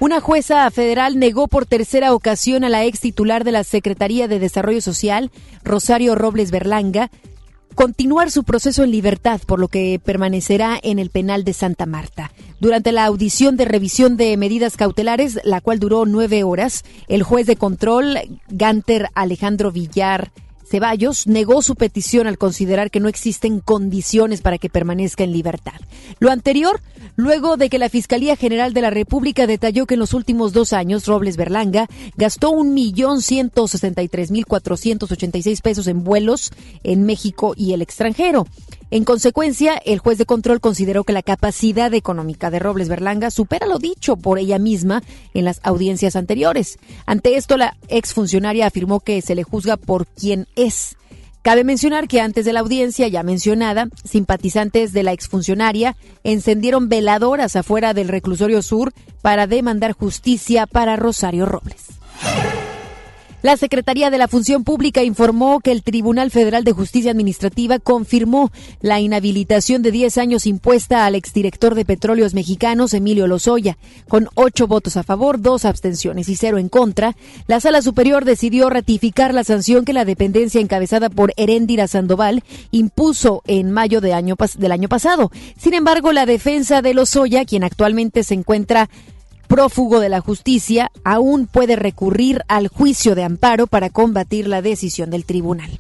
Una 0.01 0.21
jueza 0.21 0.71
federal 0.71 1.19
negó 1.19 1.49
por 1.49 1.67
tercera 1.67 2.12
ocasión 2.15 2.62
a 2.65 2.69
la 2.69 2.85
ex 2.85 3.01
titular 3.01 3.43
de 3.43 3.53
la 3.53 3.65
Secretaría 3.65 4.29
de 4.29 4.39
Desarrollo 4.39 4.83
Social, 4.83 5.31
Rosario 5.62 6.15
Robles 6.15 6.51
Berlanga, 6.51 7.11
continuar 7.75 8.31
su 8.31 8.45
proceso 8.45 8.85
en 8.85 8.91
libertad, 8.91 9.41
por 9.47 9.59
lo 9.59 9.68
que 9.68 10.01
permanecerá 10.03 10.79
en 10.83 10.99
el 10.99 11.11
penal 11.11 11.45
de 11.45 11.53
Santa 11.53 11.87
Marta. 11.87 12.33
Durante 12.61 12.93
la 12.93 13.05
audición 13.05 13.57
de 13.57 13.64
revisión 13.64 14.16
de 14.16 14.37
medidas 14.37 14.77
cautelares, 14.77 15.41
la 15.45 15.61
cual 15.61 15.79
duró 15.79 16.07
nueve 16.07 16.45
horas, 16.45 16.85
el 17.09 17.22
juez 17.22 17.47
de 17.47 17.57
control, 17.57 18.18
Ganter 18.49 19.09
Alejandro 19.14 19.72
Villar 19.72 20.31
Ceballos 20.75 21.29
negó 21.29 21.62
su 21.62 21.77
petición 21.77 22.27
al 22.27 22.37
considerar 22.37 22.91
que 22.91 22.99
no 22.99 23.09
existen 23.09 23.61
condiciones 23.61 24.41
para 24.41 24.59
que 24.59 24.68
permanezca 24.68 25.22
en 25.22 25.31
libertad. 25.31 25.81
Lo 26.18 26.33
anterior, 26.33 26.81
luego 27.14 27.57
de 27.57 27.68
que 27.68 27.79
la 27.79 27.89
Fiscalía 27.89 28.35
General 28.35 28.75
de 28.75 28.81
la 28.81 28.91
República 28.91 29.47
detalló 29.47 29.87
que 29.87 29.95
en 29.95 30.01
los 30.01 30.14
últimos 30.14 30.53
dos 30.53 30.72
años 30.72 31.07
Robles 31.07 31.37
Berlanga 31.37 31.87
gastó 32.16 32.51
un 32.51 32.75
millón 32.75 33.22
ciento 33.22 33.68
sesenta 33.68 34.03
y 34.03 34.09
tres 34.09 34.33
mil 34.33 34.47
cuatrocientos 34.47 35.12
ochenta 35.12 35.39
y 35.39 35.43
seis 35.45 35.61
pesos 35.61 35.87
en 35.87 36.03
vuelos 36.03 36.51
en 36.83 37.07
México 37.07 37.55
y 37.57 37.72
el 37.72 37.81
extranjero. 37.81 38.49
En 38.95 39.03
consecuencia, 39.03 39.74
el 39.84 39.99
juez 39.99 40.18
de 40.18 40.24
control 40.24 40.61
consideró 40.61 41.03
que 41.03 41.12
la 41.12 41.24
capacidad 41.24 41.92
económica 41.95 42.53
de 42.53 42.61
Robles 42.61 42.88
Berlanga 42.88 43.32
supera 43.32 43.66
lo 43.66 43.80
dicho 43.80 44.14
por 44.14 44.38
ella 44.38 44.61
misma 44.61 45.03
en 45.34 45.45
las 45.45 45.59
audiencias 45.64 46.14
anteriores. 46.14 46.78
Ante 47.05 47.34
esto, 47.34 47.57
la 47.57 47.76
exfuncionaria 47.88 48.68
afirmó 48.68 49.01
que 49.01 49.20
se 49.20 49.34
le 49.34 49.42
juzga 49.42 49.76
por 49.76 50.07
quien 50.07 50.47
es. 50.55 50.97
Cabe 51.42 51.64
mencionar 51.64 52.07
que 52.07 52.20
antes 52.20 52.45
de 52.45 52.53
la 52.53 52.61
audiencia 52.61 53.09
ya 53.09 53.24
mencionada, 53.24 53.88
simpatizantes 54.05 54.92
de 54.92 55.03
la 55.03 55.11
exfuncionaria 55.11 55.97
encendieron 56.22 56.88
veladoras 56.88 57.57
afuera 57.57 57.95
del 57.95 58.07
reclusorio 58.07 58.62
sur 58.62 58.92
para 59.22 59.49
demandar 59.49 59.90
justicia 59.90 60.68
para 60.68 60.95
Rosario 60.95 61.47
Robles. 61.47 61.86
La 63.45 63.59
Secretaría 63.59 64.09
de 64.09 64.16
la 64.16 64.26
Función 64.26 64.64
Pública 64.64 65.03
informó 65.03 65.61
que 65.61 65.70
el 65.70 65.82
Tribunal 65.82 66.30
Federal 66.30 66.64
de 66.64 66.72
Justicia 66.72 67.11
Administrativa 67.11 67.78
confirmó 67.78 68.51
la 68.80 69.01
inhabilitación 69.01 69.82
de 69.82 69.90
10 69.90 70.16
años 70.16 70.47
impuesta 70.47 71.05
al 71.05 71.14
exdirector 71.14 71.74
de 71.74 71.84
Petróleos 71.84 72.32
Mexicanos, 72.32 72.95
Emilio 72.95 73.26
Lozoya. 73.26 73.76
Con 74.09 74.30
ocho 74.34 74.66
votos 74.66 74.97
a 74.97 75.03
favor, 75.03 75.42
dos 75.42 75.66
abstenciones 75.66 76.30
y 76.30 76.36
cero 76.36 76.57
en 76.57 76.70
contra, 76.70 77.16
la 77.47 77.61
Sala 77.61 77.82
Superior 77.82 78.24
decidió 78.24 78.70
ratificar 78.70 79.34
la 79.34 79.45
sanción 79.45 79.84
que 79.84 79.92
la 79.92 80.07
dependencia 80.07 80.62
encabezada 80.62 81.11
por 81.11 81.34
Heréndira 81.36 81.86
Sandoval 81.86 82.45
impuso 82.70 83.42
en 83.47 83.70
mayo 83.70 84.01
del 84.01 84.14
año 84.14 84.88
pasado. 84.88 85.30
Sin 85.59 85.74
embargo, 85.74 86.12
la 86.12 86.24
defensa 86.24 86.80
de 86.80 86.95
Lozoya, 86.95 87.45
quien 87.45 87.62
actualmente 87.62 88.22
se 88.22 88.32
encuentra 88.32 88.88
prófugo 89.55 90.01
de 90.01 90.09
la 90.09 90.21
justicia 90.21 90.91
aún 91.05 91.47
puede 91.47 91.77
recurrir 91.77 92.41
al 92.49 92.67
juicio 92.67 93.15
de 93.15 93.23
amparo 93.23 93.69
para 93.69 93.89
combatir 93.89 94.49
la 94.49 94.63
decisión 94.63 95.11
del 95.11 95.25
tribunal. 95.25 95.71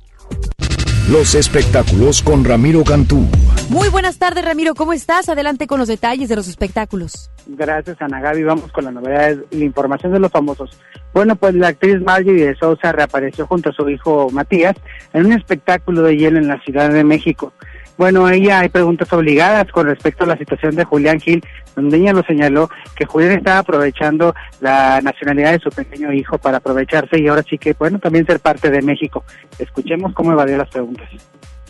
Los 1.10 1.34
espectáculos 1.34 2.22
con 2.22 2.44
Ramiro 2.44 2.84
Cantú. 2.84 3.26
Muy 3.70 3.88
buenas 3.88 4.18
tardes, 4.18 4.44
Ramiro. 4.44 4.76
¿Cómo 4.76 4.92
estás? 4.92 5.28
Adelante 5.28 5.66
con 5.66 5.80
los 5.80 5.88
detalles 5.88 6.28
de 6.28 6.36
los 6.36 6.46
espectáculos. 6.46 7.32
Gracias, 7.48 8.00
Ana 8.00 8.20
Gaby. 8.20 8.44
Vamos 8.44 8.70
con 8.70 8.84
las 8.84 8.94
novedades 8.94 9.40
y 9.50 9.56
la 9.56 9.64
información 9.64 10.12
de 10.12 10.20
los 10.20 10.30
famosos. 10.30 10.78
Bueno, 11.12 11.34
pues 11.34 11.54
la 11.54 11.68
actriz 11.68 12.00
Marjorie 12.00 12.46
de 12.46 12.54
Sousa 12.54 12.92
reapareció 12.92 13.44
junto 13.48 13.70
a 13.70 13.72
su 13.72 13.90
hijo 13.90 14.30
Matías 14.30 14.76
en 15.12 15.26
un 15.26 15.32
espectáculo 15.32 16.02
de 16.02 16.16
hielo 16.16 16.38
en 16.38 16.46
la 16.46 16.60
Ciudad 16.60 16.90
de 16.90 17.02
México. 17.02 17.52
Bueno, 17.96 18.28
ella 18.28 18.60
hay 18.60 18.68
preguntas 18.68 19.12
obligadas 19.12 19.70
con 19.70 19.86
respecto 19.86 20.24
a 20.24 20.26
la 20.26 20.36
situación 20.36 20.74
de 20.74 20.84
Julián 20.84 21.20
Gil, 21.20 21.44
donde 21.76 21.98
ella 21.98 22.12
lo 22.12 22.22
señaló 22.24 22.68
que 22.96 23.04
Julián 23.04 23.32
estaba 23.32 23.58
aprovechando 23.58 24.34
la 24.60 25.00
nacionalidad 25.00 25.52
de 25.52 25.60
su 25.60 25.70
pequeño 25.70 26.12
hijo 26.12 26.38
para 26.38 26.56
aprovecharse 26.56 27.20
y 27.20 27.28
ahora 27.28 27.44
sí 27.48 27.56
que, 27.56 27.74
bueno, 27.74 28.00
también 28.00 28.26
ser 28.26 28.40
parte 28.40 28.70
de 28.70 28.82
México. 28.82 29.24
Escuchemos 29.58 30.12
cómo 30.12 30.32
evadió 30.32 30.56
las 30.56 30.70
preguntas. 30.70 31.08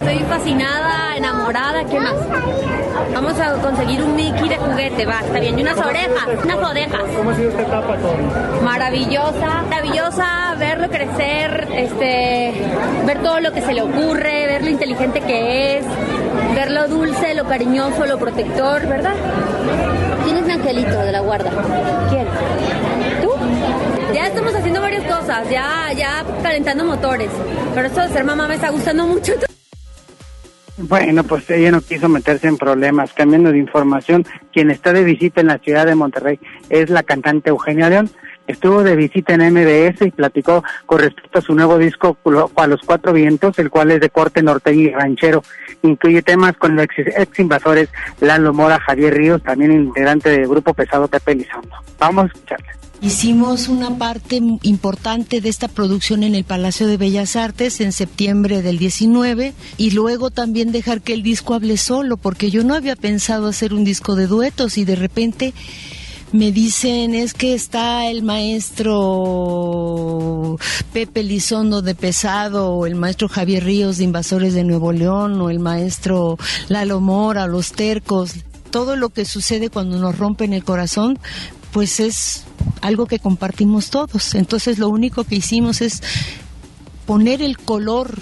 Estoy 0.01 0.19
fascinada, 0.29 1.17
enamorada, 1.17 1.85
¿qué 1.85 2.01
más? 2.01 2.15
Vamos 3.15 3.39
a 3.39 3.53
conseguir 3.63 4.03
un 4.03 4.17
Mickey 4.17 4.49
de 4.49 4.57
juguete, 4.57 5.07
va, 5.07 5.21
está 5.21 5.39
bien. 5.39 5.57
Y 5.59 5.63
unas 5.63 5.79
orejas, 5.79 6.27
unas 6.43 6.59
orejas. 6.59 7.03
¿Cómo 7.17 7.31
ha 7.31 7.35
sido 7.37 7.51
esta 7.51 7.63
etapa 7.63 7.97
con...? 7.97 8.65
Maravillosa, 8.65 9.63
maravillosa 9.71 10.57
verlo 10.59 10.89
crecer, 10.91 11.69
este, 11.77 12.55
ver 13.07 13.23
todo 13.23 13.39
lo 13.39 13.53
que 13.53 13.63
se 13.63 13.73
le 13.73 13.83
ocurre, 13.83 14.47
ver 14.47 14.65
lo 14.65 14.71
inteligente 14.71 15.21
que 15.21 15.79
es, 15.79 15.87
ver 16.55 16.73
lo 16.73 16.89
dulce, 16.89 17.35
lo 17.35 17.45
cariñoso, 17.45 18.05
lo 18.05 18.19
protector, 18.19 18.87
¿verdad? 18.89 19.15
¿Quién 20.25 20.37
es 20.39 20.45
mi 20.45 20.53
angelito 20.53 20.99
de 20.99 21.13
la 21.13 21.21
guarda? 21.21 21.51
¿Quién? 22.11 22.27
¿Tú? 23.23 23.31
Ya 24.13 24.27
estamos 24.27 24.55
haciendo 24.55 24.81
varias 24.81 25.05
cosas, 25.05 25.49
ya, 25.49 25.93
ya 25.97 26.25
calentando 26.43 26.85
motores. 26.85 27.31
Pero 27.75 27.87
esto 27.87 28.01
de 28.01 28.09
ser 28.09 28.25
mamá 28.25 28.49
me 28.49 28.57
está 28.57 28.71
gustando 28.71 29.07
mucho. 29.07 29.33
Bueno, 30.77 31.23
pues 31.23 31.49
ella 31.51 31.71
no 31.71 31.81
quiso 31.81 32.09
meterse 32.09 32.49
en 32.49 32.57
problemas. 32.57 33.13
Cambiando 33.13 33.53
de 33.53 33.59
información, 33.59 34.27
quien 34.53 34.71
está 34.71 34.93
de 34.93 35.05
visita 35.05 35.41
en 35.41 35.47
la 35.47 35.59
ciudad 35.59 35.87
de 35.87 35.95
Monterrey 35.95 36.41
es 36.69 36.91
la 36.91 37.05
cantante 37.05 37.51
Eugenia 37.51 37.89
León. 37.89 38.11
Estuvo 38.47 38.83
de 38.83 38.97
visita 38.97 39.35
en 39.35 39.55
MBS 39.55 40.03
y 40.03 40.11
platicó 40.11 40.63
con 40.85 40.99
respecto 40.99 41.39
a 41.39 41.43
su 41.43 41.55
nuevo 41.55 41.79
disco 41.79 42.19
A 42.57 42.67
los 42.67 42.81
Cuatro 42.83 43.13
Vientos, 43.13 43.59
el 43.59 43.71
cual 43.71 43.93
es 43.93 44.01
de 44.01 44.11
corte 44.11 44.43
norteño 44.43 44.83
y 44.83 44.91
ranchero. 44.91 45.43
Incluye 45.83 46.23
temas 46.23 46.55
con 46.57 46.77
los 46.77 46.87
ex, 46.97 47.39
invasores 47.39 47.89
Lalo 48.21 48.53
Mora, 48.53 48.81
Javier 48.81 49.15
Ríos, 49.15 49.43
también 49.43 49.73
integrante 49.73 50.29
del 50.29 50.49
grupo 50.49 50.75
pesado 50.75 51.09
Pepe 51.09 51.33
Elizondo. 51.33 51.77
Vamos 51.99 52.25
a 52.25 52.27
escucharle. 52.27 52.84
Hicimos 53.05 53.69
una 53.69 53.99
parte 53.99 54.41
importante 54.63 55.43
de 55.43 55.51
esta 55.51 55.69
producción 55.69 56.23
en 56.23 56.35
el 56.35 56.45
Palacio 56.45 56.87
de 56.87 56.97
Bellas 56.97 57.37
Artes 57.37 57.83
en 57.83 57.93
septiembre 57.93 58.63
del 58.63 58.79
19 58.79 59.53
y 59.77 59.91
luego 59.91 60.31
también 60.31 60.73
dejar 60.73 61.03
que 61.03 61.13
el 61.13 61.23
disco 61.23 61.53
hable 61.53 61.77
solo, 61.77 62.17
porque 62.17 62.51
yo 62.51 62.65
no 62.65 62.75
había 62.75 62.97
pensado 62.97 63.49
hacer 63.49 63.75
un 63.75 63.85
disco 63.85 64.17
de 64.17 64.27
duetos 64.27 64.79
y 64.79 64.87
de 64.87 64.97
repente 64.97 65.53
me 66.33 66.51
dicen 66.51 67.15
es 67.15 67.35
que 67.35 67.53
está 67.53 68.07
el 68.07 68.23
maestro 68.23 68.97
Pepe 70.95 71.25
Lizondo 71.25 71.83
de 71.83 71.95
Pesado 71.95 72.71
o 72.71 72.87
el 72.87 72.95
maestro 72.95 73.29
Javier 73.29 73.65
Ríos 73.65 73.99
de 73.99 74.05
Invasores 74.05 74.55
de 74.55 74.65
Nuevo 74.65 74.93
León 74.93 75.39
o 75.43 75.51
el 75.51 75.59
maestro 75.59 76.39
Lalo 76.69 77.03
Mora, 77.03 77.47
los 77.49 77.73
tercos, 77.73 78.33
todo 78.71 78.97
lo 78.97 79.11
que 79.11 79.27
sucede 79.27 79.69
cuando 79.69 79.99
nos 79.99 80.17
rompen 80.17 80.55
el 80.55 80.65
corazón, 80.65 81.19
pues 81.75 81.99
es 81.99 82.45
algo 82.83 83.07
que 83.07 83.19
compartimos 83.19 83.91
todos. 83.91 84.37
Entonces 84.37 84.79
lo 84.79 84.89
único 84.89 85.25
que 85.25 85.35
hicimos 85.35 85.81
es 85.81 86.03
poner 87.05 87.43
el 87.43 87.59
color 87.59 88.17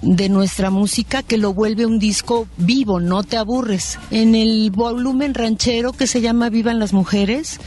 de 0.00 0.28
nuestra 0.28 0.70
música 0.70 1.24
que 1.24 1.36
lo 1.36 1.52
vuelve 1.52 1.86
un 1.86 1.98
disco 1.98 2.46
vivo, 2.56 3.00
no 3.00 3.24
te 3.24 3.36
aburres. 3.36 3.98
En 4.12 4.36
el 4.36 4.70
volumen 4.70 5.34
ranchero 5.34 5.92
que 5.92 6.06
se 6.06 6.20
llama 6.20 6.50
Vivan 6.50 6.78
las 6.78 6.92
Mujeres, 6.92 7.58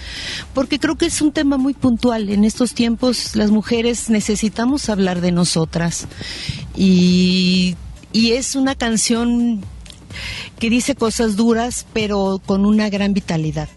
porque 0.53 0.79
creo 0.79 0.95
que 0.95 1.07
es 1.07 1.21
un 1.21 1.33
tema 1.33 1.57
muy 1.57 1.73
puntual. 1.73 2.29
En 2.29 2.45
estos 2.45 2.73
tiempos 2.73 3.35
las 3.35 3.51
mujeres 3.51 4.09
necesitamos 4.09 4.87
hablar 4.87 5.19
de 5.19 5.33
nosotras 5.33 6.07
y, 6.73 7.75
y 8.13 8.31
es 8.31 8.55
una 8.55 8.75
canción 8.75 9.61
que 10.57 10.69
dice 10.69 10.95
cosas 10.95 11.35
duras 11.35 11.85
pero 11.91 12.41
con 12.45 12.65
una 12.65 12.89
gran 12.89 13.13
vitalidad. 13.13 13.67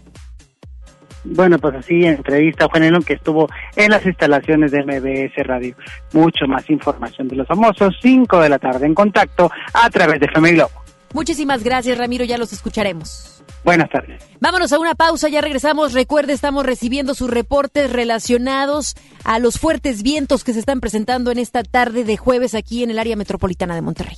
Bueno, 1.23 1.59
pues 1.59 1.75
así, 1.75 2.05
entrevista 2.05 2.67
Juan 2.69 2.83
Elon, 2.83 3.03
que 3.03 3.13
estuvo 3.13 3.47
en 3.75 3.91
las 3.91 4.05
instalaciones 4.05 4.71
de 4.71 4.83
MBS 4.83 5.45
Radio. 5.45 5.75
Mucho 6.13 6.47
más 6.47 6.69
información 6.69 7.27
de 7.27 7.35
los 7.35 7.47
famosos, 7.47 7.95
5 8.01 8.39
de 8.41 8.49
la 8.49 8.59
tarde 8.59 8.85
en 8.85 8.95
contacto 8.95 9.51
a 9.73 9.89
través 9.89 10.19
de 10.19 10.25
FM 10.25 10.53
Globo. 10.53 10.71
Muchísimas 11.13 11.63
gracias, 11.63 11.97
Ramiro, 11.97 12.23
ya 12.23 12.37
los 12.37 12.53
escucharemos. 12.53 13.43
Buenas 13.63 13.89
tardes. 13.89 14.23
Vámonos 14.39 14.73
a 14.73 14.79
una 14.79 14.95
pausa, 14.95 15.29
ya 15.29 15.41
regresamos. 15.41 15.93
Recuerde, 15.93 16.33
estamos 16.33 16.65
recibiendo 16.65 17.13
sus 17.13 17.29
reportes 17.29 17.91
relacionados 17.91 18.95
a 19.23 19.37
los 19.37 19.59
fuertes 19.59 20.01
vientos 20.01 20.43
que 20.43 20.53
se 20.53 20.59
están 20.59 20.79
presentando 20.79 21.31
en 21.31 21.37
esta 21.37 21.63
tarde 21.63 22.03
de 22.03 22.17
jueves 22.17 22.55
aquí 22.55 22.83
en 22.83 22.89
el 22.89 22.97
área 22.97 23.15
metropolitana 23.15 23.75
de 23.75 23.81
Monterrey. 23.81 24.17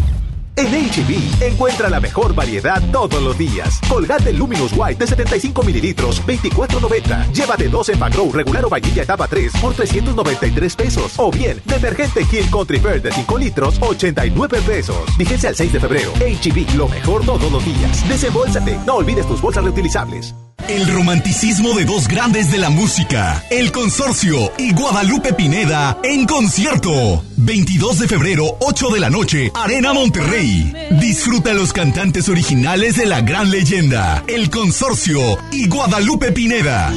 En 0.55 0.67
HB, 0.67 1.41
e 1.41 1.47
encuentra 1.47 1.89
la 1.89 1.99
mejor 1.99 2.35
variedad 2.35 2.81
todos 2.91 3.21
los 3.21 3.37
días. 3.37 3.79
Colgate 3.87 4.33
Luminous 4.33 4.73
White 4.75 4.99
de 4.99 5.07
75 5.07 5.63
mililitros, 5.63 6.21
24.90. 6.25 7.31
Llévate 7.31 7.69
dos 7.69 7.89
en 7.89 7.99
Grow 7.99 8.31
regular 8.31 8.65
o 8.65 8.69
vainilla 8.69 9.03
etapa 9.03 9.27
3 9.27 9.53
por 9.61 9.73
393 9.73 10.75
pesos. 10.75 11.13
O 11.17 11.31
bien, 11.31 11.61
detergente 11.65 12.25
King 12.25 12.49
Country 12.51 12.79
Fair 12.79 13.01
de 13.01 13.11
5 13.11 13.37
litros, 13.37 13.77
89 13.79 14.61
pesos. 14.65 14.97
Fíjense 15.17 15.47
al 15.47 15.55
6 15.55 15.73
de 15.73 15.79
febrero. 15.79 16.11
HB, 16.13 16.73
e 16.73 16.77
lo 16.77 16.87
mejor 16.87 17.25
todos 17.25 17.51
los 17.51 17.63
días. 17.63 18.07
Desembolsate. 18.07 18.79
No 18.85 18.95
olvides 18.95 19.27
tus 19.27 19.41
bolsas 19.41 19.63
reutilizables. 19.63 20.33
El 20.67 20.87
romanticismo 20.87 21.73
de 21.73 21.85
dos 21.85 22.07
grandes 22.07 22.51
de 22.51 22.57
la 22.57 22.69
música, 22.69 23.43
El 23.49 23.71
Consorcio 23.71 24.51
y 24.57 24.73
Guadalupe 24.73 25.33
Pineda 25.33 25.97
en 26.03 26.25
concierto. 26.25 27.23
22 27.37 27.99
de 27.99 28.07
febrero, 28.07 28.57
8 28.59 28.89
de 28.89 28.99
la 28.99 29.09
noche, 29.09 29.51
Arena 29.53 29.93
Monterrey. 29.93 30.40
Disfruta 30.41 31.53
los 31.53 31.71
cantantes 31.71 32.27
originales 32.27 32.97
de 32.97 33.05
la 33.05 33.21
gran 33.21 33.51
leyenda, 33.51 34.23
El 34.27 34.49
Consorcio 34.49 35.37
y 35.51 35.67
Guadalupe 35.67 36.31
Pineda. 36.31 36.91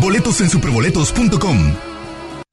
Boletos 0.00 0.40
en 0.40 0.48
superboletos.com. 0.48 1.93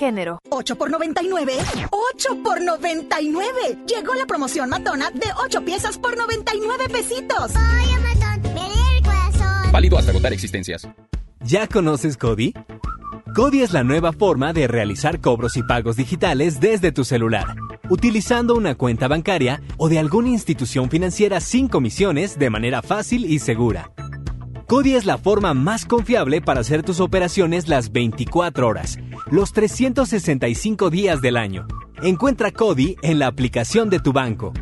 género. 0.00 0.38
8 0.48 0.76
por 0.76 0.90
99. 0.90 1.52
8 1.90 2.42
por 2.42 2.60
99. 2.62 3.50
Llegó 3.86 4.14
la 4.14 4.26
promoción 4.26 4.70
matona 4.70 5.10
de 5.10 5.26
8 5.44 5.62
piezas 5.64 5.98
por 5.98 6.16
99 6.16 6.88
pesitos. 6.88 7.50
Oye, 7.50 7.96
matón, 8.00 8.54
me 8.54 8.96
el 8.96 9.02
corazón. 9.04 9.72
Válido 9.72 9.98
hasta 9.98 10.10
agotar 10.10 10.32
existencias. 10.32 10.88
¿Ya 11.42 11.66
conoces 11.66 12.16
Cody? 12.16 12.54
Cody 13.34 13.60
es 13.62 13.72
la 13.72 13.84
nueva 13.84 14.12
forma 14.12 14.52
de 14.52 14.66
realizar 14.66 15.20
cobros 15.20 15.56
y 15.56 15.62
pagos 15.62 15.96
digitales 15.96 16.60
desde 16.60 16.92
tu 16.92 17.04
celular, 17.04 17.54
utilizando 17.88 18.54
una 18.54 18.74
cuenta 18.74 19.06
bancaria 19.06 19.62
o 19.76 19.88
de 19.88 19.98
alguna 19.98 20.30
institución 20.30 20.90
financiera 20.90 21.40
sin 21.40 21.68
comisiones 21.68 22.38
de 22.38 22.50
manera 22.50 22.82
fácil 22.82 23.24
y 23.24 23.38
segura. 23.38 23.92
Cody 24.70 24.94
es 24.94 25.04
la 25.04 25.18
forma 25.18 25.52
más 25.52 25.84
confiable 25.84 26.40
para 26.40 26.60
hacer 26.60 26.84
tus 26.84 27.00
operaciones 27.00 27.66
las 27.66 27.90
24 27.90 28.68
horas, 28.68 29.00
los 29.28 29.52
365 29.52 30.90
días 30.90 31.20
del 31.20 31.36
año. 31.38 31.66
Encuentra 32.04 32.52
Cody 32.52 32.94
en 33.02 33.18
la 33.18 33.26
aplicación 33.26 33.90
de 33.90 33.98
tu 33.98 34.12
banco. 34.12 34.52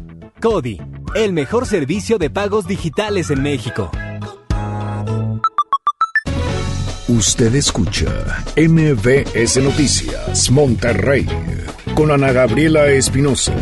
Cody, 0.40 0.80
el 1.14 1.34
mejor 1.34 1.66
servicio 1.66 2.16
de 2.16 2.30
pagos 2.30 2.66
digitales 2.66 3.30
en 3.30 3.42
México. 3.42 3.90
Usted 7.08 7.54
escucha 7.54 8.06
MBS 8.56 9.62
Noticias 9.62 10.50
Monterrey 10.50 11.26
con 11.94 12.10
Ana 12.10 12.32
Gabriela 12.32 12.86
Espinosa. 12.86 13.52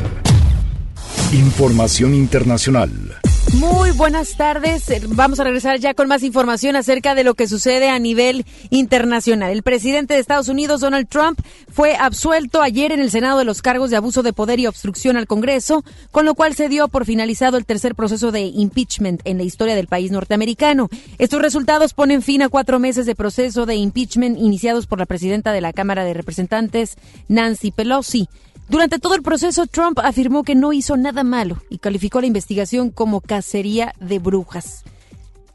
Información 1.32 2.14
internacional. 2.14 3.15
Muy 3.54 3.90
buenas 3.92 4.36
tardes. 4.36 4.84
Vamos 5.08 5.40
a 5.40 5.44
regresar 5.44 5.78
ya 5.78 5.94
con 5.94 6.08
más 6.08 6.22
información 6.22 6.76
acerca 6.76 7.14
de 7.14 7.24
lo 7.24 7.34
que 7.34 7.48
sucede 7.48 7.88
a 7.88 7.98
nivel 7.98 8.44
internacional. 8.68 9.50
El 9.50 9.62
presidente 9.62 10.14
de 10.14 10.20
Estados 10.20 10.48
Unidos, 10.48 10.82
Donald 10.82 11.08
Trump, 11.08 11.40
fue 11.72 11.96
absuelto 11.96 12.60
ayer 12.60 12.92
en 12.92 13.00
el 13.00 13.10
Senado 13.10 13.38
de 13.38 13.44
los 13.44 13.62
cargos 13.62 13.90
de 13.90 13.96
abuso 13.96 14.22
de 14.22 14.34
poder 14.34 14.60
y 14.60 14.66
obstrucción 14.66 15.16
al 15.16 15.26
Congreso, 15.26 15.84
con 16.10 16.26
lo 16.26 16.34
cual 16.34 16.54
se 16.54 16.68
dio 16.68 16.88
por 16.88 17.06
finalizado 17.06 17.56
el 17.56 17.64
tercer 17.64 17.94
proceso 17.94 18.30
de 18.30 18.42
impeachment 18.42 19.22
en 19.24 19.38
la 19.38 19.44
historia 19.44 19.74
del 19.74 19.86
país 19.86 20.10
norteamericano. 20.10 20.88
Estos 21.18 21.40
resultados 21.40 21.94
ponen 21.94 22.20
fin 22.20 22.42
a 22.42 22.50
cuatro 22.50 22.78
meses 22.78 23.06
de 23.06 23.14
proceso 23.14 23.64
de 23.64 23.76
impeachment 23.76 24.38
iniciados 24.38 24.86
por 24.86 24.98
la 24.98 25.06
presidenta 25.06 25.52
de 25.52 25.62
la 25.62 25.72
Cámara 25.72 26.04
de 26.04 26.14
Representantes, 26.14 26.96
Nancy 27.28 27.70
Pelosi. 27.70 28.28
Durante 28.68 28.98
todo 28.98 29.14
el 29.14 29.22
proceso, 29.22 29.66
Trump 29.66 30.00
afirmó 30.02 30.42
que 30.42 30.56
no 30.56 30.72
hizo 30.72 30.96
nada 30.96 31.22
malo 31.22 31.62
y 31.70 31.78
calificó 31.78 32.20
la 32.20 32.26
investigación 32.26 32.90
como 32.90 33.20
cacería 33.20 33.94
de 34.00 34.18
brujas. 34.18 34.84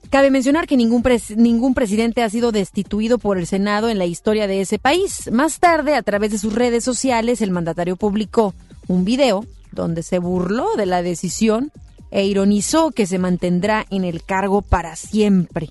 Cabe 0.09 0.30
mencionar 0.30 0.68
que 0.68 0.78
ningún, 0.78 1.03
ningún 1.38 1.74
presidente 1.74 2.24
ha 2.24 2.30
sido 2.30 2.51
destituido 2.51 3.18
por 3.18 3.38
el 3.38 3.47
Senado 3.47 3.89
en 3.89 3.97
la 3.97 4.05
historia 4.05 4.47
de 4.47 4.62
ese 4.62 4.78
país. 4.78 5.30
Más 5.32 5.59
tarde, 5.59 5.95
a 5.95 6.03
través 6.03 6.32
de 6.32 6.38
sus 6.38 6.53
redes 6.53 6.84
sociales, 6.84 7.41
el 7.41 7.51
mandatario 7.51 7.95
publicó 7.95 8.53
un 8.88 9.05
video 9.05 9.45
donde 9.72 10.03
se 10.03 10.20
burló 10.20 10.76
de 10.76 10.86
la 10.86 11.01
decisión 11.01 11.72
e 12.12 12.26
ironizó 12.26 12.91
que 12.91 13.07
se 13.07 13.20
mantendrá 13.20 13.86
en 13.89 14.03
el 14.03 14.24
cargo 14.24 14.62
para 14.62 14.95
siempre. 14.97 15.70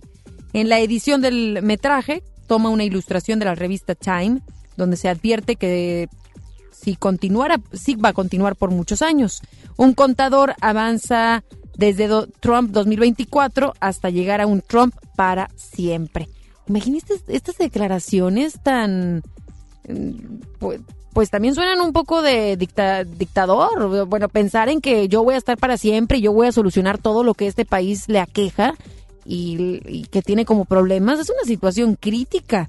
En 0.52 0.68
la 0.68 0.80
edición 0.80 1.20
del 1.20 1.60
metraje 1.62 2.22
toma 2.46 2.70
una 2.70 2.84
ilustración 2.84 3.38
de 3.38 3.44
la 3.44 3.54
revista 3.54 3.94
Time, 3.94 4.40
donde 4.76 4.96
se 4.96 5.08
advierte 5.08 5.56
que 5.56 6.08
si 6.72 6.96
continuara, 6.96 7.60
sí 7.72 7.94
va 7.94 8.10
a 8.10 8.14
continuar 8.14 8.56
por 8.56 8.70
muchos 8.70 9.02
años. 9.02 9.42
Un 9.76 9.94
contador 9.94 10.54
avanza 10.60 11.44
desde 11.76 12.08
Trump 12.40 12.70
2024 12.70 13.74
hasta 13.80 14.10
llegar 14.10 14.40
a 14.40 14.46
un 14.46 14.60
Trump 14.60 14.94
para 15.16 15.50
siempre. 15.56 16.28
Imagínate 16.68 17.14
estas 17.28 17.58
declaraciones 17.58 18.60
tan... 18.62 19.22
Mm, 19.88 20.40
pues, 20.58 20.80
pues, 21.12 21.30
también 21.30 21.54
suenan 21.56 21.80
un 21.80 21.92
poco 21.92 22.22
de 22.22 22.56
dictador. 22.56 24.06
Bueno, 24.06 24.28
pensar 24.28 24.68
en 24.68 24.80
que 24.80 25.08
yo 25.08 25.24
voy 25.24 25.34
a 25.34 25.38
estar 25.38 25.58
para 25.58 25.76
siempre 25.76 26.18
y 26.18 26.20
yo 26.20 26.32
voy 26.32 26.46
a 26.46 26.52
solucionar 26.52 26.98
todo 26.98 27.24
lo 27.24 27.34
que 27.34 27.48
este 27.48 27.64
país 27.64 28.08
le 28.08 28.20
aqueja 28.20 28.74
y 29.24 30.06
que 30.10 30.22
tiene 30.22 30.44
como 30.44 30.64
problemas 30.64 31.18
es 31.18 31.30
una 31.30 31.42
situación 31.44 31.96
crítica. 31.98 32.68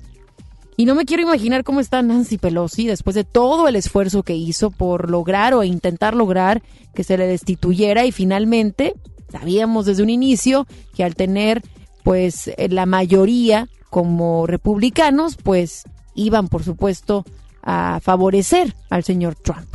Y 0.81 0.85
no 0.85 0.95
me 0.95 1.05
quiero 1.05 1.21
imaginar 1.21 1.63
cómo 1.63 1.79
está 1.79 2.01
Nancy 2.01 2.39
Pelosi 2.39 2.87
después 2.87 3.15
de 3.15 3.23
todo 3.23 3.67
el 3.67 3.75
esfuerzo 3.75 4.23
que 4.23 4.33
hizo 4.33 4.71
por 4.71 5.11
lograr 5.11 5.53
o 5.53 5.63
intentar 5.63 6.15
lograr 6.15 6.63
que 6.95 7.03
se 7.03 7.19
le 7.19 7.27
destituyera 7.27 8.03
y 8.07 8.11
finalmente 8.11 8.95
sabíamos 9.31 9.85
desde 9.85 10.01
un 10.01 10.09
inicio 10.09 10.65
que 10.95 11.03
al 11.03 11.13
tener 11.13 11.61
pues 12.03 12.49
la 12.57 12.87
mayoría 12.87 13.69
como 13.91 14.47
republicanos 14.47 15.35
pues 15.35 15.83
iban 16.15 16.47
por 16.47 16.63
supuesto 16.63 17.25
a 17.61 17.99
favorecer 18.01 18.75
al 18.89 19.03
señor 19.03 19.35
Trump. 19.35 19.70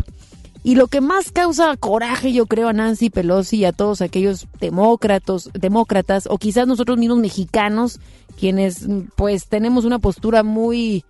Y 0.67 0.75
lo 0.75 0.89
que 0.89 1.01
más 1.01 1.31
causa 1.31 1.77
coraje, 1.77 2.33
yo 2.33 2.47
creo, 2.47 2.67
a 2.67 2.73
Nancy 2.73 3.09
Pelosi 3.09 3.59
y 3.59 3.64
a 3.67 3.71
todos 3.71 4.01
aquellos 4.01 4.49
demócratas, 4.59 5.49
demócratas, 5.55 6.27
o 6.29 6.39
quizás 6.39 6.67
nosotros 6.67 6.99
mismos 6.99 7.19
mexicanos, 7.19 8.01
quienes 8.37 8.85
pues 9.14 9.47
tenemos 9.47 9.85
una 9.85 10.01
postura 10.01 10.43
muy, 10.43 11.05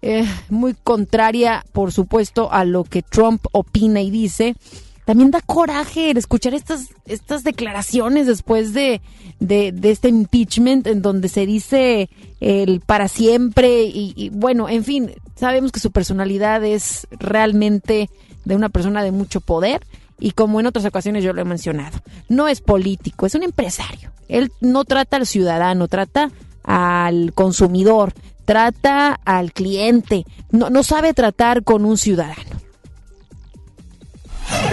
eh, 0.00 0.24
muy 0.48 0.74
contraria, 0.82 1.62
por 1.72 1.92
supuesto, 1.92 2.50
a 2.50 2.64
lo 2.64 2.84
que 2.84 3.02
Trump 3.02 3.44
opina 3.52 4.00
y 4.00 4.10
dice, 4.10 4.56
también 5.04 5.30
da 5.30 5.42
coraje 5.42 6.12
el 6.12 6.16
escuchar 6.16 6.54
estas, 6.54 6.88
estas 7.04 7.44
declaraciones 7.44 8.26
después 8.26 8.72
de, 8.72 9.02
de, 9.40 9.74
este 9.82 10.08
impeachment 10.08 10.86
en 10.86 11.02
donde 11.02 11.28
se 11.28 11.44
dice 11.44 12.08
el 12.40 12.80
para 12.80 13.08
siempre 13.08 13.82
y, 13.82 14.14
y, 14.16 14.30
bueno, 14.30 14.70
en 14.70 14.84
fin, 14.84 15.10
sabemos 15.34 15.70
que 15.70 15.80
su 15.80 15.90
personalidad 15.90 16.64
es 16.64 17.06
realmente 17.10 18.08
de 18.44 18.56
una 18.56 18.68
persona 18.68 19.02
de 19.02 19.12
mucho 19.12 19.40
poder 19.40 19.86
y 20.18 20.32
como 20.32 20.60
en 20.60 20.66
otras 20.66 20.84
ocasiones 20.84 21.24
yo 21.24 21.32
lo 21.32 21.40
he 21.40 21.44
mencionado, 21.44 21.98
no 22.28 22.48
es 22.48 22.60
político, 22.60 23.26
es 23.26 23.34
un 23.34 23.42
empresario. 23.42 24.12
Él 24.28 24.52
no 24.60 24.84
trata 24.84 25.16
al 25.16 25.26
ciudadano, 25.26 25.88
trata 25.88 26.30
al 26.62 27.32
consumidor, 27.34 28.12
trata 28.44 29.18
al 29.24 29.52
cliente, 29.52 30.24
no, 30.50 30.70
no 30.70 30.82
sabe 30.82 31.12
tratar 31.12 31.64
con 31.64 31.84
un 31.84 31.98
ciudadano. 31.98 32.62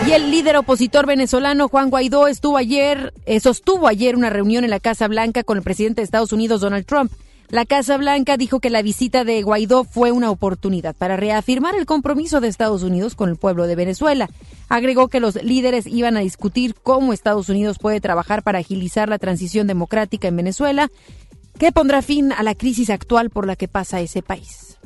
Y 0.07 0.11
el 0.11 0.31
líder 0.31 0.57
opositor 0.57 1.05
venezolano 1.05 1.67
Juan 1.67 1.89
Guaidó 1.89 2.27
estuvo 2.27 2.57
ayer, 2.57 3.13
eh, 3.25 3.39
sostuvo 3.39 3.87
ayer 3.87 4.15
una 4.15 4.29
reunión 4.29 4.63
en 4.63 4.69
la 4.69 4.79
Casa 4.79 5.07
Blanca 5.07 5.43
con 5.43 5.57
el 5.57 5.63
presidente 5.63 6.01
de 6.01 6.05
Estados 6.05 6.31
Unidos 6.31 6.61
Donald 6.61 6.85
Trump. 6.85 7.11
La 7.51 7.65
Casa 7.65 7.97
Blanca 7.97 8.37
dijo 8.37 8.59
que 8.59 8.69
la 8.69 8.83
visita 8.83 9.23
de 9.23 9.41
Guaidó 9.41 9.83
fue 9.83 10.11
una 10.11 10.29
oportunidad 10.29 10.95
para 10.95 11.17
reafirmar 11.17 11.73
el 11.73 11.87
compromiso 11.87 12.41
de 12.41 12.47
Estados 12.47 12.83
Unidos 12.83 13.15
con 13.15 13.27
el 13.27 13.37
pueblo 13.37 13.65
de 13.65 13.75
Venezuela. 13.75 14.29
Agregó 14.69 15.07
que 15.07 15.19
los 15.19 15.33
líderes 15.41 15.87
iban 15.87 16.15
a 16.15 16.19
discutir 16.19 16.75
cómo 16.75 17.11
Estados 17.11 17.49
Unidos 17.49 17.79
puede 17.79 18.01
trabajar 18.01 18.43
para 18.43 18.59
agilizar 18.59 19.09
la 19.09 19.17
transición 19.17 19.65
democrática 19.65 20.27
en 20.27 20.35
Venezuela, 20.35 20.91
que 21.57 21.71
pondrá 21.71 22.03
fin 22.03 22.31
a 22.33 22.43
la 22.43 22.53
crisis 22.53 22.91
actual 22.91 23.31
por 23.31 23.47
la 23.47 23.55
que 23.55 23.67
pasa 23.67 23.99
ese 23.99 24.21
país. 24.21 24.78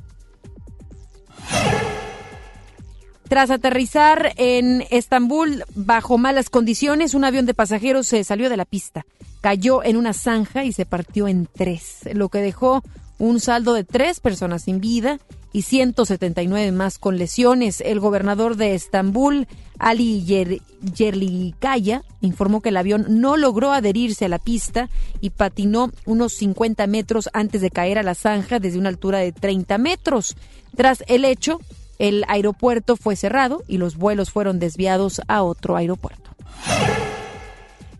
Tras 3.33 3.49
aterrizar 3.49 4.33
en 4.37 4.85
Estambul 4.91 5.63
bajo 5.73 6.19
malas 6.19 6.51
condiciones, 6.51 7.15
un 7.15 7.23
avión 7.23 7.47
de 7.47 7.55
pasajeros 7.55 8.05
se 8.05 8.23
salió 8.23 8.47
de 8.47 8.57
la 8.57 8.65
pista 8.65 9.07
cayó 9.41 9.83
en 9.83 9.97
una 9.97 10.13
zanja 10.13 10.65
y 10.65 10.71
se 10.71 10.85
partió 10.85 11.27
en 11.27 11.47
tres, 11.51 12.01
lo 12.13 12.29
que 12.29 12.37
dejó 12.37 12.83
un 13.17 13.39
saldo 13.39 13.73
de 13.73 13.83
tres 13.83 14.19
personas 14.19 14.65
sin 14.65 14.79
vida 14.79 15.17
y 15.51 15.63
179 15.63 16.71
más 16.71 16.99
con 16.99 17.17
lesiones. 17.17 17.81
El 17.81 17.99
gobernador 17.99 18.55
de 18.55 18.75
Estambul, 18.75 19.47
Ali 19.79 20.23
Yerlikaya, 20.95 22.03
informó 22.21 22.61
que 22.61 22.69
el 22.69 22.77
avión 22.77 23.05
no 23.19 23.35
logró 23.35 23.71
adherirse 23.71 24.25
a 24.25 24.29
la 24.29 24.39
pista 24.39 24.89
y 25.21 25.31
patinó 25.31 25.91
unos 26.05 26.33
50 26.33 26.85
metros 26.85 27.29
antes 27.33 27.61
de 27.61 27.71
caer 27.71 27.97
a 27.97 28.03
la 28.03 28.13
zanja 28.13 28.59
desde 28.59 28.77
una 28.77 28.89
altura 28.89 29.17
de 29.17 29.31
30 29.31 29.77
metros. 29.79 30.37
Tras 30.75 31.03
el 31.07 31.25
hecho, 31.25 31.59
el 31.99 32.25
aeropuerto 32.27 32.95
fue 32.95 33.15
cerrado 33.15 33.63
y 33.67 33.77
los 33.77 33.97
vuelos 33.97 34.31
fueron 34.31 34.59
desviados 34.59 35.21
a 35.27 35.43
otro 35.43 35.75
aeropuerto. 35.75 36.31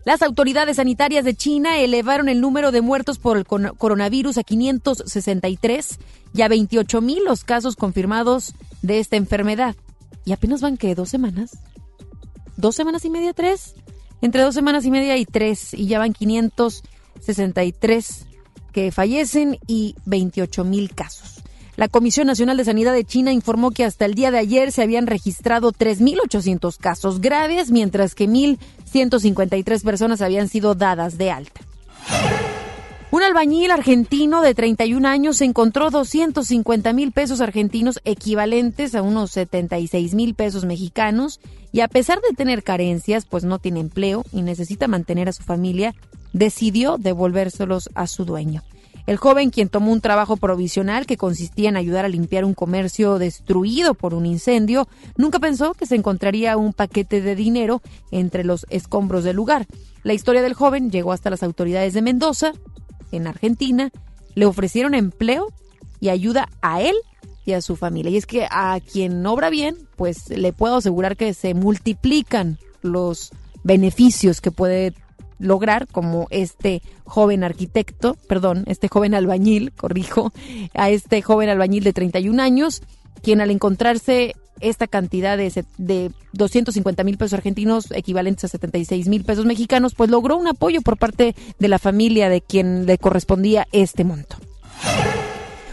Las 0.04 0.20
autoridades 0.20 0.76
sanitarias 0.76 1.24
de 1.24 1.34
China 1.34 1.78
elevaron 1.78 2.28
el 2.28 2.42
número 2.42 2.72
de 2.72 2.82
muertos 2.82 3.18
por 3.18 3.38
el 3.38 3.46
coronavirus 3.46 4.36
a 4.36 4.44
563 4.44 5.98
y 6.34 6.42
a 6.42 6.48
28 6.48 7.00
mil 7.00 7.24
los 7.24 7.44
casos 7.44 7.74
confirmados 7.74 8.52
de 8.82 8.98
esta 8.98 9.16
enfermedad. 9.16 9.74
Y 10.26 10.32
apenas 10.32 10.60
van 10.60 10.76
que 10.76 10.94
dos 10.94 11.08
semanas. 11.08 11.56
¿Dos 12.56 12.76
semanas 12.76 13.04
y 13.06 13.10
media, 13.10 13.32
tres? 13.32 13.74
Entre 14.20 14.42
dos 14.42 14.54
semanas 14.54 14.84
y 14.84 14.90
media 14.90 15.16
y 15.16 15.24
tres. 15.24 15.72
Y 15.72 15.86
ya 15.86 15.98
van 15.98 16.12
563 16.12 18.26
que 18.72 18.92
fallecen 18.92 19.58
y 19.66 19.96
28 20.04 20.64
mil 20.64 20.94
casos. 20.94 21.33
La 21.76 21.88
Comisión 21.88 22.28
Nacional 22.28 22.56
de 22.56 22.64
Sanidad 22.64 22.92
de 22.92 23.04
China 23.04 23.32
informó 23.32 23.72
que 23.72 23.84
hasta 23.84 24.04
el 24.04 24.14
día 24.14 24.30
de 24.30 24.38
ayer 24.38 24.70
se 24.70 24.82
habían 24.82 25.08
registrado 25.08 25.72
3.800 25.72 26.78
casos 26.78 27.20
graves, 27.20 27.72
mientras 27.72 28.14
que 28.14 28.28
1.153 28.28 29.82
personas 29.82 30.22
habían 30.22 30.48
sido 30.48 30.76
dadas 30.76 31.18
de 31.18 31.32
alta. 31.32 31.62
Un 33.10 33.22
albañil 33.22 33.70
argentino 33.70 34.42
de 34.42 34.54
31 34.54 35.06
años 35.06 35.40
encontró 35.40 35.90
250 35.90 36.92
mil 36.92 37.12
pesos 37.12 37.40
argentinos 37.40 38.00
equivalentes 38.04 38.94
a 38.94 39.02
unos 39.02 39.30
76 39.32 40.14
mil 40.14 40.34
pesos 40.34 40.64
mexicanos 40.64 41.40
y 41.70 41.80
a 41.80 41.88
pesar 41.88 42.20
de 42.20 42.34
tener 42.36 42.62
carencias, 42.62 43.24
pues 43.24 43.44
no 43.44 43.58
tiene 43.58 43.80
empleo 43.80 44.24
y 44.32 44.42
necesita 44.42 44.88
mantener 44.88 45.28
a 45.28 45.32
su 45.32 45.42
familia, 45.42 45.94
decidió 46.32 46.98
devolvérselos 46.98 47.88
a 47.94 48.06
su 48.06 48.24
dueño. 48.24 48.62
El 49.06 49.18
joven, 49.18 49.50
quien 49.50 49.68
tomó 49.68 49.92
un 49.92 50.00
trabajo 50.00 50.36
provisional 50.38 51.04
que 51.04 51.18
consistía 51.18 51.68
en 51.68 51.76
ayudar 51.76 52.04
a 52.06 52.08
limpiar 52.08 52.44
un 52.44 52.54
comercio 52.54 53.18
destruido 53.18 53.94
por 53.94 54.14
un 54.14 54.24
incendio, 54.24 54.88
nunca 55.16 55.38
pensó 55.38 55.74
que 55.74 55.86
se 55.86 55.94
encontraría 55.94 56.56
un 56.56 56.72
paquete 56.72 57.20
de 57.20 57.36
dinero 57.36 57.82
entre 58.10 58.44
los 58.44 58.66
escombros 58.70 59.24
del 59.24 59.36
lugar. 59.36 59.66
La 60.02 60.14
historia 60.14 60.42
del 60.42 60.54
joven 60.54 60.90
llegó 60.90 61.12
hasta 61.12 61.30
las 61.30 61.42
autoridades 61.42 61.92
de 61.92 62.02
Mendoza, 62.02 62.52
en 63.12 63.26
Argentina, 63.26 63.90
le 64.34 64.46
ofrecieron 64.46 64.94
empleo 64.94 65.48
y 66.00 66.08
ayuda 66.08 66.48
a 66.62 66.80
él 66.82 66.96
y 67.44 67.52
a 67.52 67.60
su 67.60 67.76
familia. 67.76 68.10
Y 68.10 68.16
es 68.16 68.26
que 68.26 68.46
a 68.50 68.80
quien 68.80 69.24
obra 69.26 69.50
bien, 69.50 69.76
pues 69.96 70.28
le 70.30 70.52
puedo 70.52 70.76
asegurar 70.76 71.16
que 71.16 71.34
se 71.34 71.54
multiplican 71.54 72.58
los 72.82 73.30
beneficios 73.62 74.40
que 74.40 74.50
puede 74.50 74.94
lograr, 75.38 75.86
como 75.86 76.26
este 76.30 76.82
joven 77.04 77.44
arquitecto, 77.44 78.16
perdón, 78.28 78.64
este 78.66 78.88
joven 78.88 79.14
albañil, 79.14 79.72
corrijo, 79.72 80.32
a 80.74 80.90
este 80.90 81.22
joven 81.22 81.48
albañil 81.48 81.84
de 81.84 81.92
31 81.92 82.42
años, 82.42 82.82
quien 83.22 83.40
al 83.40 83.50
encontrarse 83.50 84.34
esta 84.60 84.86
cantidad 84.86 85.36
de, 85.36 85.64
de 85.78 86.10
250 86.32 87.04
mil 87.04 87.18
pesos 87.18 87.34
argentinos 87.34 87.90
equivalentes 87.90 88.44
a 88.44 88.48
76 88.48 89.08
mil 89.08 89.24
pesos 89.24 89.46
mexicanos, 89.46 89.94
pues 89.94 90.10
logró 90.10 90.36
un 90.36 90.48
apoyo 90.48 90.80
por 90.80 90.96
parte 90.96 91.34
de 91.58 91.68
la 91.68 91.78
familia 91.78 92.28
de 92.28 92.40
quien 92.40 92.86
le 92.86 92.98
correspondía 92.98 93.66
este 93.72 94.04
monto. 94.04 94.36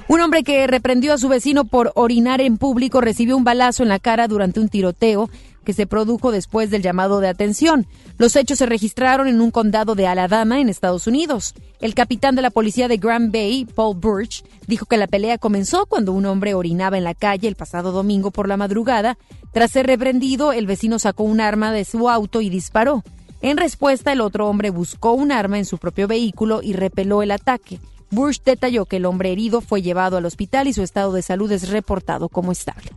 Un 0.07 0.19
hombre 0.19 0.43
que 0.43 0.67
reprendió 0.67 1.13
a 1.13 1.17
su 1.17 1.29
vecino 1.29 1.63
por 1.63 1.93
orinar 1.95 2.41
en 2.41 2.57
público 2.57 2.99
recibió 2.99 3.37
un 3.37 3.45
balazo 3.45 3.83
en 3.83 3.89
la 3.89 3.97
cara 3.97 4.27
durante 4.27 4.59
un 4.59 4.67
tiroteo 4.67 5.29
que 5.63 5.73
se 5.73 5.87
produjo 5.87 6.31
después 6.31 6.69
del 6.69 6.81
llamado 6.81 7.19
de 7.19 7.27
atención. 7.27 7.87
Los 8.17 8.35
hechos 8.35 8.59
se 8.59 8.65
registraron 8.65 9.27
en 9.27 9.41
un 9.41 9.51
condado 9.51 9.95
de 9.95 10.07
Alabama, 10.07 10.59
en 10.59 10.69
Estados 10.69 11.07
Unidos. 11.07 11.53
El 11.79 11.95
capitán 11.95 12.35
de 12.35 12.41
la 12.41 12.49
policía 12.49 12.87
de 12.87 12.97
Grand 12.97 13.31
Bay, 13.31 13.65
Paul 13.65 13.97
Burch, 13.97 14.43
dijo 14.67 14.85
que 14.85 14.97
la 14.97 15.07
pelea 15.07 15.37
comenzó 15.37 15.85
cuando 15.85 16.13
un 16.13 16.25
hombre 16.25 16.53
orinaba 16.53 16.97
en 16.97 17.03
la 17.03 17.15
calle 17.15 17.47
el 17.47 17.55
pasado 17.55 17.91
domingo 17.91 18.31
por 18.31 18.47
la 18.47 18.57
madrugada. 18.57 19.17
Tras 19.51 19.71
ser 19.71 19.87
reprendido, 19.87 20.53
el 20.53 20.67
vecino 20.67 20.99
sacó 20.99 21.23
un 21.23 21.41
arma 21.41 21.71
de 21.71 21.85
su 21.85 22.09
auto 22.09 22.41
y 22.41 22.49
disparó. 22.49 23.03
En 23.41 23.57
respuesta, 23.57 24.11
el 24.11 24.21
otro 24.21 24.47
hombre 24.47 24.69
buscó 24.69 25.13
un 25.13 25.31
arma 25.31 25.57
en 25.57 25.65
su 25.65 25.77
propio 25.77 26.07
vehículo 26.07 26.61
y 26.61 26.73
repeló 26.73 27.23
el 27.23 27.31
ataque. 27.31 27.79
Bush 28.11 28.39
detalló 28.45 28.85
que 28.85 28.97
el 28.97 29.05
hombre 29.05 29.31
herido 29.31 29.61
fue 29.61 29.81
llevado 29.81 30.17
al 30.17 30.25
hospital 30.25 30.67
y 30.67 30.73
su 30.73 30.83
estado 30.83 31.13
de 31.13 31.21
salud 31.21 31.51
es 31.51 31.69
reportado 31.69 32.29
como 32.29 32.51
estable. 32.51 32.91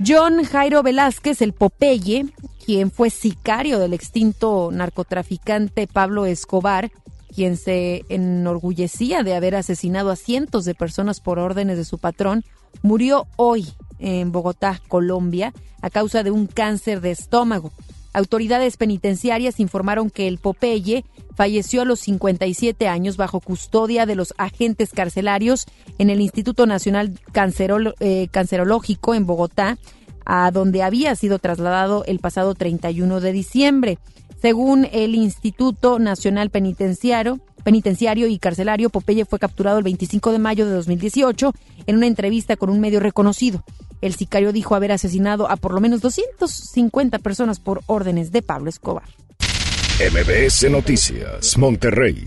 John 0.00 0.44
Jairo 0.44 0.82
Velázquez, 0.82 1.40
el 1.40 1.52
Popeye, 1.52 2.26
quien 2.64 2.90
fue 2.90 3.10
sicario 3.10 3.78
del 3.78 3.92
extinto 3.92 4.70
narcotraficante 4.72 5.86
Pablo 5.86 6.26
Escobar, 6.26 6.90
quien 7.34 7.56
se 7.56 8.04
enorgullecía 8.08 9.22
de 9.22 9.34
haber 9.34 9.54
asesinado 9.54 10.10
a 10.10 10.16
cientos 10.16 10.64
de 10.64 10.74
personas 10.74 11.20
por 11.20 11.38
órdenes 11.38 11.76
de 11.76 11.84
su 11.84 11.98
patrón, 11.98 12.44
murió 12.82 13.26
hoy 13.36 13.72
en 13.98 14.32
Bogotá, 14.32 14.80
Colombia, 14.88 15.52
a 15.80 15.90
causa 15.90 16.22
de 16.22 16.30
un 16.30 16.46
cáncer 16.46 17.00
de 17.00 17.12
estómago. 17.12 17.72
Autoridades 18.14 18.76
penitenciarias 18.76 19.58
informaron 19.58 20.08
que 20.08 20.28
el 20.28 20.38
Popeye 20.38 21.04
falleció 21.34 21.82
a 21.82 21.84
los 21.84 21.98
57 21.98 22.86
años 22.86 23.16
bajo 23.16 23.40
custodia 23.40 24.06
de 24.06 24.14
los 24.14 24.34
agentes 24.38 24.90
carcelarios 24.90 25.66
en 25.98 26.10
el 26.10 26.20
Instituto 26.20 26.64
Nacional 26.64 27.18
eh, 27.98 28.28
Cancerológico 28.30 29.14
en 29.16 29.26
Bogotá, 29.26 29.78
a 30.24 30.52
donde 30.52 30.84
había 30.84 31.16
sido 31.16 31.40
trasladado 31.40 32.04
el 32.06 32.20
pasado 32.20 32.54
31 32.54 33.20
de 33.20 33.32
diciembre. 33.32 33.98
Según 34.40 34.86
el 34.92 35.16
Instituto 35.16 35.98
Nacional 35.98 36.50
Penitenciario, 36.50 37.40
Penitenciario 37.64 38.28
y 38.28 38.38
Carcelario, 38.38 38.90
Popeye 38.90 39.24
fue 39.24 39.38
capturado 39.38 39.78
el 39.78 39.84
25 39.84 40.32
de 40.32 40.38
mayo 40.38 40.66
de 40.66 40.72
2018 40.72 41.52
en 41.86 41.96
una 41.96 42.06
entrevista 42.06 42.56
con 42.56 42.70
un 42.70 42.78
medio 42.78 43.00
reconocido. 43.00 43.64
El 44.02 44.14
sicario 44.14 44.52
dijo 44.52 44.74
haber 44.74 44.92
asesinado 44.92 45.50
a 45.50 45.56
por 45.56 45.72
lo 45.72 45.80
menos 45.80 46.02
250 46.02 47.18
personas 47.20 47.58
por 47.58 47.80
órdenes 47.86 48.30
de 48.32 48.42
Pablo 48.42 48.68
Escobar. 48.68 49.08
MBS 49.98 50.70
Noticias, 50.70 51.56
Monterrey. 51.56 52.26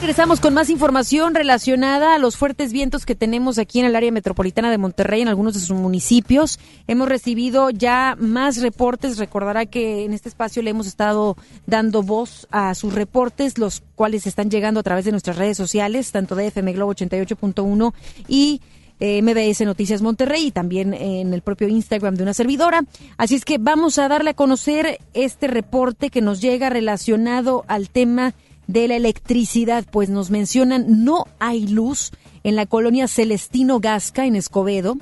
Regresamos 0.00 0.40
con 0.40 0.54
más 0.54 0.70
información 0.70 1.34
relacionada 1.34 2.14
a 2.14 2.18
los 2.18 2.38
fuertes 2.38 2.72
vientos 2.72 3.04
que 3.04 3.14
tenemos 3.14 3.58
aquí 3.58 3.80
en 3.80 3.84
el 3.84 3.94
área 3.94 4.10
metropolitana 4.10 4.70
de 4.70 4.78
Monterrey, 4.78 5.20
en 5.20 5.28
algunos 5.28 5.52
de 5.52 5.60
sus 5.60 5.76
municipios. 5.76 6.58
Hemos 6.86 7.06
recibido 7.06 7.68
ya 7.68 8.16
más 8.18 8.62
reportes. 8.62 9.18
Recordará 9.18 9.66
que 9.66 10.06
en 10.06 10.14
este 10.14 10.30
espacio 10.30 10.62
le 10.62 10.70
hemos 10.70 10.86
estado 10.86 11.36
dando 11.66 12.02
voz 12.02 12.48
a 12.50 12.74
sus 12.74 12.94
reportes, 12.94 13.58
los 13.58 13.82
cuales 13.94 14.26
están 14.26 14.50
llegando 14.50 14.80
a 14.80 14.82
través 14.82 15.04
de 15.04 15.10
nuestras 15.10 15.36
redes 15.36 15.58
sociales, 15.58 16.12
tanto 16.12 16.34
de 16.34 16.46
FM 16.46 16.72
Globo 16.72 16.94
88.1 16.94 17.92
y 18.26 18.62
eh, 19.00 19.20
MBS 19.20 19.60
Noticias 19.66 20.00
Monterrey 20.00 20.46
y 20.46 20.50
también 20.50 20.94
en 20.94 21.34
el 21.34 21.42
propio 21.42 21.68
Instagram 21.68 22.14
de 22.14 22.22
una 22.22 22.32
servidora. 22.32 22.84
Así 23.18 23.34
es 23.34 23.44
que 23.44 23.58
vamos 23.58 23.98
a 23.98 24.08
darle 24.08 24.30
a 24.30 24.34
conocer 24.34 24.98
este 25.12 25.46
reporte 25.46 26.08
que 26.08 26.22
nos 26.22 26.40
llega 26.40 26.70
relacionado 26.70 27.66
al 27.68 27.90
tema 27.90 28.32
de 28.72 28.86
la 28.88 28.96
electricidad, 28.96 29.84
pues 29.90 30.08
nos 30.10 30.30
mencionan 30.30 31.04
no 31.04 31.26
hay 31.38 31.66
luz 31.66 32.12
en 32.44 32.56
la 32.56 32.66
colonia 32.66 33.08
Celestino 33.08 33.80
Gasca 33.80 34.26
en 34.26 34.36
Escobedo, 34.36 34.96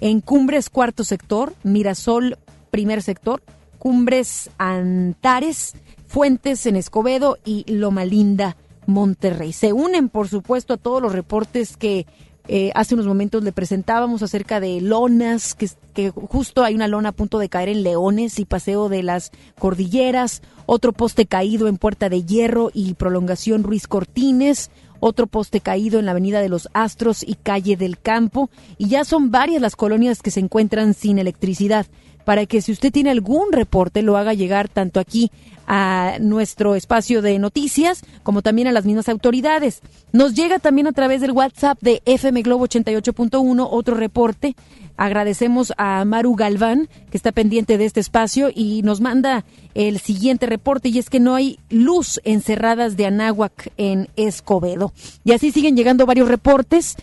en 0.00 0.20
Cumbres 0.20 0.70
cuarto 0.70 1.02
sector, 1.02 1.54
Mirasol 1.64 2.38
primer 2.70 3.02
sector, 3.02 3.42
Cumbres 3.78 4.50
Antares, 4.58 5.74
Fuentes 6.06 6.64
en 6.66 6.76
Escobedo 6.76 7.38
y 7.44 7.64
Loma 7.70 8.04
Linda 8.04 8.56
Monterrey. 8.86 9.52
Se 9.52 9.72
unen, 9.72 10.08
por 10.08 10.28
supuesto, 10.28 10.74
a 10.74 10.78
todos 10.78 11.02
los 11.02 11.12
reportes 11.12 11.76
que 11.76 12.06
eh, 12.48 12.72
hace 12.74 12.94
unos 12.94 13.06
momentos 13.06 13.44
le 13.44 13.52
presentábamos 13.52 14.22
acerca 14.22 14.58
de 14.58 14.80
lonas, 14.80 15.54
que, 15.54 15.68
que, 15.92 16.10
justo 16.10 16.64
hay 16.64 16.74
una 16.74 16.88
lona 16.88 17.10
a 17.10 17.12
punto 17.12 17.38
de 17.38 17.50
caer 17.50 17.68
en 17.68 17.82
Leones 17.82 18.38
y 18.38 18.46
Paseo 18.46 18.88
de 18.88 19.02
las 19.02 19.32
Cordilleras, 19.58 20.40
otro 20.64 20.92
poste 20.92 21.26
caído 21.26 21.68
en 21.68 21.76
Puerta 21.76 22.08
de 22.08 22.24
Hierro 22.24 22.70
y 22.72 22.94
Prolongación 22.94 23.64
Ruiz 23.64 23.86
Cortines, 23.86 24.70
otro 24.98 25.26
poste 25.26 25.60
caído 25.60 25.98
en 25.98 26.06
la 26.06 26.12
Avenida 26.12 26.40
de 26.40 26.48
los 26.48 26.70
Astros 26.72 27.22
y 27.22 27.34
Calle 27.34 27.76
del 27.76 27.98
Campo, 27.98 28.48
y 28.78 28.88
ya 28.88 29.04
son 29.04 29.30
varias 29.30 29.60
las 29.60 29.76
colonias 29.76 30.22
que 30.22 30.30
se 30.30 30.40
encuentran 30.40 30.94
sin 30.94 31.18
electricidad 31.18 31.86
para 32.28 32.44
que 32.44 32.60
si 32.60 32.72
usted 32.72 32.92
tiene 32.92 33.08
algún 33.08 33.52
reporte 33.52 34.02
lo 34.02 34.18
haga 34.18 34.34
llegar 34.34 34.68
tanto 34.68 35.00
aquí 35.00 35.30
a 35.66 36.18
nuestro 36.20 36.74
espacio 36.74 37.22
de 37.22 37.38
noticias, 37.38 38.02
como 38.22 38.42
también 38.42 38.68
a 38.68 38.72
las 38.72 38.84
mismas 38.84 39.08
autoridades. 39.08 39.80
Nos 40.12 40.34
llega 40.34 40.58
también 40.58 40.86
a 40.88 40.92
través 40.92 41.22
del 41.22 41.32
WhatsApp 41.32 41.78
de 41.80 42.02
FM 42.04 42.42
Globo 42.42 42.66
88.1 42.66 43.66
otro 43.70 43.94
reporte. 43.94 44.56
Agradecemos 44.98 45.72
a 45.78 46.04
Maru 46.04 46.34
Galván, 46.34 46.90
que 47.10 47.16
está 47.16 47.32
pendiente 47.32 47.78
de 47.78 47.86
este 47.86 48.00
espacio, 48.00 48.50
y 48.54 48.82
nos 48.82 49.00
manda 49.00 49.46
el 49.72 49.98
siguiente 49.98 50.44
reporte, 50.44 50.90
y 50.90 50.98
es 50.98 51.08
que 51.08 51.20
no 51.20 51.34
hay 51.34 51.58
luz 51.70 52.20
en 52.24 52.42
cerradas 52.42 52.98
de 52.98 53.06
Anáhuac 53.06 53.72
en 53.78 54.08
Escobedo. 54.16 54.92
Y 55.24 55.32
así 55.32 55.50
siguen 55.50 55.76
llegando 55.76 56.04
varios 56.04 56.28
reportes 56.28 56.96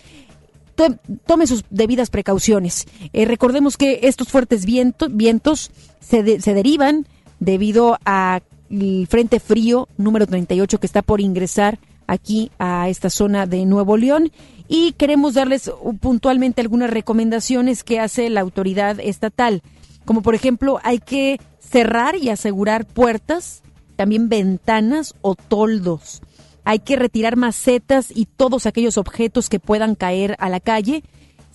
tome 1.26 1.47
sus 1.47 1.63
debidas 1.69 2.09
precauciones. 2.09 2.86
Eh, 3.13 3.26
recordemos 3.26 3.78
que 3.78 4.01
estos 4.03 4.30
fuertes 4.30 4.65
vientos 4.65 5.71
se, 5.99 6.41
se 6.41 6.53
derivan 6.53 7.07
debido 7.39 7.97
a 8.05 8.41
el 8.69 9.07
Frente 9.07 9.39
Frío 9.39 9.88
número 9.97 10.26
38 10.28 10.80
que 10.80 10.88
está 10.88 11.01
por 11.01 11.21
ingresar 11.21 11.80
aquí 12.07 12.51
a 12.59 12.89
esta 12.89 13.09
zona 13.09 13.45
de 13.45 13.65
Nuevo 13.65 13.97
León 13.97 14.32
y 14.67 14.93
queremos 14.93 15.36
darles 15.36 15.71
puntualmente 15.99 16.61
algunas 16.61 16.89
recomendaciones 16.89 17.84
que 17.84 17.99
hace 17.99 18.30
la 18.30 18.41
autoridad 18.41 18.99
estatal, 18.99 19.61
como 20.05 20.21
por 20.21 20.36
ejemplo 20.36 20.80
hay 20.84 20.99
que 20.99 21.39
cerrar 21.59 22.15
y 22.15 22.30
asegurar 22.30 22.86
puertas, 22.86 23.61
también 23.95 24.30
ventanas 24.30 25.15
o 25.21 25.36
toldos. 25.36 26.21
Hay 26.66 26.80
que 26.80 26.97
retirar 26.97 27.38
macetas 27.38 28.11
y 28.13 28.26
todos 28.26 28.66
aquellos 28.66 28.97
objetos 28.97 29.47
que 29.49 29.59
puedan 29.59 29.95
caer 29.95 30.36
a 30.39 30.49
la 30.49 30.59
calle 30.59 31.03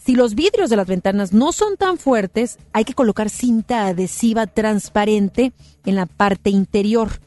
si 0.05 0.15
los 0.15 0.35
vidrios 0.35 0.71
de 0.71 0.77
las 0.77 0.87
ventanas 0.87 1.33
no 1.35 1.53
son 1.53 1.77
tan 1.77 1.99
fuertes, 1.99 2.59
hay 2.73 2.85
que 2.85 2.95
colocar 2.95 3.29
cinta 3.29 3.87
adhesiva 3.87 4.47
transparente 4.47 5.53
en 5.85 5.95
la 5.95 6.07
parte 6.07 6.49
interior. 6.49 7.21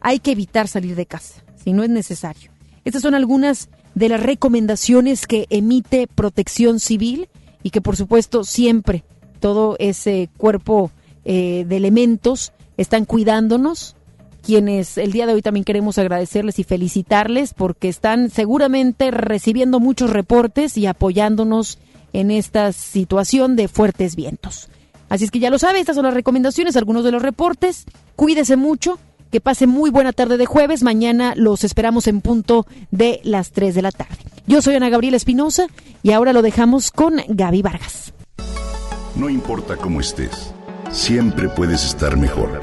Hay 0.00 0.18
que 0.18 0.32
evitar 0.32 0.66
salir 0.66 0.96
de 0.96 1.06
casa, 1.06 1.44
si 1.54 1.72
no 1.72 1.84
es 1.84 1.90
necesario. 1.90 2.50
Estas 2.84 3.02
son 3.02 3.14
algunas 3.14 3.68
de 3.94 4.08
las 4.08 4.20
recomendaciones 4.20 5.26
que 5.26 5.46
emite 5.50 6.08
Protección 6.08 6.80
Civil 6.80 7.28
y 7.62 7.70
que 7.70 7.80
por 7.80 7.96
supuesto 7.96 8.42
siempre 8.42 9.04
todo 9.38 9.76
ese 9.78 10.28
cuerpo 10.36 10.90
eh, 11.24 11.64
de 11.68 11.76
elementos 11.76 12.52
están 12.76 13.04
cuidándonos, 13.04 13.94
quienes 14.46 14.96
el 14.96 15.10
día 15.10 15.26
de 15.26 15.34
hoy 15.34 15.42
también 15.42 15.64
queremos 15.64 15.98
agradecerles 15.98 16.60
y 16.60 16.64
felicitarles 16.64 17.52
porque 17.52 17.88
están 17.88 18.30
seguramente 18.30 19.10
recibiendo 19.10 19.80
muchos 19.80 20.10
reportes 20.10 20.78
y 20.78 20.86
apoyándonos 20.86 21.80
en 22.12 22.30
esta 22.30 22.72
situación 22.72 23.56
de 23.56 23.66
fuertes 23.66 24.14
vientos. 24.14 24.68
Así 25.08 25.24
es 25.24 25.32
que 25.32 25.40
ya 25.40 25.50
lo 25.50 25.58
sabe, 25.58 25.80
estas 25.80 25.96
son 25.96 26.04
las 26.04 26.14
recomendaciones, 26.14 26.76
algunos 26.76 27.02
de 27.02 27.10
los 27.10 27.22
reportes. 27.22 27.86
Cuídese 28.14 28.54
mucho, 28.54 29.00
que 29.32 29.40
pase 29.40 29.66
muy 29.66 29.90
buena 29.90 30.12
tarde 30.12 30.36
de 30.36 30.46
jueves. 30.46 30.84
Mañana 30.84 31.34
los 31.34 31.64
esperamos 31.64 32.06
en 32.06 32.20
punto 32.20 32.66
de 32.92 33.20
las 33.24 33.50
3 33.50 33.74
de 33.74 33.82
la 33.82 33.90
tarde. 33.90 34.16
Yo 34.46 34.62
soy 34.62 34.76
Ana 34.76 34.90
Gabriela 34.90 35.16
Espinosa 35.16 35.66
y 36.04 36.12
ahora 36.12 36.32
lo 36.32 36.42
dejamos 36.42 36.92
con 36.92 37.16
Gaby 37.28 37.62
Vargas. 37.62 38.12
No 39.16 39.28
importa 39.28 39.76
cómo 39.76 40.00
estés, 40.00 40.52
siempre 40.92 41.48
puedes 41.48 41.84
estar 41.84 42.16
mejor. 42.16 42.60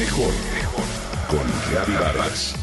Mejor. 0.00 0.32
Con 1.28 1.40
Gaby 1.74 1.92
Vargas. 1.92 2.54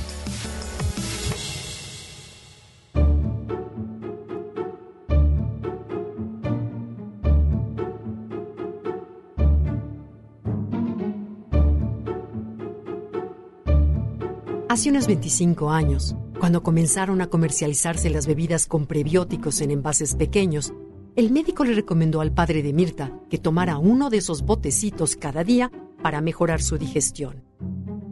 Hace 14.67 14.89
unos 14.89 15.05
25 15.05 15.69
años, 15.69 16.15
cuando 16.39 16.63
comenzaron 16.63 17.21
a 17.21 17.27
comercializarse 17.27 18.09
las 18.09 18.25
bebidas 18.25 18.65
con 18.65 18.87
prebióticos 18.87 19.61
en 19.61 19.69
envases 19.69 20.15
pequeños, 20.15 20.73
el 21.15 21.29
médico 21.29 21.65
le 21.65 21.75
recomendó 21.75 22.21
al 22.21 22.31
padre 22.31 22.63
de 22.63 22.73
Mirta 22.73 23.11
que 23.29 23.37
tomara 23.37 23.77
uno 23.77 24.09
de 24.09 24.17
esos 24.17 24.41
botecitos 24.41 25.15
cada 25.15 25.43
día 25.43 25.71
para 26.07 26.21
mejorar 26.21 26.61
su 26.61 26.77
digestión. 26.77 27.43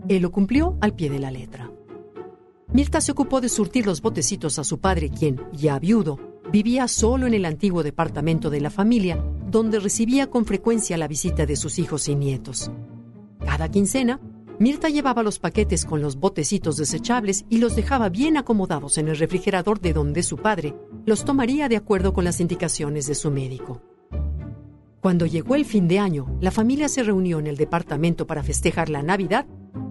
Él 0.09 0.21
lo 0.21 0.29
cumplió 0.29 0.77
al 0.81 0.93
pie 0.95 1.09
de 1.09 1.17
la 1.17 1.31
letra. 1.31 1.71
Mirta 2.73 2.99
se 2.99 3.13
ocupó 3.13 3.39
de 3.39 3.47
surtir 3.47 3.85
los 3.85 4.01
botecitos 4.01 4.59
a 4.59 4.65
su 4.65 4.81
padre, 4.81 5.09
quien, 5.09 5.41
ya 5.53 5.79
viudo, 5.79 6.19
vivía 6.51 6.89
solo 6.89 7.25
en 7.25 7.33
el 7.33 7.45
antiguo 7.45 7.83
departamento 7.83 8.49
de 8.49 8.59
la 8.59 8.69
familia, 8.69 9.25
donde 9.49 9.79
recibía 9.79 10.29
con 10.29 10.43
frecuencia 10.43 10.97
la 10.97 11.07
visita 11.07 11.45
de 11.45 11.55
sus 11.55 11.79
hijos 11.79 12.09
y 12.09 12.15
nietos. 12.15 12.69
Cada 13.39 13.71
quincena, 13.71 14.19
Mirta 14.59 14.89
llevaba 14.89 15.23
los 15.23 15.39
paquetes 15.39 15.85
con 15.85 16.01
los 16.01 16.17
botecitos 16.17 16.75
desechables 16.75 17.45
y 17.49 17.59
los 17.59 17.77
dejaba 17.77 18.09
bien 18.09 18.35
acomodados 18.35 18.97
en 18.97 19.07
el 19.07 19.17
refrigerador 19.17 19.79
de 19.79 19.93
donde 19.93 20.21
su 20.21 20.35
padre 20.35 20.75
los 21.05 21.23
tomaría 21.23 21.69
de 21.69 21.77
acuerdo 21.77 22.11
con 22.11 22.25
las 22.25 22.41
indicaciones 22.41 23.07
de 23.07 23.15
su 23.15 23.31
médico. 23.31 23.94
Cuando 25.05 25.27
llegó 25.27 25.53
el 25.53 25.65
fin 25.65 25.87
de 25.87 25.99
año, 25.99 26.35
la 26.41 26.49
familia 26.49 26.89
se 26.89 27.03
reunió 27.03 27.37
en 27.37 27.45
el 27.45 27.57
departamento 27.57 28.25
para 28.25 28.41
festejar 28.41 28.89
la 28.89 29.03
Navidad 29.03 29.45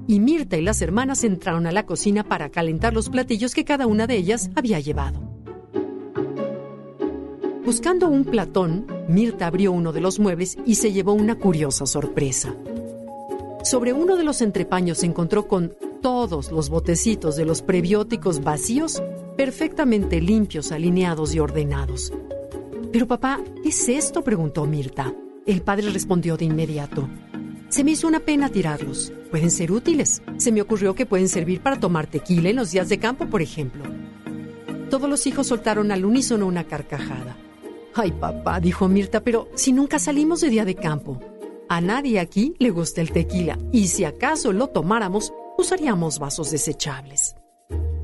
y 0.08 0.18
Mirta 0.18 0.56
y 0.56 0.62
las 0.62 0.82
hermanas 0.82 1.22
entraron 1.22 1.68
a 1.68 1.70
la 1.70 1.86
cocina 1.86 2.24
para 2.24 2.48
calentar 2.48 2.92
los 2.94 3.10
platillos 3.10 3.54
que 3.54 3.64
cada 3.64 3.86
una 3.86 4.08
de 4.08 4.16
ellas 4.16 4.50
había 4.56 4.80
llevado. 4.80 5.20
Buscando 7.64 8.08
un 8.08 8.24
platón, 8.24 8.88
Mirta 9.06 9.46
abrió 9.46 9.70
uno 9.70 9.92
de 9.92 10.00
los 10.00 10.18
muebles 10.18 10.58
y 10.66 10.74
se 10.74 10.92
llevó 10.92 11.12
una 11.12 11.36
curiosa 11.36 11.86
sorpresa. 11.86 12.52
Sobre 13.62 13.92
uno 13.92 14.16
de 14.16 14.24
los 14.24 14.42
entrepaños 14.42 14.98
se 14.98 15.06
encontró 15.06 15.46
con 15.46 15.74
todos 16.02 16.50
los 16.50 16.70
botecitos 16.70 17.36
de 17.36 17.44
los 17.44 17.62
prebióticos 17.62 18.42
vacíos, 18.42 19.00
perfectamente 19.36 20.20
limpios, 20.20 20.72
alineados 20.72 21.36
y 21.36 21.38
ordenados. 21.38 22.12
Pero 22.94 23.08
papá, 23.08 23.40
¿qué 23.60 23.70
es 23.70 23.88
esto? 23.88 24.22
preguntó 24.22 24.66
Mirta. 24.66 25.12
El 25.46 25.62
padre 25.62 25.90
respondió 25.90 26.36
de 26.36 26.44
inmediato. 26.44 27.08
Se 27.68 27.82
me 27.82 27.90
hizo 27.90 28.06
una 28.06 28.20
pena 28.20 28.50
tirarlos. 28.50 29.12
Pueden 29.32 29.50
ser 29.50 29.72
útiles. 29.72 30.22
Se 30.36 30.52
me 30.52 30.62
ocurrió 30.62 30.94
que 30.94 31.04
pueden 31.04 31.28
servir 31.28 31.60
para 31.60 31.80
tomar 31.80 32.06
tequila 32.06 32.50
en 32.50 32.54
los 32.54 32.70
días 32.70 32.88
de 32.88 33.00
campo, 33.00 33.26
por 33.26 33.42
ejemplo. 33.42 33.82
Todos 34.90 35.10
los 35.10 35.26
hijos 35.26 35.48
soltaron 35.48 35.90
al 35.90 36.04
unísono 36.04 36.46
una 36.46 36.68
carcajada. 36.68 37.36
Ay, 37.96 38.12
papá, 38.12 38.60
dijo 38.60 38.86
Mirta, 38.86 39.24
pero 39.24 39.48
si 39.56 39.72
nunca 39.72 39.98
salimos 39.98 40.40
de 40.40 40.50
día 40.50 40.64
de 40.64 40.76
campo. 40.76 41.18
A 41.68 41.80
nadie 41.80 42.20
aquí 42.20 42.54
le 42.60 42.70
gusta 42.70 43.00
el 43.00 43.10
tequila, 43.10 43.58
y 43.72 43.88
si 43.88 44.04
acaso 44.04 44.52
lo 44.52 44.68
tomáramos, 44.68 45.32
usaríamos 45.58 46.20
vasos 46.20 46.52
desechables. 46.52 47.34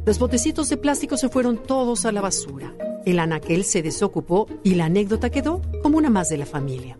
Los 0.04 0.18
botecitos 0.18 0.68
de 0.68 0.78
plástico 0.78 1.16
se 1.16 1.28
fueron 1.28 1.62
todos 1.62 2.06
a 2.06 2.10
la 2.10 2.22
basura. 2.22 2.74
El 3.04 3.18
anaquel 3.18 3.64
se 3.64 3.82
desocupó 3.82 4.46
y 4.62 4.74
la 4.74 4.86
anécdota 4.86 5.30
quedó 5.30 5.62
como 5.82 5.98
una 5.98 6.10
más 6.10 6.28
de 6.28 6.38
la 6.38 6.46
familia. 6.46 6.98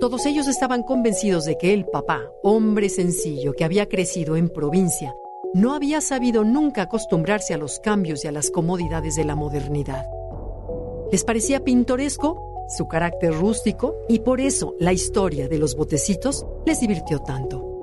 Todos 0.00 0.24
ellos 0.26 0.46
estaban 0.46 0.82
convencidos 0.82 1.46
de 1.46 1.58
que 1.58 1.72
el 1.72 1.86
papá, 1.86 2.30
hombre 2.42 2.88
sencillo 2.88 3.54
que 3.54 3.64
había 3.64 3.88
crecido 3.88 4.36
en 4.36 4.48
provincia, 4.48 5.14
no 5.54 5.74
había 5.74 6.00
sabido 6.00 6.44
nunca 6.44 6.82
acostumbrarse 6.82 7.54
a 7.54 7.58
los 7.58 7.80
cambios 7.80 8.24
y 8.24 8.28
a 8.28 8.32
las 8.32 8.50
comodidades 8.50 9.16
de 9.16 9.24
la 9.24 9.34
modernidad. 9.34 10.06
Les 11.10 11.24
parecía 11.24 11.64
pintoresco 11.64 12.66
su 12.68 12.88
carácter 12.88 13.34
rústico 13.34 13.96
y 14.08 14.20
por 14.20 14.40
eso 14.40 14.74
la 14.78 14.92
historia 14.92 15.48
de 15.48 15.58
los 15.58 15.76
botecitos 15.76 16.46
les 16.66 16.80
divirtió 16.80 17.20
tanto. 17.20 17.75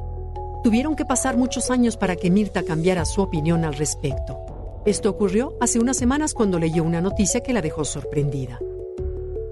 Tuvieron 0.63 0.95
que 0.95 1.03
pasar 1.03 1.35
muchos 1.35 1.69
años 1.69 1.97
para 1.97 2.15
que 2.15 2.31
Mirta 2.31 2.63
cambiara 2.63 3.03
su 3.03 3.21
opinión 3.21 3.65
al 3.65 3.73
respecto. 3.73 4.81
Esto 4.85 5.09
ocurrió 5.09 5.57
hace 5.59 5.77
unas 5.77 5.97
semanas 5.97 6.33
cuando 6.33 6.57
leyó 6.57 6.83
una 6.83 7.01
noticia 7.01 7.41
que 7.41 7.51
la 7.51 7.61
dejó 7.61 7.83
sorprendida. 7.83 8.59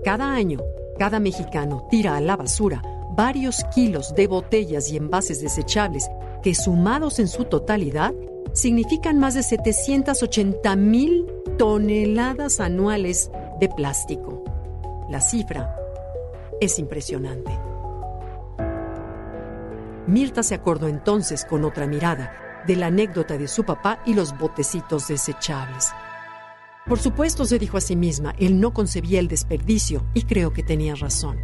Cada 0.06 0.34
año, 0.34 0.60
cada 0.98 1.20
mexicano 1.20 1.86
tira 1.92 2.16
a 2.16 2.22
la 2.22 2.38
basura 2.38 2.82
varios 3.14 3.66
kilos 3.76 4.16
de 4.16 4.28
botellas 4.28 4.90
y 4.90 4.96
envases 4.96 5.42
desechables 5.42 6.10
que 6.42 6.56
sumados 6.56 7.20
en 7.20 7.28
su 7.28 7.44
totalidad 7.44 8.14
significan 8.54 9.20
más 9.20 9.34
de 9.34 9.44
780 9.44 10.76
mil 10.78 11.26
toneladas 11.58 12.62
anuales 12.62 13.30
de 13.60 13.68
plástico. 13.68 14.44
La 15.10 15.20
cifra 15.20 15.76
es 16.62 16.80
impresionante. 16.80 17.52
Mirta 20.12 20.44
se 20.44 20.56
acordó 20.56 20.90
entonces 20.90 21.46
con 21.46 21.64
otra 21.64 21.88
mirada 21.88 22.64
de 22.68 22.76
la 22.76 22.88
anécdota 22.88 23.38
de 23.38 23.48
su 23.48 23.64
papá 23.64 24.04
y 24.06 24.14
los 24.14 24.38
botecitos 24.38 25.08
desechables. 25.08 25.94
Por 26.86 27.00
supuesto, 27.00 27.46
se 27.46 27.58
dijo 27.58 27.78
a 27.78 27.82
sí 27.82 27.96
misma, 27.96 28.36
él 28.38 28.60
no 28.60 28.74
concebía 28.74 29.22
el 29.22 29.30
desperdicio 29.30 30.06
y 30.14 30.24
creo 30.24 30.52
que 30.52 30.64
tenía 30.64 30.96
razón. 30.96 31.40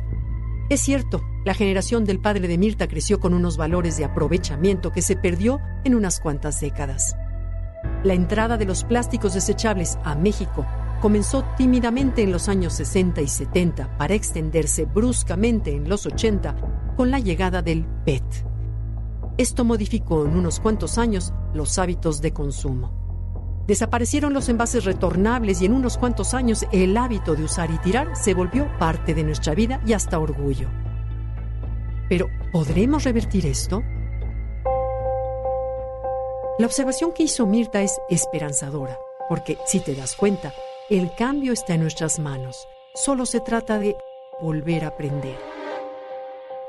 Es 0.70 0.82
cierto, 0.82 1.22
la 1.46 1.54
generación 1.54 2.04
del 2.04 2.20
padre 2.20 2.50
de 2.50 2.58
Mirta 2.58 2.90
creció 2.90 3.22
con 3.22 3.34
unos 3.34 3.56
valores 3.56 3.96
de 3.96 4.04
aprovechamiento 4.04 4.92
que 4.92 5.02
se 5.02 5.16
perdió 5.16 5.62
en 5.86 5.96
unas 5.96 6.20
cuantas 6.20 6.60
décadas. 6.60 7.16
La 8.04 8.16
entrada 8.16 8.58
de 8.58 8.66
los 8.66 8.84
plásticos 8.84 9.34
desechables 9.34 9.98
a 10.04 10.14
México 10.16 10.66
comenzó 11.02 11.46
tímidamente 11.56 12.22
en 12.22 12.34
los 12.34 12.50
años 12.50 12.74
60 12.74 13.22
y 13.22 13.28
70 13.30 13.98
para 13.98 14.14
extenderse 14.14 14.84
bruscamente 14.84 15.72
en 15.72 15.88
los 15.88 16.06
80 16.06 16.56
con 16.98 17.12
la 17.12 17.20
llegada 17.20 17.62
del 17.62 17.86
PET. 18.04 18.57
Esto 19.38 19.64
modificó 19.64 20.26
en 20.26 20.36
unos 20.36 20.60
cuantos 20.60 20.98
años 20.98 21.32
los 21.54 21.78
hábitos 21.78 22.22
de 22.22 22.34
consumo. 22.34 22.92
Desaparecieron 23.68 24.34
los 24.34 24.50
envases 24.50 24.84
retornables 24.84 25.62
y 25.62 25.66
en 25.66 25.74
unos 25.74 25.98
cuantos 25.98 26.34
años 26.34 26.66
el 26.72 26.98
hábito 26.98 27.36
de 27.36 27.44
usar 27.44 27.70
y 27.70 27.78
tirar 27.78 28.16
se 28.16 28.34
volvió 28.34 28.68
parte 28.80 29.14
de 29.14 29.24
nuestra 29.24 29.54
vida 29.54 29.80
y 29.86 29.94
hasta 29.94 30.18
orgullo. 30.18 30.70
Pero, 32.10 32.30
¿podremos 32.52 33.04
revertir 33.04 33.46
esto? 33.46 33.84
La 36.58 36.66
observación 36.66 37.12
que 37.12 37.24
hizo 37.24 37.46
Mirta 37.46 37.84
es 37.84 38.00
esperanzadora, 38.10 38.98
porque 39.30 39.60
si 39.68 39.82
te 39.82 39.94
das 39.94 40.16
cuenta, 40.16 40.52
el 40.90 41.14
cambio 41.16 41.54
está 41.54 41.76
en 41.76 41.82
nuestras 41.82 42.18
manos. 42.18 42.68
Solo 42.96 43.28
se 43.28 43.42
trata 43.42 43.78
de 43.78 43.96
volver 44.42 44.86
a 44.86 44.88
aprender. 44.88 45.38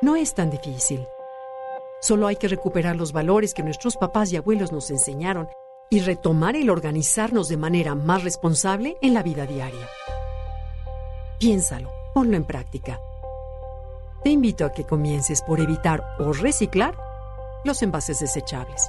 No 0.03 0.17
es 0.17 0.35
tan 0.35 0.51
difícil. 0.51 1.07
Solo 2.01 2.27
hay 2.27 2.37
que 2.37 2.49
recuperar 2.49 2.97
los 2.97 3.13
valores 3.13 3.55
que 3.55 3.63
nuestros 3.63 3.97
papás 3.97 4.33
y 4.33 4.37
abuelos 4.37 4.73
nos 4.73 4.91
enseñaron 4.91 5.49
y 5.91 6.01
retomar 6.01 6.55
el 6.55 6.71
organizarnos 6.71 7.49
de 7.49 7.57
manera 7.57 7.95
más 7.95 8.23
responsable 8.23 8.97
en 9.01 9.15
la 9.15 9.23
vida 9.23 9.47
diaria. 9.47 9.89
Piénsalo, 11.39 11.91
ponlo 12.15 12.37
en 12.37 12.45
práctica. 12.45 13.01
Te 14.23 14.31
invito 14.31 14.65
a 14.65 14.73
que 14.73 14.85
comiences 14.85 15.43
por 15.43 15.61
evitar 15.61 16.05
o 16.19 16.33
reciclar 16.33 16.97
los 17.65 17.83
envases 17.83 18.21
desechables. 18.21 18.89